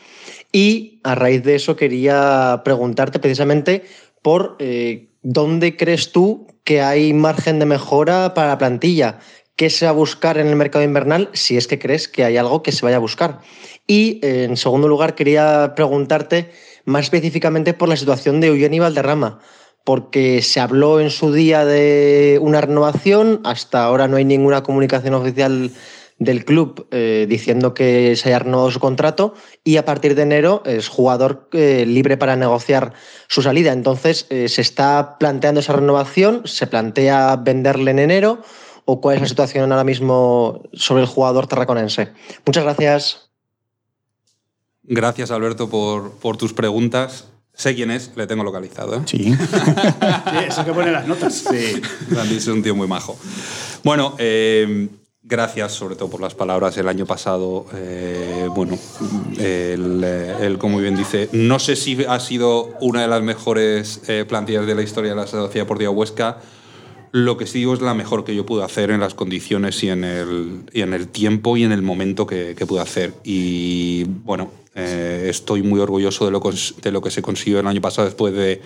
Y 0.51 0.99
a 1.05 1.15
raíz 1.15 1.41
de 1.41 1.55
eso 1.55 1.77
quería 1.77 2.61
preguntarte 2.65 3.19
precisamente 3.19 3.85
por 4.23 4.55
eh, 4.57 5.09
dónde 5.21 5.77
crees 5.77 6.11
tú 6.11 6.47
que 6.63 6.81
hay 6.81 7.13
margen 7.13 7.59
de 7.59 7.67
mejora 7.67 8.33
para 8.33 8.47
la 8.47 8.57
plantilla. 8.57 9.19
¿Qué 9.55 9.69
se 9.69 9.85
va 9.85 9.91
a 9.91 9.93
buscar 9.93 10.39
en 10.39 10.47
el 10.47 10.55
mercado 10.55 10.83
invernal 10.83 11.29
si 11.33 11.57
es 11.57 11.67
que 11.67 11.77
crees 11.77 12.07
que 12.07 12.23
hay 12.23 12.37
algo 12.37 12.63
que 12.63 12.71
se 12.71 12.83
vaya 12.83 12.95
a 12.95 12.99
buscar? 12.99 13.41
Y 13.85 14.19
eh, 14.23 14.45
en 14.45 14.57
segundo 14.57 14.87
lugar, 14.87 15.13
quería 15.13 15.73
preguntarte 15.75 16.51
más 16.85 17.05
específicamente 17.05 17.73
por 17.73 17.89
la 17.89 17.95
situación 17.95 18.39
de 18.39 18.47
Eugeni 18.47 18.79
Valderrama, 18.79 19.39
porque 19.83 20.41
se 20.41 20.59
habló 20.59 20.99
en 20.99 21.11
su 21.11 21.31
día 21.31 21.65
de 21.65 22.39
una 22.41 22.61
renovación, 22.61 23.41
hasta 23.43 23.83
ahora 23.83 24.07
no 24.07 24.17
hay 24.17 24.25
ninguna 24.25 24.63
comunicación 24.63 25.13
oficial 25.13 25.71
del 26.19 26.45
club 26.45 26.87
eh, 26.91 27.25
diciendo 27.27 27.73
que 27.73 28.15
se 28.15 28.29
haya 28.29 28.39
renovado 28.39 28.71
su 28.71 28.79
contrato 28.79 29.33
y 29.63 29.77
a 29.77 29.85
partir 29.85 30.15
de 30.15 30.23
enero 30.23 30.63
es 30.65 30.87
jugador 30.87 31.49
eh, 31.53 31.85
libre 31.85 32.17
para 32.17 32.35
negociar 32.35 32.93
su 33.27 33.41
salida. 33.41 33.73
Entonces, 33.73 34.27
eh, 34.29 34.47
¿se 34.49 34.61
está 34.61 35.17
planteando 35.19 35.59
esa 35.59 35.73
renovación? 35.73 36.43
¿Se 36.45 36.67
plantea 36.67 37.35
venderle 37.37 37.91
en 37.91 37.99
enero? 37.99 38.41
¿O 38.85 39.01
cuál 39.01 39.15
es 39.15 39.21
la 39.21 39.27
situación 39.27 39.71
ahora 39.71 39.83
mismo 39.83 40.63
sobre 40.73 41.03
el 41.03 41.07
jugador 41.07 41.47
tarraconense? 41.47 42.09
Muchas 42.45 42.63
gracias. 42.63 43.29
Gracias, 44.83 45.31
Alberto, 45.31 45.69
por, 45.69 46.11
por 46.11 46.35
tus 46.35 46.53
preguntas. 46.53 47.27
Sé 47.53 47.75
quién 47.75 47.91
es, 47.91 48.11
le 48.15 48.27
tengo 48.27 48.43
localizado. 48.43 48.95
¿eh? 48.95 49.01
Sí. 49.05 49.33
Sí, 50.33 50.45
eso 50.47 50.65
que 50.65 50.73
pone 50.73 50.91
las 50.91 51.07
notas. 51.07 51.33
Sí, 51.33 51.81
Randy 52.09 52.37
es 52.37 52.47
un 52.47 52.63
tío 52.63 52.75
muy 52.75 52.87
majo. 52.87 53.17
Bueno, 53.83 54.15
eh, 54.17 54.89
gracias 55.23 55.71
sobre 55.71 55.95
todo 55.95 56.09
por 56.09 56.21
las 56.21 56.35
palabras. 56.35 56.77
El 56.77 56.87
año 56.87 57.05
pasado, 57.05 57.65
eh, 57.73 58.47
bueno, 58.53 58.77
él, 59.39 60.01
eh, 60.03 60.35
él, 60.41 60.57
como 60.57 60.79
bien 60.79 60.95
dice, 60.95 61.29
no 61.31 61.59
sé 61.59 61.75
si 61.75 62.03
ha 62.07 62.19
sido 62.19 62.73
una 62.81 63.01
de 63.01 63.07
las 63.07 63.23
mejores 63.23 64.01
eh, 64.07 64.25
plantillas 64.27 64.67
de 64.67 64.75
la 64.75 64.81
historia 64.81 65.11
de 65.11 65.15
la 65.15 65.27
Sociedad 65.27 65.49
Deportiva 65.51 65.91
Huesca. 65.91 66.39
Lo 67.11 67.37
que 67.37 67.45
sí 67.45 67.59
digo 67.59 67.75
es 67.75 67.81
la 67.81 67.93
mejor 67.93 68.25
que 68.25 68.35
yo 68.35 68.45
pude 68.45 68.63
hacer 68.63 68.89
en 68.89 68.99
las 68.99 69.13
condiciones 69.13 69.83
y 69.83 69.89
en 69.89 70.03
el, 70.03 70.63
y 70.73 70.81
en 70.81 70.93
el 70.93 71.07
tiempo 71.07 71.55
y 71.55 71.63
en 71.63 71.71
el 71.71 71.83
momento 71.83 72.25
que, 72.25 72.55
pude 72.67 72.81
hacer. 72.81 73.13
Y 73.23 74.05
bueno, 74.05 74.49
eh, 74.73 75.27
estoy 75.29 75.61
muy 75.61 75.79
orgulloso 75.79 76.25
de 76.25 76.31
lo, 76.31 76.41
de 76.41 76.91
lo 76.91 77.01
que 77.01 77.11
se 77.11 77.21
consiguió 77.21 77.59
el 77.59 77.67
año 77.67 77.81
pasado 77.81 78.07
después 78.07 78.33
de 78.33 78.61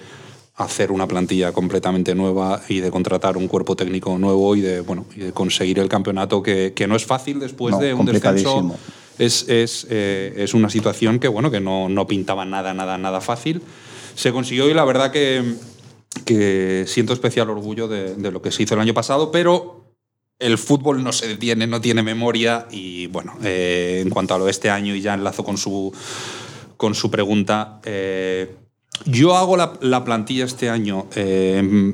hacer 0.58 0.92
una 0.92 1.08
plantilla 1.08 1.52
completamente 1.54 2.16
nueva 2.16 2.62
y 2.68 2.80
de 2.80 2.90
contratar 2.90 3.38
un 3.38 3.48
cuerpo 3.48 3.76
técnico 3.76 4.18
nuevo 4.18 4.56
y 4.56 4.62
de, 4.62 4.82
bueno, 4.82 5.06
y 5.16 5.20
de 5.20 5.32
conseguir 5.32 5.78
el 5.78 5.88
campeonato 5.88 6.42
que, 6.42 6.74
que 6.76 6.88
no 6.88 6.96
es 6.96 7.06
fácil 7.06 7.40
después 7.40 7.74
No, 7.76 7.80
de 7.80 7.94
un 7.94 8.06
descenso. 8.06 8.76
Es, 9.20 9.48
es, 9.50 9.88
eh, 9.90 10.34
es 10.38 10.54
una 10.54 10.70
situación 10.70 11.20
que, 11.20 11.28
bueno, 11.28 11.52
que 11.52 11.60
no, 11.60 11.90
no 11.90 12.08
pintaba 12.08 12.44
nada, 12.46 12.74
nada, 12.74 12.98
nada 12.98 13.22
fácil. 13.22 13.62
Se 14.16 14.32
consiguió 14.32 14.68
y 14.70 14.74
la 14.74 14.84
verdad 14.84 15.12
que, 15.12 15.44
que 16.26 16.86
siento 16.88 17.14
especial 17.14 17.50
orgullo 17.52 17.88
de, 17.88 18.16
de 18.16 18.32
lo 18.32 18.42
que 18.42 18.52
se 18.52 18.64
hizo 18.64 18.74
el 18.74 18.82
año 18.82 18.96
pasado, 18.96 19.32
pero 19.32 19.94
el 20.40 20.58
fútbol 20.58 21.04
no 21.04 21.12
se 21.12 21.28
detiene, 21.28 21.68
no 21.68 21.82
tiene 21.82 22.02
memoria 22.04 22.68
y 22.72 23.08
bueno, 23.08 23.36
eh, 23.44 24.02
en 24.04 24.10
cuanto 24.10 24.34
a 24.34 24.38
lo 24.40 24.46
de 24.46 24.52
este 24.52 24.70
año 24.70 24.96
y 24.96 25.02
ya 25.02 25.14
enlazo 25.14 25.44
con 25.44 25.58
su, 25.58 25.92
con 26.78 26.96
su 26.96 27.10
pregunta, 27.10 27.80
eh, 27.86 28.56
yo 29.06 29.36
hago 29.36 29.58
la, 29.58 29.74
la 29.82 30.04
plantilla 30.04 30.46
este 30.46 30.70
año 30.70 31.08
eh, 31.16 31.94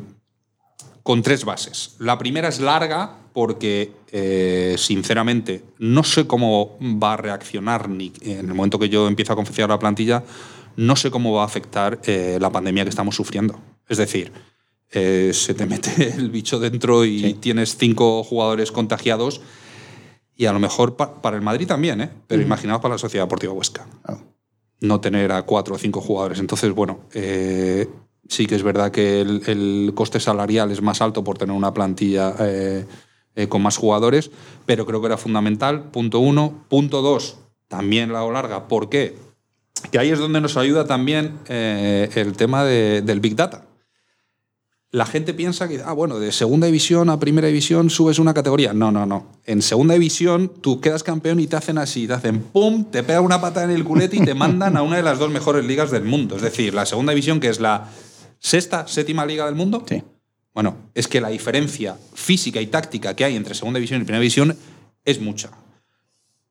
con 1.03 1.21
tres 1.21 1.43
bases. 1.45 1.95
La 1.99 2.17
primera 2.17 2.47
es 2.47 2.59
larga 2.59 3.17
porque, 3.33 3.91
eh, 4.11 4.75
sinceramente, 4.77 5.63
no 5.79 6.03
sé 6.03 6.27
cómo 6.27 6.77
va 6.81 7.13
a 7.13 7.17
reaccionar 7.17 7.89
ni 7.89 8.11
en 8.21 8.47
el 8.47 8.53
momento 8.53 8.79
que 8.79 8.89
yo 8.89 9.07
empiezo 9.07 9.33
a 9.33 9.35
confeccionar 9.35 9.69
la 9.71 9.79
plantilla, 9.79 10.23
no 10.75 10.95
sé 10.95 11.11
cómo 11.11 11.33
va 11.33 11.41
a 11.41 11.45
afectar 11.45 11.99
eh, 12.05 12.37
la 12.39 12.51
pandemia 12.51 12.83
que 12.83 12.89
estamos 12.89 13.15
sufriendo. 13.15 13.59
Es 13.89 13.97
decir, 13.97 14.31
eh, 14.91 15.31
se 15.33 15.53
te 15.55 15.65
mete 15.65 16.09
el 16.17 16.29
bicho 16.29 16.59
dentro 16.59 17.03
y 17.05 17.19
Sí. 17.19 17.33
tienes 17.33 17.75
cinco 17.77 18.23
jugadores 18.23 18.71
contagiados 18.71 19.41
y 20.35 20.45
a 20.45 20.53
lo 20.53 20.59
mejor 20.59 20.95
pa- 20.95 21.21
para 21.21 21.35
el 21.35 21.41
Madrid 21.43 21.67
también, 21.67 22.01
¿eh? 22.01 22.09
pero 22.27 22.41
imaginaos 22.41 22.81
para 22.81 22.95
la 22.95 22.99
Sociedad 22.99 23.25
Deportiva 23.25 23.53
Huesca 23.53 23.85
Ah. 24.03 24.17
No 24.83 24.99
tener 24.99 25.31
a 25.31 25.43
cuatro 25.43 25.75
o 25.75 25.77
cinco 25.77 26.01
jugadores. 26.01 26.39
Entonces, 26.39 26.73
bueno, 26.73 26.99
eh, 27.13 27.87
sí 28.27 28.45
que 28.45 28.55
es 28.55 28.63
verdad 28.63 28.91
que 28.91 29.21
el, 29.21 29.91
coste 29.95 30.19
salarial 30.19 30.71
es 30.71 30.81
más 30.81 31.01
alto 31.01 31.23
por 31.23 31.37
tener 31.37 31.55
una 31.55 31.73
plantilla 31.73 32.35
eh, 32.39 32.85
eh, 33.35 33.47
con 33.47 33.61
más 33.61 33.77
jugadores, 33.77 34.29
pero 34.65 34.85
creo 34.85 34.99
que 34.99 35.07
era 35.07 35.17
fundamental. 35.17 35.89
Punto 35.89 36.19
uno. 36.19 36.65
Punto 36.67 37.01
dos, 37.01 37.37
también 37.69 38.11
la 38.11 38.19
hago 38.19 38.31
larga. 38.33 38.67
¿Por 38.67 38.89
qué? 38.89 39.15
Que 39.89 39.99
ahí 39.99 40.09
es 40.09 40.19
donde 40.19 40.41
nos 40.41 40.57
ayuda 40.57 40.85
también 40.85 41.39
el 41.47 42.33
tema 42.37 42.63
de- 42.63 43.01
del 43.01 43.19
Big 43.21 43.35
Data. 43.35 43.65
La 44.93 45.07
gente 45.07 45.33
piensa 45.33 45.67
que, 45.67 45.81
ah, 45.83 45.91
bueno, 45.91 46.19
de 46.19 46.31
segunda 46.31 46.67
división 46.67 47.09
a 47.09 47.19
primera 47.19 47.47
división 47.47 47.89
subes 47.89 48.19
una 48.19 48.31
categoría. 48.31 48.73
No, 48.73 48.91
no, 48.91 49.07
no. 49.07 49.25
En 49.43 49.63
segunda 49.63 49.95
división 49.95 50.51
tú 50.61 50.79
quedas 50.81 51.01
campeón 51.01 51.39
y 51.39 51.47
te 51.47 51.55
hacen 51.55 51.79
así, 51.79 52.05
te 52.05 52.13
hacen 52.13 52.41
pum, 52.41 52.85
te 52.91 53.01
pegan 53.01 53.25
una 53.25 53.41
pata 53.41 53.63
en 53.63 53.71
el 53.71 53.83
culete 53.83 54.17
y 54.17 54.19
te 54.19 54.35
mandan 54.35 54.77
a 54.77 54.83
una 54.83 54.97
de 54.97 55.01
las 55.01 55.17
dos 55.17 55.31
mejores 55.31 55.65
ligas 55.65 55.89
del 55.89 56.03
mundo. 56.03 56.35
Es 56.35 56.43
decir, 56.43 56.75
la 56.75 56.85
segunda 56.85 57.11
división, 57.11 57.39
que 57.39 57.49
es 57.49 57.59
la 57.59 57.89
sexta, 58.37 58.87
séptima 58.87 59.25
liga 59.25 59.47
del 59.47 59.55
mundo. 59.55 59.83
Sí. 59.89 60.03
Bueno, 60.53 60.77
es 60.93 61.07
que 61.07 61.21
la 61.21 61.29
diferencia 61.29 61.97
física 62.13 62.61
y 62.61 62.67
táctica 62.67 63.15
que 63.15 63.25
hay 63.25 63.35
entre 63.35 63.55
segunda 63.55 63.79
división 63.79 63.99
y 63.99 64.03
primera 64.03 64.21
división 64.21 64.55
es 65.03 65.19
mucha. 65.19 65.49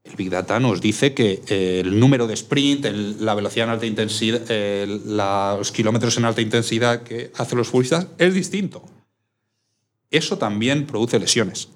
El 0.04 0.16
Big 0.16 0.30
Data 0.30 0.58
nos 0.58 0.80
dice 0.80 1.14
que 1.14 1.42
eh, 1.48 1.80
el 1.84 1.98
número 2.00 2.26
de 2.26 2.34
sprint, 2.34 2.84
el- 2.86 3.24
la 3.24 3.34
velocidad 3.34 3.66
en 3.68 3.72
alta 3.72 3.86
intensidad, 3.86 4.40
eh, 4.48 5.00
la- 5.06 5.54
los 5.56 5.70
kilómetros 5.70 6.16
en 6.16 6.24
alta 6.24 6.40
intensidad 6.40 7.02
que 7.02 7.30
hacen 7.36 7.56
los 7.58 7.68
futbolistas 7.68 8.08
es 8.18 8.34
distinto. 8.34 8.82
Eso 10.10 10.38
también 10.38 10.86
produce 10.86 11.18
lesiones. 11.18 11.68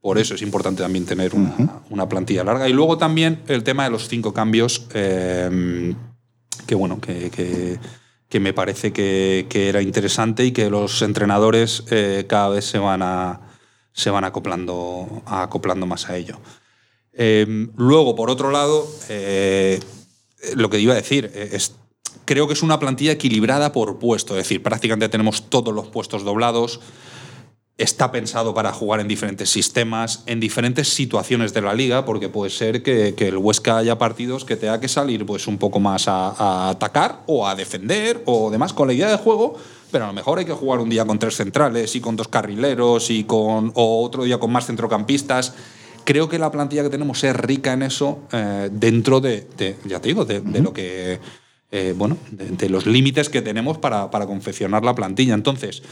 Por 0.00 0.18
eso 0.18 0.34
es 0.34 0.42
importante 0.42 0.82
también 0.82 1.06
tener 1.06 1.32
una, 1.34 1.82
una 1.90 2.08
plantilla 2.08 2.42
larga. 2.42 2.68
Y 2.68 2.72
luego 2.72 2.98
también 2.98 3.40
el 3.46 3.62
tema 3.62 3.84
de 3.84 3.90
los 3.90 4.08
cinco 4.08 4.34
cambios, 4.34 4.86
eh, 4.92 5.94
que 6.66 6.74
bueno, 6.74 7.00
que, 7.00 7.30
que- 7.30 7.78
que 8.28 8.40
me 8.40 8.52
parece 8.54 8.92
que, 8.94 9.46
que 9.48 9.68
era 9.68 9.80
interesante 9.82 10.44
y 10.46 10.52
que 10.52 10.70
los 10.70 11.02
entrenadores 11.02 11.84
cada 12.26 12.48
vez 12.48 12.64
se 12.64 12.78
van, 12.78 13.02
a, 13.02 13.40
se 13.92 14.08
van 14.10 14.24
acoplando, 14.24 15.22
acoplando 15.26 15.84
más 15.86 16.08
a 16.08 16.16
ello. 16.16 16.40
Eh, 17.14 17.68
luego, 17.76 18.14
por 18.16 18.30
otro 18.30 18.50
lado, 18.50 18.86
eh, 19.08 19.80
lo 20.54 20.70
que 20.70 20.80
iba 20.80 20.92
a 20.92 20.96
decir, 20.96 21.30
eh, 21.34 21.50
es, 21.52 21.74
creo 22.24 22.46
que 22.46 22.54
es 22.54 22.62
una 22.62 22.78
plantilla 22.78 23.12
equilibrada 23.12 23.72
por 23.72 23.98
puesto, 23.98 24.34
es 24.34 24.44
decir, 24.44 24.62
prácticamente 24.62 25.08
tenemos 25.08 25.50
todos 25.50 25.74
los 25.74 25.88
puestos 25.88 26.24
doblados, 26.24 26.80
está 27.78 28.12
pensado 28.12 28.54
para 28.54 28.72
jugar 28.72 29.00
en 29.00 29.08
diferentes 29.08 29.50
sistemas, 29.50 30.22
en 30.26 30.40
diferentes 30.40 30.88
situaciones 30.88 31.52
de 31.52 31.62
la 31.62 31.74
liga, 31.74 32.04
porque 32.04 32.28
puede 32.28 32.50
ser 32.50 32.82
que, 32.82 33.14
que 33.14 33.28
el 33.28 33.36
Huesca 33.36 33.78
haya 33.78 33.98
partidos 33.98 34.44
que 34.44 34.56
tenga 34.56 34.78
que 34.78 34.88
salir 34.88 35.26
pues, 35.26 35.46
un 35.46 35.58
poco 35.58 35.80
más 35.80 36.06
a, 36.06 36.28
a 36.30 36.70
atacar 36.70 37.22
o 37.26 37.46
a 37.46 37.54
defender 37.54 38.22
o 38.26 38.50
demás 38.50 38.72
con 38.72 38.88
la 38.88 38.94
idea 38.94 39.10
de 39.10 39.16
juego, 39.16 39.56
pero 39.90 40.04
a 40.04 40.08
lo 40.08 40.12
mejor 40.14 40.38
hay 40.38 40.44
que 40.44 40.52
jugar 40.52 40.80
un 40.80 40.90
día 40.90 41.04
con 41.04 41.18
tres 41.18 41.36
centrales 41.36 41.94
y 41.96 42.00
con 42.00 42.16
dos 42.16 42.28
carrileros 42.28 43.10
y 43.10 43.24
con, 43.24 43.72
o 43.74 44.02
otro 44.04 44.24
día 44.24 44.38
con 44.38 44.52
más 44.52 44.66
centrocampistas. 44.66 45.54
Creo 46.04 46.28
que 46.28 46.38
la 46.38 46.50
plantilla 46.50 46.82
que 46.82 46.90
tenemos 46.90 47.22
es 47.24 47.34
rica 47.36 47.72
en 47.72 47.82
eso 47.82 48.20
eh, 48.32 48.68
dentro 48.72 49.20
de, 49.20 49.46
de- 49.56 49.76
ya 49.84 50.00
te 50.00 50.08
digo, 50.08 50.24
de, 50.24 50.40
de 50.40 50.60
lo 50.60 50.72
que, 50.72 51.20
eh, 51.70 51.94
bueno, 51.96 52.16
de, 52.30 52.46
de 52.50 52.68
los 52.68 52.86
límites 52.86 53.28
que 53.28 53.42
tenemos 53.42 53.78
para, 53.78 54.10
para 54.10 54.26
confeccionar 54.26 54.84
la 54.84 54.94
plantilla. 54.94 55.34
Entonces, 55.34 55.82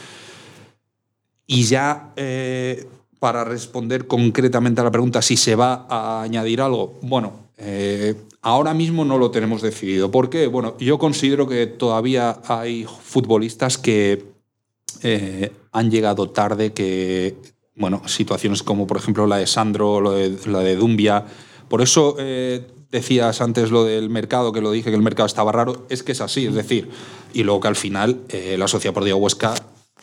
y 1.47 1.65
ya 1.65 2.13
eh, 2.17 2.87
para 3.19 3.45
responder 3.45 4.07
concretamente 4.07 4.81
a 4.81 4.85
la 4.85 4.91
pregunta 4.91 5.23
si 5.23 5.37
se 5.37 5.55
va 5.55 5.87
a 5.89 6.23
añadir 6.23 6.61
algo, 6.61 6.99
bueno, 7.03 7.51
ahora 8.41 8.73
mismo 8.73 9.05
no 9.05 9.19
lo 9.19 9.31
tenemos 9.31 9.61
decidido. 9.61 10.11
¿Por 10.11 10.31
qué? 10.31 10.47
Bueno, 10.47 10.77
yo 10.79 10.99
considero 10.99 11.47
que 11.47 11.67
todavía 11.67 12.41
hay 12.47 12.87
futbolistas 13.03 13.77
que 13.77 14.25
han 15.73 15.91
llegado 15.91 16.31
tarde, 16.31 16.73
que, 16.73 17.37
bueno, 17.77 18.03
situaciones 18.07 18.63
como 18.63 18.87
por 18.87 18.97
ejemplo 18.97 19.27
la 19.27 19.37
de 19.37 19.47
Sandro, 19.47 20.01
la 20.01 20.61
de 20.61 20.77
Dumbia. 20.77 21.25
Por 21.69 21.83
eso 21.83 22.17
eh, 22.19 22.67
decías 22.91 23.41
antes 23.41 23.71
lo 23.71 23.85
del 23.85 24.11
mercado, 24.11 24.53
que 24.53 24.61
lo 24.61 24.73
dije 24.73 24.91
que 24.91 24.97
el 24.97 25.03
mercado 25.03 25.27
estaba 25.27 25.53
raro, 25.53 25.87
es 25.89 26.03
que 26.03 26.13
es 26.13 26.21
así, 26.21 26.47
es 26.47 26.55
decir, 26.55 26.91
y 27.33 27.45
luego 27.45 27.61
que 27.61 27.69
al 27.69 27.77
final 27.77 28.21
eh, 28.29 28.57
la 28.59 28.69
Sociedad 28.69 28.93
por 28.93 29.05
Huesca 29.05 29.55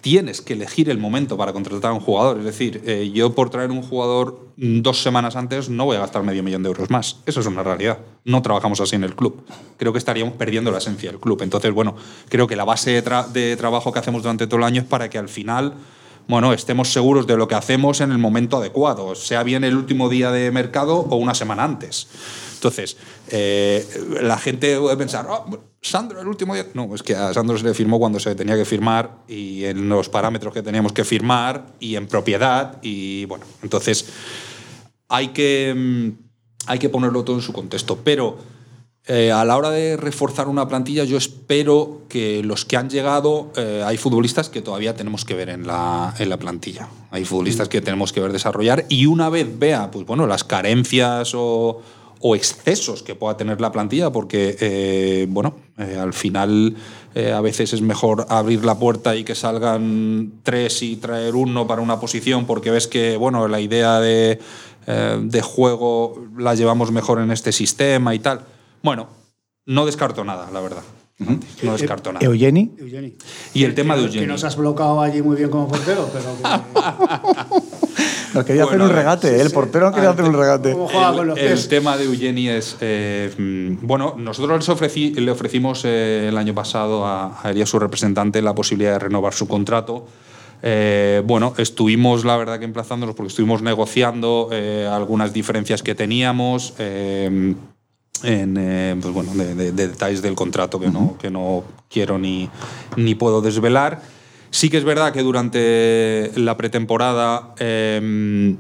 tienes 0.02 0.42
que 0.42 0.54
elegir 0.54 0.90
el 0.90 0.98
momento 0.98 1.38
para 1.38 1.54
contratar 1.54 1.92
a 1.92 1.94
un 1.94 2.00
jugador. 2.00 2.38
Es 2.38 2.46
decir, 2.46 2.82
eh, 2.86 3.12
yo 3.14 3.34
por 3.34 3.50
traer 3.50 3.72
un 3.72 3.82
jugador 3.82 4.48
dos 4.56 5.02
semanas 5.02 5.36
antes 5.36 5.70
no 5.70 5.86
voy 5.86 5.98
a 5.98 6.00
gastar 6.00 6.24
medio 6.24 6.44
millón 6.44 6.64
de 6.64 6.70
euros 6.70 6.90
más. 6.90 7.18
Eso 7.26 7.40
es 7.40 7.46
una 7.46 7.64
realidad. 7.64 8.00
No 8.24 8.42
trabajamos 8.42 8.80
así 8.80 8.96
en 8.96 9.04
el 9.04 9.16
club. 9.16 9.44
Creo 9.78 9.92
que 9.92 10.00
estaríamos 10.00 10.36
perdiendo 10.36 10.72
la 10.72 10.78
esencia 10.78 11.12
del 11.12 11.20
club. 11.20 11.42
Entonces, 11.42 11.74
bueno, 11.74 11.96
creo 12.30 12.48
que 12.48 12.56
la 12.56 12.64
base 12.64 13.02
de 13.02 13.58
trabajo 13.58 13.92
que 13.92 14.00
hacemos 14.00 14.22
durante 14.22 14.48
todo 14.48 14.60
el 14.60 14.64
año 14.64 14.82
es 14.82 14.88
para 14.88 15.10
que 15.10 15.18
al 15.18 15.30
final 15.30 15.74
bueno, 16.28 16.54
estemos 16.54 16.92
seguros 16.92 17.28
de 17.28 17.38
lo 17.38 17.48
que 17.48 17.56
hacemos 17.56 18.02
en 18.02 18.12
el 18.12 18.18
momento 18.18 18.58
adecuado, 18.58 19.16
sea 19.16 19.44
bien 19.44 19.64
el 19.64 19.76
último 19.76 20.10
día 20.10 20.32
de 20.32 20.52
mercado 20.52 20.98
o 20.98 21.16
una 21.16 21.34
semana 21.34 21.64
antes. 21.64 22.08
Entonces, 22.56 22.98
eh, 23.30 23.86
la 24.22 24.38
gente 24.38 24.80
puede 24.80 24.98
pensar, 24.98 25.28
"Oh, 25.30 25.46
Sandro, 25.82 26.20
el 26.20 26.28
último 26.28 26.54
día. 26.54 26.66
No, 26.74 26.94
es 26.94 27.04
que 27.04 27.16
a 27.16 27.34
Sandro 27.34 27.58
se 27.58 27.64
le 27.64 27.74
firmó 27.74 28.00
cuando 28.00 28.20
se 28.20 28.36
tenía 28.36 28.56
que 28.56 28.66
firmar 28.66 29.20
y 29.28 29.64
en 29.66 29.88
los 29.88 30.10
parámetros 30.10 30.54
que 30.54 30.62
teníamos 30.62 30.92
que 30.92 31.06
firmar 31.06 31.68
y 31.80 31.96
en 31.96 32.08
propiedad. 32.08 32.78
Y 32.82 33.26
bueno, 33.26 33.46
entonces 33.64 34.06
hay 35.08 35.30
que, 35.30 35.74
mm, 35.76 36.10
hay 36.68 36.80
que 36.80 36.90
ponerlo 36.90 37.24
todo 37.24 37.38
en 37.38 37.42
su 37.42 37.54
contexto. 37.54 38.00
Pero 38.04 38.38
Eh, 39.10 39.32
a 39.32 39.46
la 39.46 39.56
hora 39.56 39.70
de 39.70 39.96
reforzar 39.96 40.50
una 40.50 40.68
plantilla, 40.68 41.06
yo 41.06 41.16
espero 41.16 42.02
que 42.10 42.44
los 42.44 42.66
que 42.66 42.76
han 42.76 42.90
llegado, 42.90 43.54
eh, 43.56 43.82
hay 43.86 43.96
futbolistas 43.96 44.50
que 44.50 44.62
todavía 44.62 44.98
tenemos 44.98 45.24
que 45.24 45.34
ver 45.34 45.48
en 45.48 45.66
la, 45.66 46.14
en 46.20 46.28
la 46.28 46.36
plantilla. 46.36 46.90
Hay 47.12 47.24
futbolistas 47.24 47.70
que 47.70 47.80
tenemos 47.80 48.12
que 48.12 48.20
ver 48.20 48.34
desarrollar 48.34 48.86
y 48.90 49.06
una 49.06 49.30
vez 49.30 49.48
vea, 49.58 49.92
pues 49.92 50.06
bueno, 50.06 50.28
las 50.28 50.44
carencias 50.44 51.34
o, 51.36 51.82
o 52.20 52.36
excesos 52.36 53.02
que 53.02 53.16
pueda 53.16 53.38
tener 53.38 53.62
la 53.62 53.72
plantilla, 53.72 54.12
porque, 54.12 54.58
eh, 54.60 55.26
bueno, 55.30 55.56
al 55.78 56.12
final 56.12 56.76
a 57.34 57.42
veces 57.42 57.74
es 57.74 57.82
mejor 57.82 58.26
abrir 58.30 58.66
la 58.66 58.78
puerta 58.78 59.16
y 59.16 59.24
que 59.24 59.36
salgan 59.36 60.34
tres 60.44 60.84
y 60.84 60.98
traer 60.98 61.34
uno 61.36 61.66
para 61.66 61.82
una 61.82 62.00
posición, 62.00 62.46
porque 62.46 62.72
ves 62.72 62.88
que, 62.88 63.16
bueno, 63.16 63.48
la 63.48 63.60
idea 63.60 64.00
de, 64.00 64.40
de 64.86 65.42
juego 65.42 66.28
la 66.38 66.54
llevamos 66.56 66.92
mejor 66.92 67.20
en 67.20 67.32
este 67.32 67.52
sistema 67.52 68.14
y 68.14 68.20
tal. 68.20 68.42
Bueno, 68.84 69.08
no 69.66 69.86
descarto 69.86 70.24
nada, 70.24 70.50
la 70.52 70.62
verdad. 70.62 70.84
No 71.64 71.74
descarto 71.76 72.14
nada. 72.14 72.24
Eugeni. 72.24 72.72
Eugeni. 72.78 73.16
Y 73.56 73.64
el 73.64 73.74
tema 73.74 73.96
de 73.96 74.02
Que 74.02 74.08
Eugeni. 74.08 74.28
nos 74.28 74.44
has 74.44 74.56
bloqueado 74.56 75.02
allí 75.02 75.22
muy 75.24 75.36
bien 75.36 75.50
como 75.50 75.68
portero, 75.68 76.08
pero 76.14 76.38
que- 76.38 77.58
Nos 78.34 78.46
quería 78.46 78.66
Bueno, 78.66 78.84
hacer 78.84 78.92
un 78.92 78.98
a 78.98 79.00
regate, 79.02 79.38
¿eh? 79.38 79.42
el 79.42 79.52
portero 79.52 79.92
quería 79.92 80.10
hacer 80.12 80.26
un 80.26 80.34
regate. 80.34 80.74
¿Cómo 80.74 80.88
juega 80.90 81.14
con 81.14 81.28
los 81.28 81.40
El, 81.40 81.48
el 81.48 81.68
tema 81.70 81.98
de 81.98 82.04
Eugeni 82.06 82.50
es. 82.50 82.78
eh, 82.82 83.34
mm, 83.36 83.88
bueno, 83.88 84.16
nosotros 84.18 84.58
les 84.60 84.70
ofrecí- 84.70 85.16
le 85.16 85.32
ofrecimos 85.32 85.84
eh, 85.86 86.28
el 86.30 86.38
año 86.38 86.54
pasado 86.54 87.06
a, 87.08 87.40
a 87.42 87.50
Elías, 87.50 87.70
su 87.70 87.80
representante, 87.80 88.42
la 88.42 88.54
posibilidad 88.54 88.92
de 88.94 89.00
renovar 89.00 89.34
su 89.34 89.48
contrato. 89.48 90.06
Eh, 90.62 91.24
bueno, 91.26 91.54
estuvimos, 91.58 92.26
la 92.26 92.36
verdad, 92.38 92.60
que 92.60 92.66
emplazándonos 92.66 93.16
porque 93.16 93.30
estuvimos 93.30 93.62
negociando 93.62 94.50
eh, 94.52 94.88
algunas 94.92 95.32
diferencias 95.34 95.82
que 95.82 95.96
teníamos. 95.96 96.74
Eh, 98.24 98.42
en, 98.42 98.58
eh, 98.58 98.96
pues 99.02 99.14
bueno, 99.14 99.34
de, 99.34 99.56
de- 99.56 99.72
de 99.72 99.88
detalles 99.88 100.22
del 100.22 100.36
contrato 100.36 100.80
que, 100.80 100.90
no, 100.90 101.18
que 101.20 101.30
no 101.30 101.64
quiero 101.90 102.18
ni, 102.18 102.50
ni 102.96 103.16
puedo 103.16 103.42
desvelar. 103.42 104.02
Sí 104.50 104.70
que 104.70 104.78
es 104.78 104.84
verdad 104.84 105.12
que 105.14 105.22
durante 105.24 106.32
la 106.36 106.56
pretemporada 106.58 107.54
eh, 107.60 108.56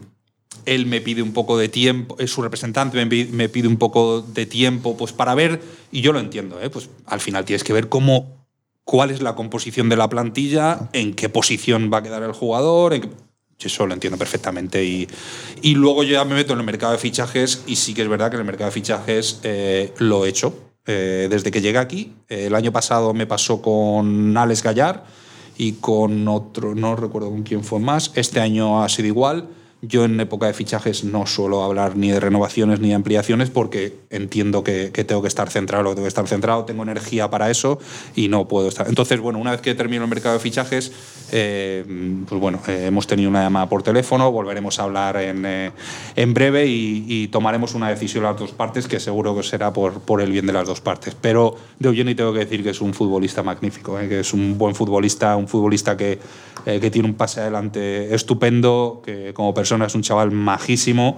él 0.65 0.85
me 0.85 0.99
pide 1.01 1.21
un 1.21 1.31
poco 1.31 1.57
de 1.57 1.69
tiempo, 1.69 2.15
es 2.19 2.31
su 2.31 2.41
representante 2.41 2.97
me 2.97 3.07
pi- 3.07 3.29
me 3.31 3.47
pide 3.47 3.67
un 3.69 3.77
poco 3.77 4.21
de 4.21 4.45
tiempo 4.45 4.97
pues 4.97 5.13
para 5.13 5.33
ver, 5.33 5.61
y 5.91 6.01
yo 6.01 6.11
lo 6.11 6.19
entiendo, 6.19 6.59
¿eh? 6.61 6.69
pues 6.69 6.89
al 7.05 7.21
final 7.21 7.45
tienes 7.45 7.63
que 7.63 7.71
ver 7.71 7.87
cómo, 7.87 8.45
cuál 8.83 9.11
es 9.11 9.21
la 9.21 9.33
composición 9.35 9.87
de 9.87 9.95
la 9.95 10.09
plantilla, 10.09 10.89
en 10.91 11.13
qué 11.13 11.29
posición 11.29 11.89
va 11.91 11.99
a 11.99 12.03
quedar 12.03 12.21
el 12.23 12.33
jugador, 12.33 12.93
en 12.93 13.01
qué- 13.03 13.09
eso 13.65 13.87
lo 13.87 13.93
entiendo 13.93 14.17
perfectamente. 14.17 14.83
Y, 14.85 15.07
y 15.63 15.73
luego 15.73 16.03
ya 16.03 16.23
me 16.25 16.35
meto 16.35 16.53
en 16.53 16.59
el 16.59 16.65
mercado 16.65 16.91
de 16.93 16.99
fichajes 16.99 17.63
y 17.65 17.75
sí 17.75 17.93
que 17.95 18.03
es 18.03 18.07
verdad 18.07 18.29
que 18.29 18.35
en 18.35 18.41
el 18.41 18.45
mercado 18.45 18.69
de 18.69 18.73
fichajes 18.73 19.39
eh, 19.43 19.93
lo 19.97 20.25
he 20.25 20.29
hecho. 20.29 20.53
eh, 20.85 21.27
desde 21.29 21.51
que 21.51 21.59
llegué 21.59 21.79
aquí, 21.79 22.13
Eh, 22.29 22.45
el 22.47 22.55
año 22.55 22.71
pasado 22.71 23.13
me 23.13 23.25
pasó 23.25 23.61
con 23.61 24.37
Alex 24.37 24.63
Gallar 24.63 25.03
y 25.57 25.73
con 25.73 26.27
otro, 26.27 26.75
no 26.75 26.95
recuerdo 26.95 27.29
con 27.29 27.43
quién 27.43 27.63
fue 27.63 27.79
más. 27.79 28.11
Este 28.15 28.39
año 28.39 28.83
ha 28.83 28.87
sido 28.89 29.07
igual. 29.07 29.49
Yo 29.81 30.05
en 30.05 30.19
época 30.19 30.47
de 30.47 30.53
fichajes 30.53 31.03
no 31.03 31.27
suelo 31.27 31.63
hablar 31.63 31.95
ni 31.95 32.09
de 32.09 32.19
renovaciones 32.19 32.79
ni 32.79 32.89
de 32.89 32.95
ampliaciones 32.95 33.51
porque 33.51 33.95
entiendo 34.09 34.63
que, 34.63 34.91
que 34.91 35.03
tengo 35.03 35.21
que 35.21 35.27
estar 35.27 35.49
centrado, 35.51 35.83
lo 35.83 35.89
que 35.91 35.95
tengo 35.95 36.05
que 36.05 36.09
estar 36.09 36.27
centrado, 36.27 36.65
tengo 36.65 36.81
energía 36.81 37.29
para 37.29 37.51
eso 37.51 37.77
y 38.15 38.27
no 38.27 38.47
puedo 38.47 38.67
estar. 38.67 38.87
Entonces, 38.87 39.19
bueno, 39.19 39.37
una 39.37 39.51
vez 39.51 39.61
que 39.61 39.75
termino 39.75 40.03
el 40.03 40.09
mercado 40.09 40.33
de 40.33 40.39
fichajes, 40.39 40.91
eh, 41.31 41.85
pues 42.27 42.41
bueno, 42.41 42.59
eh, 42.67 42.85
hemos 42.87 43.05
tenido 43.05 43.29
una 43.29 43.43
llamada 43.43 43.69
por 43.69 43.83
teléfono, 43.83 44.31
volveremos 44.31 44.79
a 44.79 44.83
hablar 44.83 45.17
en, 45.17 45.45
eh, 45.45 45.71
en 46.15 46.33
breve 46.33 46.65
y, 46.65 47.05
y 47.07 47.27
tomaremos 47.27 47.75
una 47.75 47.89
decisión 47.89 48.23
las 48.23 48.37
dos 48.37 48.53
partes 48.53 48.87
que 48.87 48.99
seguro 48.99 49.35
que 49.35 49.43
será 49.43 49.73
por, 49.73 49.99
por 49.99 50.21
el 50.21 50.31
bien 50.31 50.47
de 50.47 50.53
las 50.53 50.67
dos 50.67 50.81
partes. 50.81 51.15
Pero 51.19 51.55
de 51.77 51.89
Eugeni 51.89 52.15
tengo 52.15 52.33
que 52.33 52.39
decir 52.39 52.63
que 52.63 52.71
es 52.71 52.81
un 52.81 52.95
futbolista 52.95 53.43
magnífico, 53.43 53.99
eh, 53.99 54.09
que 54.09 54.21
es 54.21 54.33
un 54.33 54.57
buen 54.57 54.73
futbolista, 54.73 55.35
un 55.35 55.47
futbolista 55.47 55.95
que, 55.95 56.17
eh, 56.65 56.79
que 56.79 56.89
tiene 56.89 57.07
un 57.07 57.13
pase 57.13 57.41
adelante 57.41 58.15
estupendo, 58.15 59.03
que 59.05 59.33
como 59.35 59.53
persona 59.53 59.66
es 59.75 59.95
un 59.95 60.01
chaval 60.01 60.31
majísimo 60.31 61.17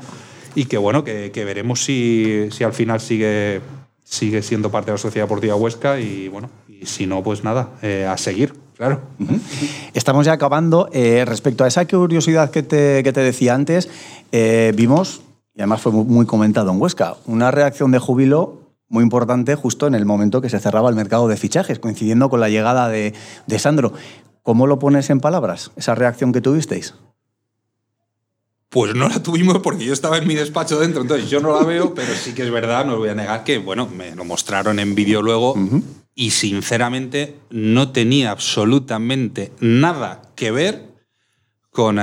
y 0.56 0.66
que 0.66 0.78
bueno, 0.78 1.04
que, 1.04 1.32
veremos 1.46 1.84
si, 1.84 2.50
si 2.52 2.64
al 2.64 2.74
final 2.74 3.00
sigue, 3.00 3.62
sigue 4.04 4.42
siendo 4.42 4.72
parte 4.72 4.88
de 4.88 4.94
la 4.94 4.98
Sociedad 4.98 5.26
Deportiva 5.26 5.56
Huesca 5.56 6.00
y 6.00 6.28
bueno, 6.28 6.50
si 6.84 7.06
no, 7.06 7.24
pues 7.24 7.44
nada, 7.44 7.70
eh, 7.82 8.06
a 8.10 8.18
seguir, 8.18 8.54
claro. 8.76 9.02
Estamos 9.94 10.26
ya 10.26 10.34
acabando. 10.34 10.90
Eh, 10.92 11.24
respecto 11.26 11.64
a 11.64 11.68
esa 11.68 11.86
curiosidad 11.88 12.52
que 12.52 12.64
te, 12.64 13.04
que 13.04 13.14
te 13.14 13.22
decía 13.22 13.54
antes, 13.54 13.90
eh, 14.32 14.74
vimos, 14.76 15.22
y 15.54 15.62
además 15.62 15.82
fue 15.82 15.92
muy 15.92 16.26
comentado 16.26 16.72
en 16.72 16.82
Huesca, 16.82 17.16
una 17.26 17.52
reacción 17.52 17.92
de 17.92 18.00
júbilo 18.00 18.60
muy 18.88 19.04
importante 19.04 19.54
justo 19.54 19.86
en 19.86 19.94
el 19.94 20.06
momento 20.06 20.42
que 20.42 20.50
se 20.50 20.60
cerraba 20.60 20.90
el 20.90 20.96
mercado 20.96 21.28
de 21.28 21.38
fichajes, 21.38 21.78
coincidiendo 21.78 22.30
con 22.30 22.40
la 22.40 22.50
llegada 22.50 22.90
de, 22.90 23.14
de 23.46 23.60
Sandro. 23.60 23.94
¿Cómo 24.42 24.66
lo 24.66 24.80
pones 24.80 25.12
en 25.12 25.20
palabras, 25.20 25.72
esa 25.76 25.94
reacción 25.94 26.32
que 26.32 26.42
tuvisteis? 26.42 26.96
Pues 28.70 28.94
no 28.94 29.10
la 29.10 29.22
tuvimos 29.24 29.60
porque 29.60 29.84
yo 29.84 29.94
estaba 29.94 30.18
en 30.20 30.28
mi 30.28 30.36
despacho 30.36 30.80
dentro, 30.80 31.02
entonces 31.02 31.30
yo 31.30 31.40
no 31.40 31.60
la 31.60 31.66
veo, 31.66 31.96
pero 31.96 32.14
sí 32.14 32.34
que 32.34 32.44
es 32.44 32.52
verdad, 32.52 32.86
no 32.86 32.94
os 32.94 33.00
voy 33.00 33.10
a 33.10 33.16
negar 33.16 33.44
que, 33.44 33.58
bueno, 33.58 33.88
me 33.88 34.16
lo 34.16 34.26
mostraron 34.26 34.80
en 34.80 34.94
vídeo 34.94 35.24
luego 35.24 35.56
y 36.14 36.32
sinceramente 36.32 37.36
no 37.50 37.92
tenía 37.92 38.30
absolutamente 38.32 39.52
nada 39.60 40.22
que 40.36 40.52
ver 40.52 40.90
con, 41.72 41.96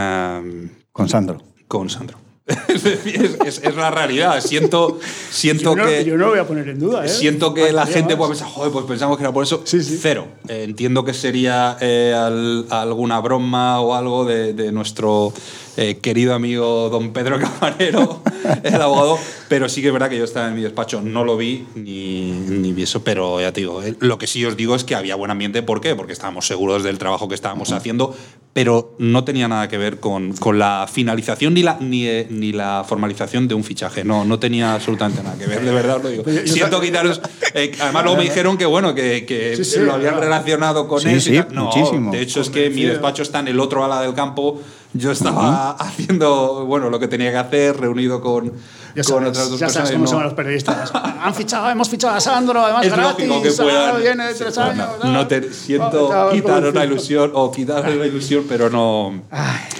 Con 0.91 1.09
Sandro. 1.09 1.43
con 1.69 1.89
Sandro. 1.89 2.26
Es 2.69 2.83
decir, 2.85 3.39
es, 3.45 3.61
la 3.77 3.91
realidad. 3.91 4.41
Siento, 4.41 4.99
siento 5.31 5.71
yo, 5.75 5.77
no, 5.77 5.87
que. 5.87 6.05
yo 6.05 6.17
no 6.17 6.27
lo 6.27 6.31
voy 6.31 6.39
a 6.39 6.47
poner 6.47 6.69
en 6.69 6.79
duda. 6.79 7.05
¿eh? 7.05 7.09
Siento 7.09 7.53
que 7.55 7.73
la 7.73 7.87
gente 7.87 8.17
puede 8.17 8.31
pensar, 8.31 8.49
joder, 8.49 8.73
pues 8.73 8.85
pensamos 8.87 9.17
que 9.17 9.25
era 9.25 9.33
por 9.33 9.43
eso. 9.43 9.63
Sí, 9.65 9.83
sí. 9.83 9.99
Cero. 10.01 10.29
Eh, 10.49 10.63
entiendo 10.65 11.05
que 11.05 11.13
sería 11.15 11.77
eh, 11.81 12.15
al- 12.17 12.67
alguna 12.71 13.21
broma 13.21 13.81
o 13.81 13.95
algo 13.95 14.25
de, 14.25 14.53
de 14.55 14.71
nuestro 14.71 15.33
eh, 15.77 15.99
querido 15.99 16.35
amigo 16.35 16.89
don 16.89 17.13
Pedro 17.13 17.39
Camarero, 17.41 18.23
el 18.63 18.81
abogado, 18.81 19.19
pero 19.49 19.69
sí 19.69 19.83
que 19.83 19.89
es 19.89 19.93
verdad 19.93 20.09
que 20.09 20.17
yo 20.17 20.25
estaba 20.25 20.49
en 20.49 20.55
mi 20.55 20.63
despacho, 20.63 21.03
no 21.03 21.25
lo 21.25 21.37
vi 21.37 21.67
ni, 21.75 22.31
ni 22.31 22.73
vi 22.73 22.85
eso, 22.85 23.03
pero 23.05 23.41
ya 23.41 23.53
te 23.53 23.61
digo, 23.61 23.83
lo 24.01 24.17
que 24.19 24.27
sí 24.27 24.43
os 24.47 24.57
digo 24.57 24.75
es 24.75 24.85
que 24.85 24.95
había 24.95 25.17
buen 25.17 25.31
ambiente. 25.31 25.63
¿Por 25.63 25.81
qué? 25.83 25.95
Porque 25.95 26.13
estábamos 26.15 26.47
seguros 26.47 26.83
del 26.83 26.97
trabajo 26.99 27.29
que 27.29 27.35
estábamos 27.35 27.73
haciendo, 27.73 28.17
pero 28.57 28.95
no 28.97 29.23
tenía 29.23 29.49
nada 29.49 29.69
que 29.69 29.77
ver 29.77 30.01
con, 30.01 30.33
con 30.33 30.59
la 30.59 30.89
finalización 30.91 31.53
ni 31.53 31.63
la, 31.63 31.77
ni, 31.79 32.07
eh, 32.07 32.27
ni 32.31 32.53
la 32.53 32.85
formalización 32.89 33.49
de 33.49 33.55
un 33.55 33.63
fichaje. 33.63 34.03
No, 34.03 34.25
no 34.25 34.39
tenía 34.39 34.73
absolutamente 34.73 35.23
nada 35.23 35.37
que 35.37 35.45
ver, 35.47 35.61
de 35.63 35.71
verdad 35.73 35.97
os 35.99 36.05
lo 36.05 36.09
digo. 36.09 36.25
Yo- 36.25 36.47
Siento 36.47 36.81
quitaros. 36.81 37.21
eh, 37.53 37.73
además, 37.79 38.05
luego 38.05 38.17
me 38.17 38.25
dijeron 38.25 38.57
que 38.57 38.65
bueno, 38.65 38.95
que, 38.95 39.27
que 39.27 39.57
Sí, 39.59 39.65
sí, 39.67 39.81
lo 39.81 39.93
habían 39.93 40.13
claro. 40.15 40.25
relacionado 40.25 40.89
con 40.89 41.03
Sí, 41.03 41.09
él. 41.11 41.21
sí, 41.21 41.39
no, 41.53 41.65
muchísimo. 41.67 42.11
De 42.13 42.23
hecho, 42.23 42.41
es 42.41 42.49
que 42.49 42.71
mi 42.71 42.85
despacho 42.85 43.23
está 43.23 43.41
en 43.41 43.49
el 43.49 43.61
otro 43.61 43.85
ala 43.85 44.01
del 44.01 44.15
campo. 44.15 44.59
Yo 44.99 45.11
estaba 45.13 45.73
haciendo 45.73 46.65
bueno 46.67 46.91
lo 46.91 46.99
que 46.99 47.09
tenía 47.09 47.31
que 47.31 47.37
hacer, 47.39 47.77
reunido 47.79 48.21
con, 48.21 48.47
Ya 48.95 49.03
con 49.03 49.05
sabes, 49.05 49.29
otras 49.31 49.51
dos 49.51 49.59
ya 49.61 49.67
personas. 49.67 49.73
sabes 49.89 49.91
cómo 49.93 50.05
no- 50.05 50.11
son 50.11 50.23
los 50.23 50.35
periodistas. 50.35 50.93
Han 50.95 51.35
fichado, 51.35 51.69
hemos 51.71 51.89
fichado 51.89 52.15
a 52.15 52.21
Sandro, 52.21 52.61
además 52.65 52.87
es 52.87 52.93
gratis. 52.93 53.27
lógico 53.29 53.43
que 53.43 53.51
Sandro 53.51 53.75
puedan. 53.75 54.03
viene 54.03 54.27
de 54.29 54.35
tres 54.35 54.59
años. 54.59 54.89
no 55.05 55.27
te 55.27 55.53
siento 55.53 56.05
Estaba 56.07 56.31
quitar 56.33 56.55
convencido. 56.55 56.73
la 56.81 56.85
ilusión 56.85 57.31
o 57.35 57.51
quitar 57.53 57.89
la 57.89 58.07
ilusión, 58.07 58.45
pero 58.49 58.71
no, 58.71 59.23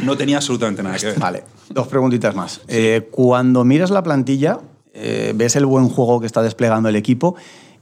no 0.03 0.17
tenía 0.17 0.37
absolutamente 0.37 0.83
nada 0.83 0.97
que 0.99 1.07
ver. 1.07 1.19
Vale, 1.19 1.45
dos 1.71 1.87
preguntitas 1.89 2.35
más. 2.35 2.61
Eh, 2.69 3.09
cuando 3.11 3.65
miras 3.65 3.91
la 3.91 4.03
plantilla, 4.03 4.59
eh, 4.93 5.33
ves 5.35 5.57
el 5.57 5.67
buen 5.67 5.89
juego 5.89 6.21
que 6.21 6.27
está 6.27 6.43
desplegando 6.43 6.89
el 6.89 6.97
equipo 6.97 7.37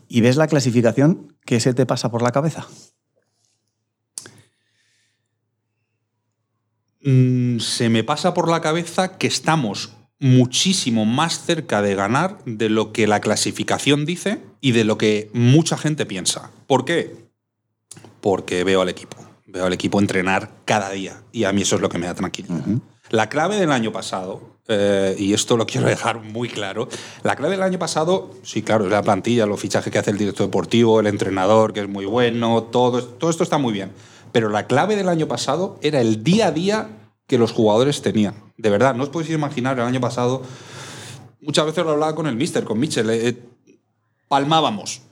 y 0.09 0.21
ves 0.21 0.37
la 0.37 0.47
clasificación, 0.47 1.35
¿qué 1.47 1.59
se 1.61 1.75
te 1.75 1.87
pasa 1.87 2.11
por 2.11 2.23
la 2.23 2.31
cabeza? 2.33 2.67
Mm, 7.05 7.59
se 7.59 7.91
me 7.91 8.03
pasa 8.03 8.33
por 8.33 8.49
la 8.49 8.63
cabeza 8.63 9.19
que 9.19 9.27
estamos 9.27 9.93
muchísimo 10.19 11.05
más 11.05 11.45
cerca 11.45 11.83
de 11.83 11.95
ganar 11.95 12.39
de 12.47 12.71
lo 12.71 12.93
que 12.93 13.07
la 13.07 13.21
clasificación 13.21 14.07
dice 14.07 14.41
y 14.63 14.73
de 14.73 14.85
lo 14.85 14.97
que 14.97 15.31
mucha 15.35 15.77
gente 15.77 16.07
piensa. 16.07 16.51
¿Por 16.67 16.87
qué? 16.87 17.15
Porque 18.23 18.65
veo 18.65 18.81
al 18.81 18.89
equipo. 18.89 19.19
Veo 19.47 19.67
al 19.67 19.75
equipo 19.75 20.01
entrenar 20.01 20.51
cada 20.65 20.91
día 20.91 21.23
y 21.31 21.45
a 21.45 21.53
mí 21.53 21.63
eso 21.63 21.77
es 21.77 21.83
lo 21.83 21.91
que 21.91 21.99
me 21.99 22.07
da 22.07 22.15
tranquilidad. 22.15 22.65
La 23.11 23.29
clave 23.29 23.57
del 23.57 23.71
año 23.71 23.93
pasado, 23.93 24.59
eh, 24.67 25.15
y 25.19 25.35
esto 25.35 25.59
lo 25.59 25.67
quiero 25.67 25.87
dejar 25.87 26.23
muy 26.23 26.49
claro, 26.49 26.89
la 27.23 27.37
clave 27.37 27.53
del 27.53 27.63
año 27.63 27.79
pasado, 27.79 28.31
sí, 28.43 28.63
claro, 28.63 28.87
es 28.87 28.91
la 28.91 29.03
plantilla, 29.03 29.45
los 29.45 29.61
fichajes 29.61 29.93
que 29.93 29.99
hace 29.99 30.11
el 30.11 30.17
director 30.17 30.47
deportivo, 30.47 31.01
el 31.01 31.07
entrenador, 31.07 31.75
que 31.75 31.81
es 31.81 31.89
muy 31.89 32.07
bueno, 32.07 32.63
todo, 32.63 33.05
todo 33.05 33.29
esto 33.31 33.45
está 33.45 33.59
muy 33.59 33.75
bien. 33.75 33.93
Pero 34.35 34.49
la 34.49 34.67
clave 34.67 34.97
del 34.97 35.09
año 35.09 35.29
pasado 35.29 35.79
era 35.81 36.01
el 36.01 36.25
día 36.25 36.49
a 36.49 36.51
día 36.51 36.89
que 37.29 37.39
los 37.39 37.53
jugadores 37.53 38.03
tenían. 38.03 38.35
De 38.57 38.69
verdad, 38.69 38.97
no 38.97 39.05
os 39.05 39.09
podéis 39.09 39.31
imaginar 39.31 39.79
el 39.79 39.85
año 39.85 40.01
pasado, 40.01 40.43
muchas 41.41 41.67
veces 41.67 41.85
lo 41.85 41.93
hablaba 41.93 42.17
con 42.17 42.27
el 42.27 42.35
mister, 42.35 42.65
con 42.65 42.81
Mitchell, 42.81 43.09
eh, 43.11 43.39
palmábamos. 44.27 45.03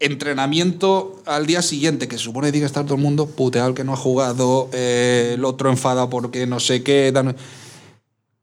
Entrenamiento 0.00 1.22
al 1.24 1.46
día 1.46 1.62
siguiente, 1.62 2.08
que 2.08 2.18
se 2.18 2.24
supone 2.24 2.48
que 2.48 2.52
tiene 2.52 2.64
que 2.64 2.66
estar 2.66 2.84
todo 2.84 2.96
el 2.96 3.00
mundo 3.00 3.28
puteado 3.28 3.68
el 3.68 3.74
que 3.76 3.84
no 3.84 3.92
ha 3.92 3.96
jugado, 3.96 4.68
eh, 4.72 5.34
el 5.34 5.44
otro 5.44 5.70
enfada 5.70 6.10
porque 6.10 6.44
no 6.48 6.58
sé 6.58 6.82
qué. 6.82 7.14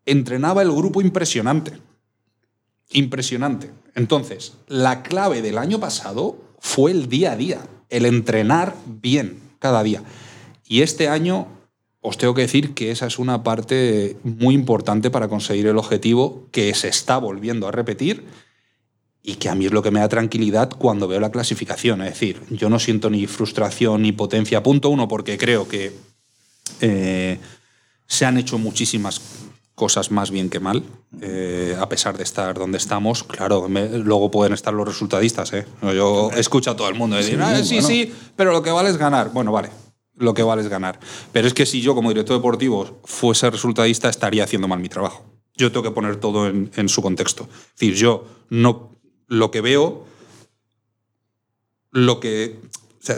Entrenaba 0.06 0.62
el 0.62 0.72
grupo 0.72 1.02
impresionante. 1.02 1.74
impresionante. 2.92 3.70
Entonces, 3.96 4.54
la 4.70 5.04
clave 5.04 5.42
del 5.42 5.58
año 5.58 5.82
pasado 5.82 6.38
fue 6.60 6.92
el 6.92 7.10
día 7.10 7.34
a 7.34 7.36
día, 7.36 7.68
el 7.90 8.06
entrenar 8.06 8.76
bien 8.86 9.44
cada 9.66 9.82
día. 9.82 10.04
Y 10.68 10.84
este 10.84 11.10
año 11.10 11.48
os 12.02 12.20
tengo 12.20 12.36
que 12.36 12.44
decir 12.44 12.76
que 12.76 12.92
esa 12.92 13.08
es 13.08 13.18
una 13.18 13.42
parte 13.42 14.16
muy 14.24 14.54
importante 14.54 15.10
para 15.10 15.28
conseguir 15.28 15.66
el 15.66 15.80
objetivo 15.80 16.48
que 16.52 16.72
se 16.76 16.88
está 16.88 17.18
volviendo 17.18 17.68
a 17.68 17.72
repetir 17.72 18.26
y 19.24 19.38
que 19.38 19.50
a 19.50 19.56
mí 19.56 19.66
es 19.66 19.72
lo 19.72 19.82
que 19.82 19.90
me 19.90 20.02
da 20.02 20.08
tranquilidad 20.08 20.70
cuando 20.70 21.08
veo 21.08 21.20
la 21.20 21.32
clasificación. 21.32 22.04
Es 22.04 22.12
decir, 22.12 22.44
yo 22.52 22.70
no 22.70 22.78
siento 22.78 23.10
ni 23.10 23.26
frustración 23.26 24.04
ni 24.04 24.12
potencia, 24.12 24.62
punto 24.62 24.90
uno, 24.90 25.08
porque 25.08 25.36
creo 25.40 25.68
que 25.68 25.94
eh, 26.82 27.40
se 28.06 28.26
han 28.26 28.38
hecho 28.38 28.60
muchísimas 28.60 29.20
cosas 29.76 30.10
más 30.10 30.32
bien 30.32 30.50
que 30.50 30.60
mal, 30.60 30.84
eh, 31.22 31.76
a 31.80 31.88
pesar 31.90 32.18
de 32.18 32.24
estar 32.24 32.58
donde 32.58 32.78
estamos. 32.78 33.24
Claro, 33.24 33.68
luego 33.68 34.32
pueden 34.32 34.54
estar 34.54 34.74
los 34.74 34.88
resultadistas. 34.88 35.54
¿eh? 35.54 35.66
Yo 35.82 36.32
escucho 36.36 36.72
a 36.72 36.76
todo 36.76 36.88
el 36.88 36.96
mundo 36.96 37.18
decir, 37.18 37.40
sí, 37.64 37.78
ah, 37.78 37.82
sí, 37.82 38.14
pero 38.36 38.52
lo 38.52 38.64
que 38.64 38.72
vale 38.72 38.90
es 38.90 38.98
ganar. 38.98 39.32
Bueno, 39.34 39.52
vale, 39.52 39.70
lo 40.16 40.34
que 40.34 40.44
vale 40.44 40.62
es 40.62 40.70
ganar. 40.70 41.00
Pero 41.34 41.48
es 41.48 41.54
que 41.54 41.66
si 41.66 41.82
yo 41.82 41.94
como 41.94 42.10
director 42.10 42.38
deportivo 42.38 43.00
fuese 43.04 43.50
resultadista, 43.50 44.10
estaría 44.10 44.46
haciendo 44.46 44.68
mal 44.68 44.80
mi 44.80 44.90
trabajo. 44.90 45.26
Yo 45.58 45.72
tengo 45.72 45.84
que 45.84 45.92
poner 45.92 46.18
todo 46.18 46.48
en, 46.48 46.72
en 46.76 46.90
su 46.90 47.02
contexto. 47.02 47.44
Es 47.44 47.80
decir, 47.80 47.96
yo 47.96 48.26
no 48.50 48.96
lo 49.28 49.52
que 49.52 49.62
veo, 49.62 50.06
lo 51.92 52.20
que, 52.20 52.60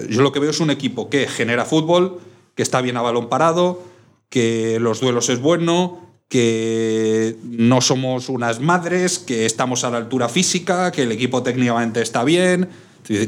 yo 0.09 0.21
lo 0.21 0.31
que 0.31 0.39
veo 0.39 0.49
es 0.49 0.59
un 0.59 0.69
equipo 0.69 1.09
que 1.09 1.27
genera 1.27 1.65
fútbol, 1.65 2.19
que 2.55 2.63
está 2.63 2.81
bien 2.81 2.97
a 2.97 3.01
balón 3.01 3.29
parado, 3.29 3.83
que 4.29 4.79
los 4.79 4.99
duelos 4.99 5.29
es 5.29 5.39
bueno, 5.39 6.06
que 6.27 7.37
no 7.43 7.81
somos 7.81 8.29
unas 8.29 8.59
madres, 8.59 9.19
que 9.19 9.45
estamos 9.45 9.83
a 9.83 9.89
la 9.89 9.97
altura 9.97 10.29
física, 10.29 10.91
que 10.91 11.03
el 11.03 11.11
equipo 11.11 11.43
técnicamente 11.43 12.01
está 12.01 12.23
bien. 12.23 12.69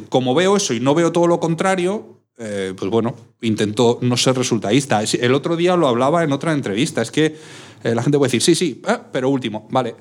Como 0.10 0.36
veo 0.36 0.58
eso 0.58 0.74
y 0.74 0.82
no 0.82 0.94
veo 0.94 1.12
todo 1.12 1.28
lo 1.28 1.40
contrario, 1.40 2.20
eh, 2.38 2.74
pues 2.76 2.92
bueno, 2.92 3.16
intento 3.42 4.00
no 4.02 4.18
ser 4.18 4.36
resultadista. 4.36 5.02
El 5.02 5.34
otro 5.34 5.56
día 5.56 5.76
lo 5.78 5.88
hablaba 5.88 6.24
en 6.24 6.34
otra 6.34 6.54
entrevista, 6.54 7.02
es 7.02 7.12
que 7.12 7.38
eh, 7.84 7.96
la 7.96 8.04
gente 8.04 8.18
puede 8.18 8.28
decir, 8.32 8.42
sí, 8.42 8.56
sí, 8.56 8.82
eh, 8.88 8.98
pero 9.12 9.30
último, 9.30 9.68
vale. 9.72 9.96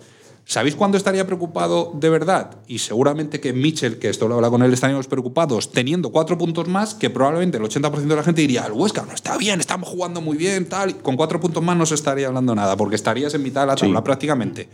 ¿Sabéis 0.49 0.77
cuándo 0.77 0.97
estaría 0.97 1.27
preocupado 1.27 1.93
de 1.95 2.09
verdad? 2.09 2.57
Y 2.67 2.79
seguramente 2.79 3.39
que 3.39 3.53
Mitchell, 3.53 3.99
que 3.99 4.09
esto 4.09 4.29
lo 4.29 4.37
habla 4.37 4.49
con 4.49 4.63
él, 4.63 4.73
estaríamos 4.73 5.07
preocupados 5.07 5.73
teniendo 5.73 6.09
cuatro 6.09 6.39
puntos 6.39 6.67
más, 6.67 6.95
que 6.95 7.11
probablemente 7.11 7.59
el 7.59 7.65
80% 7.65 7.93
de 7.93 8.17
la 8.17 8.23
gente 8.23 8.41
diría, 8.41 8.65
el 8.65 8.73
Huesca 8.73 9.03
no 9.03 9.13
está 9.13 9.37
bien, 9.37 9.61
estamos 9.61 9.91
jugando 9.91 10.23
muy 10.23 10.39
bien, 10.39 10.67
tal. 10.67 11.03
con 11.03 11.17
cuatro 11.17 11.39
puntos 11.39 11.63
más 11.63 11.77
no 11.77 11.85
se 11.85 11.97
estaría 11.97 12.29
hablando 12.29 12.55
nada, 12.55 12.79
porque 12.79 12.97
estarías 12.97 13.35
en 13.35 13.43
mitad 13.43 13.61
de 13.61 13.67
la 13.67 13.77
tabla 13.77 14.03
prácticamente. 14.03 14.71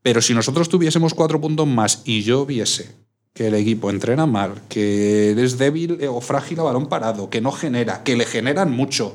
Pero 0.00 0.22
si 0.22 0.32
nosotros 0.32 0.70
tuviésemos 0.70 1.12
cuatro 1.12 1.42
puntos 1.42 1.66
más 1.66 2.00
y 2.06 2.22
yo 2.22 2.46
viese 2.46 2.90
que 3.34 3.48
el 3.48 3.54
equipo 3.54 3.90
entrena 3.90 4.24
mal, 4.24 4.62
que 4.70 5.32
es 5.32 5.58
débil 5.58 6.00
o 6.08 6.22
frágil 6.22 6.60
a 6.60 6.62
balón 6.62 6.88
parado, 6.88 7.28
que 7.28 7.42
no 7.42 7.52
genera, 7.52 8.02
que 8.02 8.16
le 8.16 8.24
generan 8.24 8.72
mucho, 8.72 9.14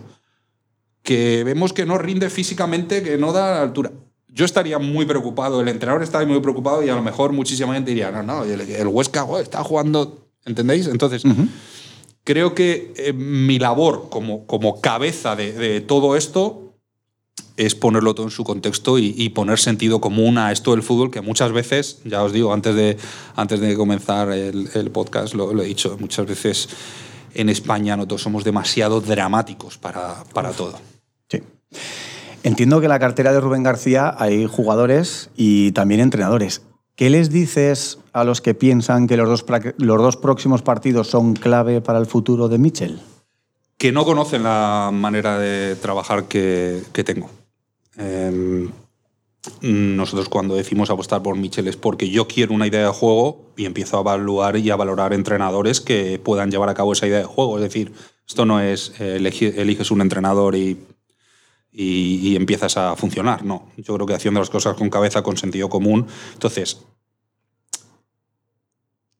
que 1.01 1.43
vemos 1.43 1.73
que 1.73 1.87
no 1.87 1.97
rinde 1.97 2.29
físicamente, 2.29 3.01
que 3.01 3.17
no 3.17 3.33
da 3.33 3.63
altura 3.63 3.91
yo 4.33 4.45
estaría 4.45 4.79
muy 4.79 5.05
preocupado, 5.05 5.61
el 5.61 5.67
entrenador 5.67 6.03
estaría 6.03 6.27
muy 6.27 6.39
preocupado 6.39 6.83
y 6.83 6.89
a 6.89 6.95
lo 6.95 7.01
mejor 7.01 7.33
muchísima 7.33 7.73
gente 7.73 7.91
diría, 7.91 8.11
no, 8.11 8.23
no, 8.23 8.43
el, 8.43 8.87
Huesca 8.87 9.25
está 9.41 9.63
jugando, 9.63 10.29
¿entendéis? 10.45 10.87
Entonces, 10.87 11.23
creo 12.23 12.55
que 12.55 12.93
eh, 12.95 13.13
mi 13.13 13.59
labor 13.59 14.07
como, 14.09 14.45
como 14.47 14.79
cabeza 14.79 15.35
de, 15.35 15.81
todo 15.81 16.15
esto 16.15 16.75
es 17.57 17.75
ponerlo 17.75 18.15
todo 18.15 18.27
en 18.27 18.31
su 18.31 18.43
contexto 18.43 18.97
y, 18.97 19.29
poner 19.29 19.59
sentido 19.59 19.99
común 19.99 20.37
a 20.37 20.51
esto 20.51 20.71
del 20.71 20.81
fútbol, 20.81 21.11
que 21.11 21.21
muchas 21.21 21.51
veces, 21.51 21.99
ya 22.05 22.23
os 22.23 22.31
digo, 22.31 22.53
antes 22.53 22.73
de, 22.75 22.97
antes 23.35 23.59
de 23.59 23.75
comenzar 23.75 24.31
el, 24.31 24.91
podcast, 24.91 25.33
lo, 25.33 25.61
he 25.61 25.65
dicho, 25.65 25.97
muchas 25.99 26.25
veces 26.25 26.69
en 27.33 27.49
España 27.49 27.95
nosotros 27.97 28.21
somos 28.21 28.43
demasiado 28.43 29.01
dramáticos 29.01 29.77
para, 29.77 30.23
para 30.33 30.51
todo. 30.51 30.79
Sí. 31.29 31.43
Entiendo 32.43 32.79
que 32.79 32.87
en 32.87 32.91
la 32.91 32.99
cartera 32.99 33.31
de 33.31 33.39
Rubén 33.39 33.63
García 33.63 34.15
hay 34.17 34.47
jugadores 34.47 35.29
y 35.35 35.71
también 35.73 36.01
entrenadores. 36.01 36.63
¿Qué 36.95 37.09
les 37.09 37.29
dices 37.29 37.99
a 38.13 38.23
los 38.23 38.41
que 38.41 38.53
piensan 38.53 39.07
que 39.07 39.17
los 39.17 39.27
dos, 39.27 39.45
los 39.77 39.97
dos 39.97 40.17
próximos 40.17 40.61
partidos 40.61 41.07
son 41.07 41.33
clave 41.33 41.81
para 41.81 41.99
el 41.99 42.05
futuro 42.05 42.47
de 42.47 42.57
Mitchell? 42.57 42.99
Que 43.77 43.91
no 43.91 44.05
conocen 44.05 44.43
la 44.43 44.91
manera 44.93 45.39
de 45.39 45.75
trabajar 45.75 46.25
que, 46.25 46.83
tengo. 47.05 47.29
Em, 47.97 48.69
nosotros 49.61 50.29
cuando 50.29 50.55
decimos 50.55 50.91
apostar 50.91 51.23
por 51.23 51.35
Mitchell 51.35 51.67
es 51.67 51.75
porque 51.75 52.09
yo 52.09 52.27
quiero 52.27 52.53
una 52.53 52.67
idea 52.67 52.85
de 52.85 52.93
juego 52.93 53.51
y 53.57 53.65
empiezo 53.65 53.97
a 53.97 54.01
evaluar 54.01 54.57
y 54.57 54.69
a 54.69 54.75
valorar 54.75 55.13
entrenadores 55.13 55.81
que 55.81 56.19
puedan 56.23 56.51
llevar 56.51 56.69
a 56.69 56.73
cabo 56.75 56.93
esa 56.93 57.07
idea 57.07 57.19
de 57.19 57.25
juego. 57.25 57.57
Es 57.57 57.63
decir, 57.63 57.91
esto 58.27 58.45
no 58.45 58.61
es 58.61 58.93
eh, 58.99 59.15
eliges 59.17 59.89
un 59.89 60.01
entrenador 60.01 60.55
y 60.55 60.77
y, 61.71 62.35
empiezas 62.35 62.77
a 62.77 62.95
funcionar. 62.95 63.43
No, 63.43 63.67
yo 63.77 63.95
creo 63.95 64.05
que 64.05 64.13
haciendo 64.13 64.39
las 64.39 64.49
cosas 64.49 64.75
con 64.75 64.89
cabeza, 64.89 65.23
con 65.23 65.37
sentido 65.37 65.69
común. 65.69 66.07
Entonces, 66.33 66.81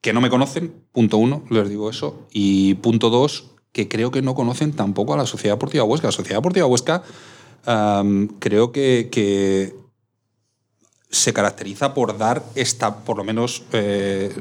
que 0.02 0.14
no 0.14 0.22
me 0.22 0.30
conocen, 0.30 0.74
punto 0.91 1.18
uno, 1.18 1.43
les 1.49 1.70
digo 1.70 1.89
eso. 1.89 2.28
Y 2.32 2.76
punto 2.76 3.10
dos, 3.10 3.52
que 3.72 3.88
creo 3.88 4.12
que 4.12 4.22
no 4.22 4.36
conocen 4.36 4.74
tampoco 4.74 5.14
a 5.14 5.18
la 5.18 5.26
Sociedad 5.26 5.56
Deportiva 5.56 5.84
Huesca. 5.84 6.08
La 6.08 6.12
Sociedad 6.12 6.38
Deportiva 6.38 6.66
Huesca 6.66 7.04
creo 8.39 8.72
que, 8.72 9.76
se 11.10 11.34
caracteriza 11.34 11.93
por 11.93 12.18
dar 12.18 12.41
esta, 12.56 13.04
por 13.04 13.18
lo 13.18 13.26
menos 13.26 13.64
eh, 13.74 14.34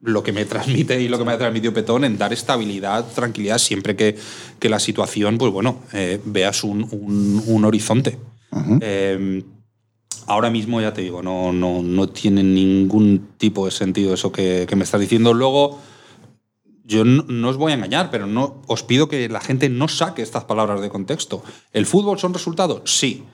lo 0.00 0.22
que 0.22 0.32
me 0.32 0.44
transmite 0.44 1.00
y 1.00 1.08
lo 1.08 1.18
que 1.18 1.24
me 1.24 1.32
ha 1.32 1.38
transmitido 1.38 1.72
Petón 1.72 2.04
en 2.04 2.18
dar 2.18 2.32
estabilidad, 2.32 3.06
tranquilidad, 3.14 3.58
siempre 3.58 3.96
que, 3.96 4.16
que 4.58 4.68
la 4.68 4.78
situación, 4.78 5.38
pues 5.38 5.52
bueno, 5.52 5.80
eh, 5.92 6.20
veas 6.24 6.64
un, 6.64 6.86
un, 7.46 7.64
horizonte. 7.64 8.18
Em, 8.80 9.42
ahora 10.26 10.50
mismo, 10.50 10.80
ya 10.80 10.92
te 10.92 11.02
digo, 11.02 11.22
no, 11.22 11.52
no, 11.52 11.82
no, 11.82 12.08
tiene 12.08 12.42
ningún 12.42 13.28
tipo 13.38 13.64
de 13.64 13.72
sentido 13.72 14.14
eso 14.14 14.32
que, 14.32 14.66
que 14.68 14.76
me 14.76 14.84
estás 14.84 15.00
diciendo. 15.00 15.32
Luego, 15.34 15.80
yo 16.84 17.04
no, 17.04 17.24
no, 17.24 17.48
os 17.48 17.56
voy 17.56 17.72
a 17.72 17.76
engañar, 17.76 18.10
pero 18.10 18.26
no, 18.26 18.62
os 18.66 18.82
pido 18.82 19.08
que 19.08 19.28
la 19.28 19.40
gente 19.40 19.68
no 19.68 19.88
saque 19.88 20.22
estas 20.22 20.44
palabras 20.44 20.80
de 20.80 20.88
contexto. 20.90 21.42
¿El 21.72 21.86
fútbol 21.86 22.18
son 22.18 22.34
resultados? 22.34 22.82
Sí, 22.84 23.24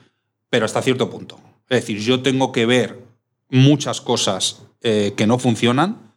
pero 0.49 0.65
hasta 0.65 0.83
cierto 0.83 1.11
punto. 1.11 1.39
Es 1.69 1.81
decir, 1.81 1.99
yo 1.99 2.23
tengo 2.23 2.53
que 2.53 2.67
ver 2.67 3.03
muchas 3.51 4.01
cosas 4.01 4.63
eh, 4.81 5.15
que 5.17 5.27
no 5.27 5.39
funcionan 5.39 6.12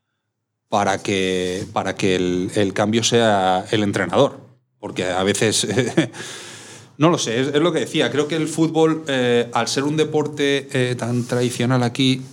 para 0.75 0.97
que, 0.97 1.63
para 1.71 1.95
que 1.95 2.15
el, 2.17 2.73
cambio 2.73 3.01
sea 3.01 3.63
el 3.71 3.81
entrenador. 3.81 4.41
Porque 4.77 5.05
a 5.05 5.23
veces, 5.23 5.65
no 6.97 7.09
lo 7.09 7.17
sé, 7.17 7.39
es, 7.39 7.53
lo 7.53 7.71
que 7.71 7.79
decía, 7.79 8.11
creo 8.11 8.27
que 8.27 8.35
el 8.35 8.49
fútbol, 8.49 9.05
eh, 9.07 9.49
al 9.53 9.69
ser 9.69 9.85
un 9.85 9.95
deporte 9.95 10.67
eh, 10.73 10.95
tan 10.95 11.23
tradicional 11.23 11.81
aquí, 11.81 12.23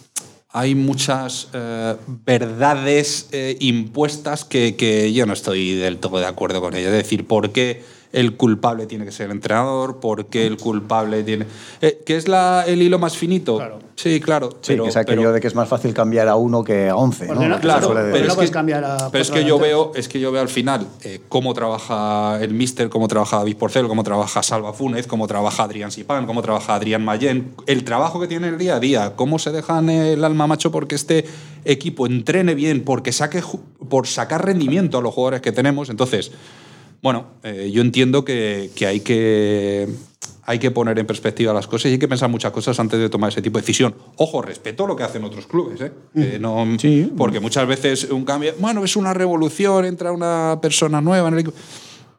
hay 0.48 0.74
muchas 0.74 1.50
eh, 1.52 1.94
verdades 2.26 3.28
impuestas 3.60 4.44
que, 4.44 4.74
que, 4.74 5.12
yo 5.12 5.24
no 5.24 5.34
estoy 5.34 5.76
del 5.76 5.98
todo 5.98 6.18
de 6.18 6.26
acuerdo 6.26 6.60
con 6.60 6.74
ellas. 6.74 6.90
Es 6.90 7.04
decir, 7.04 7.28
¿por 7.28 7.52
qué 7.52 7.84
el 8.12 8.36
culpable 8.36 8.86
tiene 8.86 9.04
que 9.04 9.12
ser 9.12 9.26
el 9.26 9.32
entrenador, 9.32 10.00
porque 10.00 10.46
el 10.46 10.58
culpable 10.58 11.22
tiene... 11.24 11.46
Eh, 11.80 12.02
¿Qué 12.04 12.16
es 12.16 12.28
la, 12.28 12.64
el 12.66 12.82
hilo 12.82 12.98
más 12.98 13.16
finito? 13.16 13.60
Sí, 13.96 14.20
claro. 14.20 14.50
Sí, 14.60 14.72
pero, 14.72 14.84
que 14.84 14.90
es 14.90 14.96
aquello 14.96 15.32
de 15.32 15.40
que 15.40 15.46
es 15.46 15.54
más 15.54 15.68
fácil 15.68 15.94
cambiar 15.94 16.28
a 16.28 16.36
uno 16.36 16.64
que 16.64 16.88
a 16.88 16.96
once. 16.96 17.26
¿no? 17.26 17.60
claro, 17.60 17.90
pero, 17.94 18.16
es 18.16 18.34
que, 18.34 18.50
cambiar 18.50 18.84
a 18.84 19.10
pero 19.10 19.22
es 19.22 19.30
que 19.30 19.44
yo 19.44 19.58
veo, 19.58 19.92
es 19.94 20.08
que 20.08 20.20
yo 20.20 20.32
veo 20.32 20.42
al 20.42 20.48
final 20.48 20.86
eh, 21.02 21.20
cómo 21.28 21.54
trabaja 21.54 22.38
el 22.42 22.52
Mister, 22.52 22.88
cómo 22.88 23.08
trabaja 23.08 23.38
David 23.38 23.56
Porcel, 23.56 23.88
cómo 23.88 24.02
trabaja 24.02 24.42
Salva 24.42 24.72
Fúnez, 24.72 25.06
cómo 25.06 25.26
trabaja 25.26 25.64
Adrián 25.64 25.90
Sipán, 25.90 26.26
cómo 26.26 26.42
trabaja 26.42 26.74
Adrián 26.74 27.04
Mayen, 27.04 27.54
el 27.66 27.84
trabajo 27.84 28.20
que 28.20 28.26
tiene 28.26 28.48
el 28.48 28.58
día 28.58 28.76
a 28.76 28.80
día, 28.80 29.12
cómo 29.14 29.38
se 29.38 29.52
dejan 29.52 29.88
el 29.88 30.24
alma 30.24 30.46
macho 30.46 30.72
porque 30.72 30.94
este 30.94 31.24
equipo 31.64 32.06
entrene 32.06 32.54
bien, 32.54 32.82
porque 32.84 33.12
saque 33.12 33.42
por 33.88 34.06
sacar 34.06 34.44
rendimiento 34.44 34.98
a 34.98 35.02
los 35.02 35.14
jugadores 35.14 35.42
que 35.42 35.52
tenemos. 35.52 35.90
Entonces, 35.90 36.32
bueno, 37.02 37.26
eh, 37.42 37.70
yo 37.72 37.82
entiendo 37.82 38.24
que, 38.24 38.70
hay 38.86 39.00
que 39.00 39.88
hay 40.44 40.58
que 40.58 40.70
poner 40.70 40.98
en 40.98 41.06
perspectiva 41.06 41.52
las 41.52 41.66
cosas 41.66 41.86
y 41.86 41.94
hay 41.94 41.98
que 41.98 42.08
pensar 42.08 42.28
muchas 42.28 42.52
cosas 42.52 42.78
antes 42.78 42.98
de 42.98 43.08
tomar 43.08 43.30
ese 43.30 43.42
tipo 43.42 43.58
de 43.58 43.62
decisión. 43.62 43.94
Ojo, 44.16 44.40
respeto 44.40 44.86
lo 44.86 44.94
que 44.94 45.02
hacen 45.02 45.24
otros 45.24 45.46
clubes, 45.46 45.80
¿eh? 45.80 45.92
Mm. 46.14 46.40
no, 46.40 46.66
porque 47.16 47.40
muchas 47.40 47.66
veces 47.66 48.04
un 48.04 48.24
cambio, 48.24 48.54
bueno, 48.58 48.84
es 48.84 48.96
una 48.96 49.12
revolución, 49.14 49.84
entra 49.84 50.12
una 50.12 50.58
persona 50.62 51.00
nueva 51.00 51.28
en 51.28 51.34
el 51.34 51.40
equipo. 51.40 51.56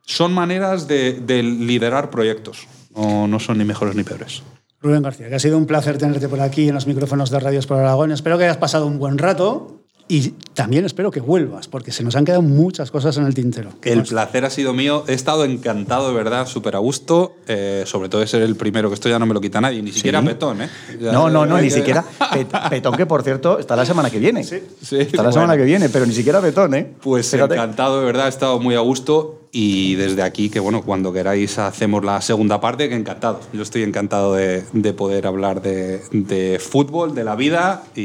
Son 0.06 0.34
maneras 0.34 0.88
de, 0.88 1.44
liderar 1.44 2.10
proyectos, 2.10 2.68
no, 2.94 3.28
no, 3.28 3.40
son 3.40 3.58
ni 3.58 3.64
mejores 3.64 3.96
ni 3.96 4.04
peores. 4.04 4.44
Rubén 4.82 5.02
García, 5.02 5.30
que 5.30 5.36
ha 5.36 5.40
sido 5.40 5.58
un 5.58 5.66
placer 5.66 5.98
tenerte 5.98 6.28
por 6.28 6.42
aquí 6.42 6.68
en 6.68 6.76
los 6.76 6.88
micrófonos 6.88 7.30
de 7.30 7.40
Radios 7.40 7.68
por 7.68 7.80
Aragón. 7.80 8.12
Espero 8.12 8.38
que 8.38 8.44
hayas 8.44 8.58
pasado 8.58 8.86
un 8.86 9.00
buen 9.00 9.18
rato 9.18 9.83
y 10.08 10.30
también 10.54 10.86
espero 10.86 11.10
que 11.12 11.22
vuelvas, 11.22 11.68
porque 11.68 11.92
se 11.92 12.04
nos 12.04 12.16
han 12.16 12.26
quedado 12.26 12.42
muchas 12.42 12.92
cosas 12.92 13.16
en 13.18 13.26
el 13.26 13.34
tintero. 13.34 13.70
El 13.84 14.04
placer 14.04 14.44
ha 14.46 14.50
sido 14.50 14.74
mío. 14.74 15.04
He 15.08 15.14
estado 15.14 15.46
encantado, 15.46 16.10
de 16.10 16.14
verdad, 16.14 16.46
súper 16.46 16.76
a 16.76 16.80
gusto. 16.80 17.36
Eh, 17.48 17.84
sobre 17.88 18.10
todo 18.10 18.22
de 18.22 18.28
ser 18.28 18.42
el 18.42 18.56
primero, 18.56 18.90
que 18.90 18.96
esto 18.96 19.08
ya 19.10 19.18
no 19.18 19.26
me 19.26 19.34
lo 19.34 19.42
quita 19.42 19.62
nadie, 19.62 19.82
ni 19.82 19.92
siquiera 19.92 20.22
Petón, 20.22 20.62
¿eh? 20.62 20.70
Ya- 21.00 21.12
No, 21.14 21.30
no, 21.30 21.46
no, 21.46 21.60
ni 21.60 21.72
siquiera. 21.72 22.04
Pet- 22.34 22.70
Petón, 22.70 22.96
que 22.98 23.06
por 23.06 23.24
cierto, 23.24 23.60
está 23.60 23.76
la 23.76 23.86
semana 23.86 24.10
que 24.10 24.20
viene. 24.20 24.44
Sí, 24.44 24.56
Está 24.82 24.98
la 25.18 25.24
bueno. 25.24 25.32
semana 25.32 25.58
que 25.58 25.64
viene, 25.64 25.90
pero 25.90 26.06
ni 26.06 26.14
siquiera 26.14 26.42
Petón, 26.42 26.74
¿eh? 26.76 26.94
Pues 27.02 27.30
Fíjate. 27.32 27.56
encantado, 27.56 28.00
de 28.00 28.06
verdad, 28.06 28.26
he 28.28 28.30
estado 28.30 28.60
muy 28.60 28.76
a 28.76 28.80
gusto. 28.82 29.40
Y 29.56 29.94
desde 29.94 30.24
aquí, 30.24 30.50
que 30.50 30.60
bueno, 30.60 30.82
cuando 30.82 31.14
queráis 31.14 31.60
hacemos 31.60 32.04
la 32.04 32.20
segunda 32.22 32.60
parte, 32.60 32.90
que 32.90 32.96
encantado. 32.96 33.40
Yo 33.54 33.62
estoy 33.62 33.84
encantado 33.84 34.34
de, 34.34 34.64
de 34.74 34.94
poder 34.94 35.28
hablar 35.28 35.62
de, 35.62 36.02
de 36.12 36.58
fútbol, 36.60 37.14
de 37.14 37.24
la 37.24 37.36
vida, 37.36 37.84
y, 37.96 38.02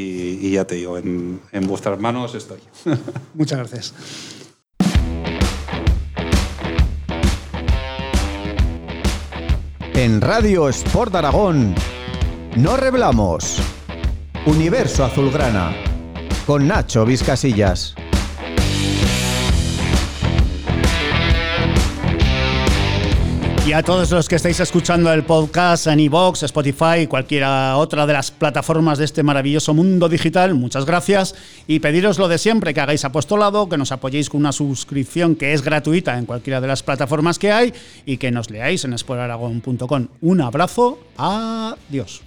y 0.47 0.51
ya 0.51 0.65
te 0.65 0.75
digo, 0.75 0.99
en, 0.99 1.41
en 1.51 1.67
vuestras 1.67 1.99
manos 1.99 2.35
estoy. 2.35 2.59
Muchas 3.33 3.57
gracias. 3.57 3.95
En 9.95 10.21
Radio 10.21 10.69
Sport 10.69 11.15
Aragón, 11.15 11.73
no 12.57 12.77
reblamos. 12.77 13.59
Universo 14.45 15.03
Azulgrana, 15.03 15.75
con 16.45 16.67
Nacho 16.67 17.05
Vizcasillas. 17.05 17.95
Y 23.69 23.73
a 23.73 23.83
todos 23.83 24.09
los 24.09 24.27
que 24.27 24.35
estáis 24.35 24.59
escuchando 24.61 25.13
el 25.13 25.21
podcast 25.21 25.85
en 25.85 25.99
iVoox, 25.99 26.41
Spotify 26.41 27.05
cualquiera 27.07 27.77
otra 27.77 28.07
de 28.07 28.13
las 28.13 28.31
plataformas 28.31 28.97
de 28.97 29.05
este 29.05 29.21
maravilloso 29.21 29.75
mundo 29.75 30.09
digital, 30.09 30.55
muchas 30.55 30.85
gracias. 30.85 31.35
Y 31.67 31.79
pediros 31.79 32.17
lo 32.17 32.27
de 32.27 32.39
siempre, 32.39 32.73
que 32.73 32.81
hagáis 32.81 33.05
apostolado, 33.05 33.69
que 33.69 33.77
nos 33.77 33.91
apoyéis 33.91 34.31
con 34.31 34.39
una 34.39 34.53
suscripción 34.53 35.35
que 35.35 35.53
es 35.53 35.61
gratuita 35.61 36.17
en 36.17 36.25
cualquiera 36.25 36.61
de 36.61 36.67
las 36.67 36.81
plataformas 36.81 37.37
que 37.37 37.51
hay 37.51 37.71
y 38.07 38.17
que 38.17 38.31
nos 38.31 38.49
leáis 38.49 38.85
en 38.85 38.93
exploraragón.com. 38.93 40.07
Un 40.19 40.41
abrazo, 40.41 40.97
adiós. 41.15 42.23